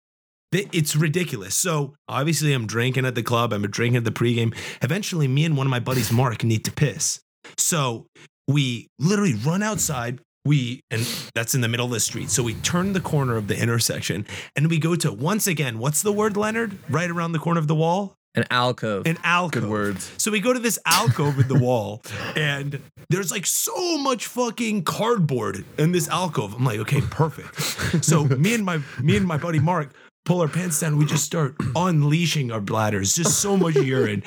It's 0.53 0.97
ridiculous. 0.97 1.55
So 1.55 1.95
obviously, 2.09 2.53
I'm 2.53 2.67
drinking 2.67 3.05
at 3.05 3.15
the 3.15 3.23
club. 3.23 3.53
I'm 3.53 3.63
drinking 3.63 3.99
at 3.99 4.05
the 4.05 4.11
pregame. 4.11 4.55
Eventually, 4.83 5.29
me 5.29 5.45
and 5.45 5.57
one 5.57 5.67
of 5.67 5.71
my 5.71 5.81
buddies, 5.81 6.11
Mark, 6.11 6.43
need 6.45 6.65
to 6.65 6.73
piss. 6.73 7.21
So 7.57 8.07
we 8.47 8.89
literally 8.99 9.35
run 9.35 9.63
outside. 9.63 10.21
We 10.45 10.81
and 10.91 11.03
that's 11.35 11.55
in 11.55 11.61
the 11.61 11.69
middle 11.69 11.85
of 11.87 11.93
the 11.93 12.01
street. 12.01 12.31
So 12.31 12.43
we 12.43 12.55
turn 12.55 12.95
the 12.95 13.01
corner 13.01 13.37
of 13.37 13.49
the 13.49 13.61
intersection 13.61 14.27
and 14.57 14.69
we 14.71 14.79
go 14.79 14.95
to 14.97 15.13
once 15.13 15.47
again. 15.47 15.79
What's 15.79 16.01
the 16.01 16.13
word, 16.13 16.37
Leonard? 16.39 16.79
Right 16.89 17.11
around 17.11 17.33
the 17.33 17.39
corner 17.39 17.61
of 17.61 17.67
the 17.67 17.75
wall, 17.75 18.15
An 18.35 18.45
alcove. 18.51 19.07
an 19.07 19.19
alcove. 19.25 19.63
Good 19.65 19.71
words. 19.71 20.11
So 20.17 20.31
we 20.31 20.41
go 20.41 20.55
to 20.55 20.59
this 20.59 20.79
alcove 20.87 21.39
in 21.39 21.49
the 21.49 21.59
wall, 21.59 22.01
and 22.35 22.81
there's 23.11 23.31
like 23.31 23.45
so 23.45 23.99
much 23.99 24.27
fucking 24.27 24.85
cardboard 24.85 25.67
in 25.77 25.93
this 25.93 26.09
alcove. 26.09 26.55
I'm 26.55 26.65
like, 26.65 26.79
okay, 26.81 27.03
perfect. 27.03 28.03
So 28.03 28.25
me 28.25 28.55
and 28.55 28.65
my 28.65 28.81
me 29.03 29.19
and 29.19 29.27
my 29.27 29.37
buddy 29.37 29.59
Mark 29.59 29.91
pull 30.29 30.43
our 30.43 30.49
pants 30.49 30.79
down. 30.79 30.99
We 30.99 31.07
just 31.07 31.25
start 31.25 31.57
unleashing 31.75 32.53
our 32.53 32.61
bladders, 32.61 33.15
just 33.15 33.41
so 33.41 33.57
much 33.57 33.75
urine. 33.95 34.23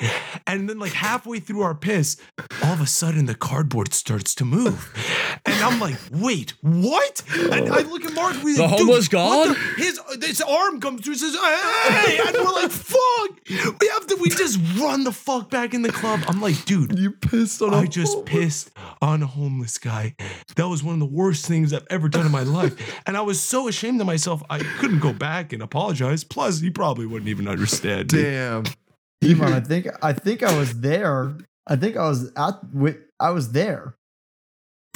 And 0.48 0.68
then, 0.68 0.78
like 0.80 0.92
halfway 0.92 1.38
through 1.38 1.62
our 1.62 1.74
piss, 1.74 2.16
all 2.64 2.72
of 2.74 2.80
a 2.80 2.86
sudden 2.86 3.26
the 3.26 3.36
cardboard 3.36 3.94
starts 3.94 4.34
to 4.36 4.44
move. 4.44 4.92
And 5.46 5.54
I'm 5.64 5.78
like, 5.80 5.96
wait, 6.10 6.54
what? 6.60 7.22
And 7.38 7.68
I 7.72 7.80
look 7.82 8.04
at 8.04 8.12
Mark. 8.14 8.42
We 8.42 8.56
The 8.56 8.62
like, 8.62 8.70
homeless 8.80 9.04
"Dude, 9.04 9.12
god?" 9.12 9.48
the- 9.56 9.82
His 9.82 10.00
his 10.20 10.40
arm 10.42 10.80
comes 10.80 11.02
through. 11.04 11.14
Says, 11.14 11.34
hey, 11.36 12.18
and 12.26 12.36
we're 12.36 12.52
like, 12.52 12.70
fuck. 12.70 13.30
We 13.80 13.88
have 13.88 14.06
to. 14.08 14.16
We 14.20 14.28
just 14.30 14.58
run 14.78 15.04
the 15.04 15.12
fuck 15.12 15.50
back 15.50 15.72
in 15.72 15.82
the 15.82 15.92
club. 15.92 16.20
I'm 16.26 16.40
like, 16.40 16.64
dude, 16.64 16.98
You 16.98 17.12
pissed 17.12 17.62
on 17.62 17.72
a 17.72 17.76
I 17.78 17.86
just 17.86 18.14
homeless- 18.14 18.30
pissed 18.30 18.70
on 19.00 19.22
a 19.22 19.26
homeless 19.26 19.78
guy. 19.78 20.16
That 20.56 20.66
was 20.68 20.82
one 20.82 20.94
of 20.94 21.00
the 21.00 21.06
worst 21.06 21.46
things 21.46 21.72
I've 21.72 21.86
ever 21.90 22.08
done 22.08 22.26
in 22.26 22.32
my 22.32 22.42
life. 22.42 22.74
And 23.06 23.16
I 23.16 23.20
was 23.20 23.40
so 23.40 23.68
ashamed 23.68 24.00
of 24.00 24.06
myself, 24.08 24.42
I 24.50 24.58
couldn't 24.58 24.98
go 25.00 25.12
back 25.12 25.52
and 25.52 25.62
apologize. 25.62 25.91
Plus, 26.24 26.60
he 26.60 26.70
probably 26.70 27.06
wouldn't 27.06 27.28
even 27.28 27.48
understand. 27.48 28.08
Damn. 28.08 28.64
Iman, 29.24 29.52
I 29.52 29.60
think 29.60 29.86
I 30.02 30.12
think 30.12 30.42
I 30.42 30.56
was 30.58 30.80
there. 30.80 31.32
I 31.66 31.76
think 31.76 31.96
I 31.96 32.08
was 32.08 32.32
at 32.36 32.54
with 32.72 32.96
I 33.20 33.30
was 33.30 33.52
there. 33.52 33.94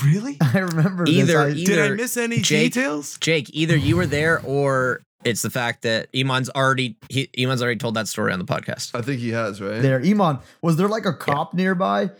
Really? 0.04 0.36
I 0.42 0.58
remember 0.58 1.06
this. 1.06 1.14
Either- 1.14 1.54
Did 1.54 1.78
I 1.78 1.88
miss 1.90 2.16
any 2.16 2.40
Jake- 2.40 2.72
details? 2.72 3.18
Jake, 3.20 3.48
either 3.52 3.76
you 3.76 3.96
were 3.96 4.06
there 4.06 4.40
or 4.44 5.00
it's 5.24 5.42
the 5.42 5.50
fact 5.50 5.82
that 5.82 6.08
Iman's 6.14 6.50
already 6.50 6.96
he, 7.08 7.28
Iman's 7.38 7.62
already 7.62 7.78
told 7.78 7.94
that 7.94 8.08
story 8.08 8.32
on 8.32 8.38
the 8.38 8.44
podcast. 8.44 8.94
I 8.94 9.02
think 9.02 9.20
he 9.20 9.30
has, 9.30 9.60
right? 9.60 9.80
there. 9.80 10.00
Iman, 10.04 10.40
was 10.60 10.76
there 10.76 10.88
like 10.88 11.06
a 11.06 11.12
cop 11.12 11.54
nearby? 11.54 12.10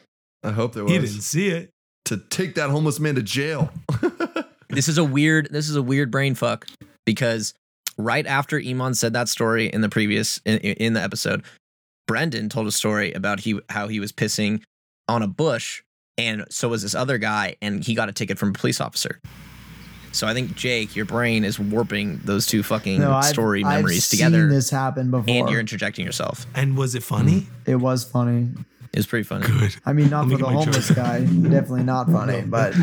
I 0.44 0.52
hope 0.52 0.74
there 0.74 0.84
was. 0.84 0.92
He 0.92 0.98
didn't 0.98 1.22
see 1.22 1.48
it. 1.48 1.70
To 2.06 2.18
take 2.18 2.54
that 2.54 2.70
homeless 2.70 3.00
man 3.00 3.16
to 3.16 3.22
jail. 3.22 3.70
This 4.68 4.88
is 4.88 4.98
a 4.98 5.04
weird 5.04 5.48
this 5.52 5.68
is 5.68 5.76
a 5.76 5.82
weird 5.82 6.10
brain 6.10 6.34
fuck 6.34 6.66
because 7.04 7.54
right 7.98 8.26
after 8.26 8.58
Iman 8.58 8.94
said 8.94 9.12
that 9.14 9.28
story 9.28 9.66
in 9.66 9.80
the 9.80 9.88
previous 9.88 10.38
in, 10.44 10.58
in 10.58 10.92
the 10.92 11.02
episode, 11.02 11.42
Brendan 12.06 12.48
told 12.48 12.66
a 12.66 12.72
story 12.72 13.12
about 13.12 13.40
he 13.40 13.58
how 13.70 13.88
he 13.88 14.00
was 14.00 14.12
pissing 14.12 14.62
on 15.08 15.22
a 15.22 15.28
bush 15.28 15.82
and 16.18 16.44
so 16.50 16.68
was 16.68 16.82
this 16.82 16.94
other 16.94 17.18
guy 17.18 17.56
and 17.60 17.84
he 17.84 17.94
got 17.94 18.08
a 18.08 18.12
ticket 18.12 18.38
from 18.38 18.50
a 18.50 18.52
police 18.52 18.80
officer. 18.80 19.20
So 20.12 20.26
I 20.26 20.32
think 20.32 20.54
Jake, 20.56 20.96
your 20.96 21.04
brain 21.04 21.44
is 21.44 21.58
warping 21.58 22.20
those 22.24 22.46
two 22.46 22.62
fucking 22.62 23.00
No, 23.00 23.12
I've, 23.12 23.24
story 23.26 23.62
I've 23.62 23.80
memories 23.82 24.06
seen 24.06 24.18
together 24.18 24.48
this 24.48 24.70
happened 24.70 25.10
before. 25.10 25.28
and 25.28 25.50
you're 25.50 25.60
interjecting 25.60 26.06
yourself. 26.06 26.46
And 26.54 26.76
was 26.76 26.94
it 26.94 27.02
funny? 27.02 27.48
it 27.66 27.76
was 27.76 28.02
funny. 28.04 28.48
It 28.96 29.00
was 29.00 29.06
pretty 29.06 29.24
funny. 29.24 29.46
Good. 29.46 29.76
I 29.84 29.92
mean, 29.92 30.08
not 30.08 30.28
for 30.30 30.38
the 30.38 30.46
homeless 30.46 30.88
joke. 30.88 30.96
guy. 30.96 31.20
Definitely 31.20 31.82
not 31.84 32.10
funny. 32.10 32.40
But 32.40 32.74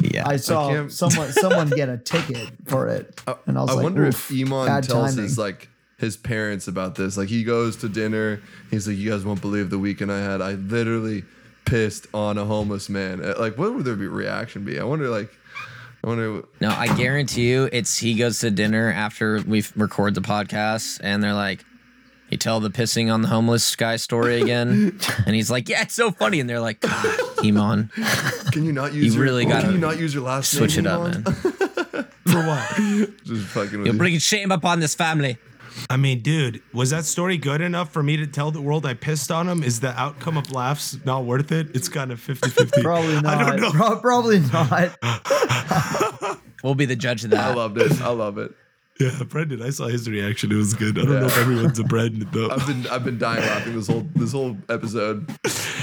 Yeah. 0.00 0.26
I 0.28 0.36
saw 0.36 0.68
can't- 0.70 0.92
someone 0.92 1.30
someone 1.32 1.70
get 1.70 1.88
a 1.88 1.96
ticket 1.96 2.50
for 2.66 2.88
it, 2.88 3.20
and 3.46 3.56
I 3.56 3.62
was 3.62 3.70
I 3.70 3.74
like, 3.74 3.84
wonder 3.84 4.04
if 4.04 4.30
Iman 4.32 4.66
tells 4.82 4.86
timing." 5.12 5.22
his 5.24 5.38
like 5.38 5.68
his 5.98 6.16
parents 6.16 6.66
about 6.68 6.96
this. 6.96 7.16
Like 7.16 7.28
he 7.28 7.44
goes 7.44 7.76
to 7.78 7.88
dinner. 7.88 8.40
He's 8.70 8.86
like, 8.88 8.96
"You 8.96 9.10
guys 9.10 9.24
won't 9.24 9.40
believe 9.40 9.70
the 9.70 9.78
weekend 9.78 10.10
I 10.12 10.18
had. 10.20 10.40
I 10.42 10.52
literally 10.52 11.24
pissed 11.64 12.06
on 12.12 12.36
a 12.36 12.44
homeless 12.44 12.88
man." 12.88 13.24
Uh, 13.24 13.34
Like, 13.38 13.56
what 13.56 13.74
would 13.74 13.84
their 13.84 13.94
be- 13.96 14.06
reaction 14.08 14.64
be? 14.64 14.78
I 14.80 14.84
wonder. 14.84 15.08
Like, 15.08 15.30
I 16.02 16.06
wonder. 16.08 16.42
No, 16.60 16.70
I 16.70 16.88
guarantee 16.96 17.48
you, 17.50 17.68
it's 17.72 17.98
he 17.98 18.14
goes 18.14 18.40
to 18.40 18.50
dinner 18.50 18.92
after 18.92 19.40
we 19.46 19.64
record 19.76 20.14
the 20.16 20.20
podcast, 20.20 20.98
and 21.02 21.22
they're 21.22 21.32
like, 21.34 21.64
"You 22.30 22.36
tell 22.38 22.60
the 22.60 22.70
pissing 22.70 23.12
on 23.12 23.22
the 23.22 23.28
homeless 23.28 23.74
guy 23.76 23.96
story 23.96 24.40
again," 24.40 24.98
and 25.26 25.34
he's 25.34 25.50
like, 25.50 25.68
"Yeah, 25.68 25.82
it's 25.82 25.94
so 25.94 26.10
funny," 26.10 26.40
and 26.40 26.48
they're 26.48 26.60
like, 26.60 26.80
God, 26.80 27.18
"Iman, 27.44 27.90
Can 28.52 28.64
you 28.64 28.72
not 28.72 28.92
use? 28.94 29.06
You 29.06 29.12
your, 29.12 29.22
really 29.22 29.44
gotta 29.44 29.66
Can 29.66 29.72
you 29.72 29.78
not 29.78 29.98
use 29.98 30.14
your 30.14 30.24
last 30.24 30.50
switch 30.56 30.76
name? 30.76 30.86
it 30.86 30.88
up, 30.90 31.00
Iman? 31.00 31.22
man. 31.24 31.34
For 32.28 32.46
what? 32.46 32.76
Just 33.24 33.46
fucking. 33.46 33.78
With 33.78 33.86
You're 33.86 33.94
you. 33.94 33.98
bringing 33.98 34.18
shame 34.20 34.50
upon 34.52 34.80
this 34.80 34.94
family." 34.94 35.38
I 35.88 35.96
mean, 35.96 36.22
dude, 36.22 36.60
was 36.72 36.90
that 36.90 37.04
story 37.04 37.36
good 37.36 37.60
enough 37.60 37.92
for 37.92 38.02
me 38.02 38.16
to 38.16 38.26
tell 38.26 38.50
the 38.50 38.60
world 38.60 38.84
I 38.84 38.94
pissed 38.94 39.30
on 39.30 39.48
him? 39.48 39.62
Is 39.62 39.78
the 39.78 39.90
outcome 39.98 40.36
of 40.36 40.50
laughs 40.50 40.98
not 41.04 41.24
worth 41.24 41.52
it? 41.52 41.68
It's 41.72 41.88
kind 41.88 42.10
of 42.10 42.18
50 42.20 42.50
50. 42.50 42.82
Probably 42.82 43.20
not. 43.20 43.26
I 43.26 43.50
don't 43.50 43.60
know. 43.60 43.70
Pro- 43.70 44.00
probably 44.00 44.40
not. 44.40 44.98
We'll 46.64 46.74
be 46.74 46.84
the 46.86 46.96
judge 46.96 47.22
of 47.22 47.30
that. 47.30 47.38
I 47.44 47.48
that. 47.50 47.56
loved 47.56 47.78
it. 47.78 48.00
I 48.02 48.08
love 48.08 48.38
it. 48.38 48.52
Yeah, 49.00 49.22
Brendan, 49.28 49.62
I 49.62 49.70
saw 49.70 49.86
his 49.86 50.08
reaction. 50.10 50.50
It 50.50 50.56
was 50.56 50.74
good. 50.74 50.98
I 50.98 51.02
don't 51.04 51.20
know 51.20 51.26
if 51.26 51.38
everyone's 51.38 51.78
a 51.78 51.84
Brendan, 51.84 52.28
though. 52.32 52.50
I've 52.50 52.66
been 52.66 52.86
I've 52.88 53.04
been 53.04 53.18
dying 53.18 53.42
laughing 53.42 53.74
this 53.76 53.86
whole 53.86 54.06
this 54.16 54.32
whole 54.32 54.56
episode. 54.68 55.30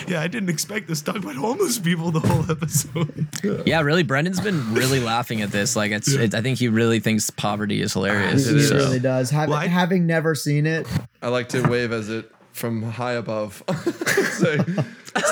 Yeah, 0.08 0.22
I 0.22 0.28
didn't 0.28 0.50
expect 0.50 0.88
this 0.88 1.00
to 1.02 1.14
talk 1.14 1.24
about 1.24 1.36
homeless 1.36 1.80
people 1.80 2.12
the 2.12 2.20
whole 2.20 2.50
episode. 2.52 3.28
Yeah, 3.66 3.82
really, 3.82 4.04
Brendan's 4.04 4.40
been 4.42 4.74
really 4.74 5.00
laughing 5.00 5.42
at 5.42 5.52
this. 5.52 5.76
Like, 5.76 5.92
it's, 5.92 6.12
it, 6.14 6.36
I 6.36 6.42
think 6.42 6.60
he 6.60 6.68
really 6.68 7.00
thinks 7.00 7.30
poverty 7.32 7.82
is 7.82 7.94
hilarious. 7.94 8.46
he 8.46 8.52
It 8.52 8.58
is. 8.58 8.70
so- 8.70 8.76
really 8.76 9.00
does. 9.00 9.30
Having, 9.32 9.50
Well, 9.52 9.60
I- 9.60 9.68
having 9.68 10.06
never 10.06 10.36
seen 10.36 10.66
it, 10.68 10.86
I 11.24 11.30
like 11.30 11.50
to 11.50 11.68
wave 11.68 11.92
as 11.92 12.10
it 12.10 12.32
from 12.52 12.84
high 12.84 13.14
above. 13.14 13.64
say, 14.06 14.58
say 14.58 14.62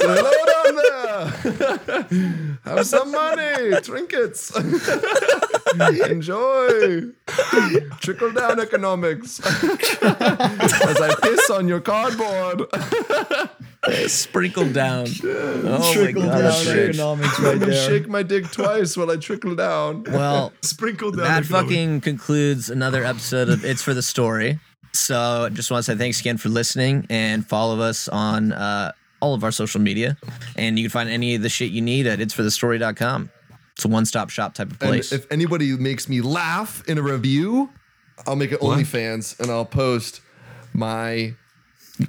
hello 0.02 0.32
down 0.46 0.76
there. 0.76 1.33
Have 2.66 2.86
some 2.86 3.12
money, 3.12 3.76
trinkets. 3.82 4.52
Enjoy. 6.10 7.02
Trickle 8.02 8.32
down 8.32 8.60
economics. 8.60 9.40
As 10.04 11.02
I 11.02 11.16
piss 11.22 11.50
on 11.50 11.68
your 11.68 11.82
cardboard. 11.82 12.64
sprinkled 14.08 14.74
down. 14.74 15.08
Oh 15.26 15.92
trickle 15.94 16.24
my 16.24 16.28
god, 16.30 16.34
down 16.34 16.42
that's 16.44 16.66
rich. 16.68 16.90
economics 16.96 17.40
right 17.40 17.54
You 17.60 17.66
there. 17.66 17.90
shake 17.90 18.08
my 18.08 18.24
dick 18.24 18.50
twice 18.52 18.96
while 18.96 19.12
I 19.12 19.18
trickle 19.18 19.56
down. 19.56 20.04
Well, 20.04 20.54
Sprinkled 20.62 21.18
down. 21.18 21.26
that 21.26 21.44
economic- 21.44 21.70
fucking 21.70 22.02
concludes 22.02 22.70
another 22.70 23.04
episode 23.04 23.50
of 23.50 23.66
It's 23.66 23.82
for 23.82 23.94
the 23.94 24.02
Story. 24.02 24.60
So 24.94 25.50
just 25.52 25.72
want 25.72 25.84
to 25.86 25.92
say 25.92 25.98
thanks 25.98 26.20
again 26.22 26.38
for 26.38 26.50
listening 26.50 27.08
and 27.10 27.46
follow 27.46 27.80
us 27.82 28.08
on 28.08 28.52
uh, 28.54 28.92
all 29.24 29.34
of 29.34 29.44
our 29.44 29.52
social 29.52 29.80
media. 29.80 30.18
And 30.58 30.78
you 30.78 30.84
can 30.86 30.92
find 30.92 31.10
any 31.10 31.36
of 31.36 31.42
the 31.42 31.50
shit 31.50 31.72
you 31.72 31.82
need 31.82 32.06
at 32.08 32.20
itsforthestory.com. 32.20 33.30
It's 33.76 33.86
a 33.86 33.88
one-stop 33.88 34.30
shop 34.30 34.54
type 34.54 34.68
of 34.68 34.74
And 34.82 34.90
place. 34.92 35.12
if 35.12 35.26
anybody 35.32 35.76
makes 35.78 36.08
me 36.10 36.22
laugh 36.22 36.84
in 36.88 36.98
a 36.98 37.02
review, 37.02 37.72
I'll 38.28 38.36
make 38.36 38.52
it 38.52 38.60
OnlyFans 38.60 39.40
and 39.40 39.50
I'll 39.50 39.66
post 39.66 40.22
my 40.74 41.34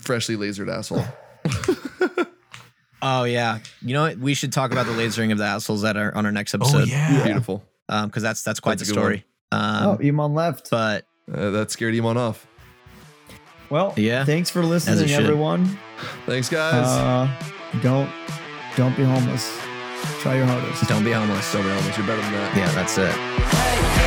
freshly 0.01 0.37
lasered 0.37 0.69
asshole. 0.71 1.05
oh 3.03 3.25
yeah, 3.25 3.59
you 3.83 3.95
know 3.95 4.03
what? 4.03 4.19
We 4.19 4.35
should 4.35 4.53
talk 4.53 4.73
about 4.73 4.87
the 4.87 4.93
lasering 4.93 5.33
of 5.33 5.39
the 5.39 5.45
assholes 5.45 5.83
that 5.83 5.97
are 5.97 6.15
on 6.15 6.27
our 6.27 6.33
next 6.33 6.53
episode. 6.55 6.77
Oh, 6.77 6.81
episode. 6.81 6.93
yeah. 6.95 7.25
Beautiful. 7.25 7.65
Um, 7.89 8.09
because 8.09 8.23
that's 8.23 8.43
that's 8.43 8.61
quite 8.61 8.79
That's 8.79 8.89
the 8.89 8.95
story. 8.95 9.25
Um, 9.53 9.87
Oh, 9.87 9.99
Iman 10.03 10.35
left. 10.35 10.71
but 10.71 11.07
Uh, 11.33 11.51
that 11.51 11.71
scared 11.71 11.95
Iman 11.95 12.17
off. 12.17 12.47
Well, 13.71 13.95
Yeah. 13.97 14.25
Thanks 14.25 14.51
for 14.51 14.63
listening, 14.65 15.09
should. 15.09 15.21
everyone. 15.25 15.79
Thanks, 16.27 16.49
guys. 16.49 16.87
Uh, 16.87 17.29
don't 17.83 18.11
don't 18.77 18.97
be 18.97 19.05
homeless. 19.05 19.61
Try 20.21 20.37
your 20.37 20.47
hardest. 20.47 20.89
don't 20.89 21.05
be 21.05 21.13
homeless. 21.13 21.53
Don't 21.53 21.63
be 21.63 21.69
homeless. 21.71 21.97
you're 21.97 22.07
better 22.07 22.23
than 22.23 22.33
that. 22.33 22.57
Yeah, 22.57 22.71
that's 22.73 22.99
it. 22.99 24.04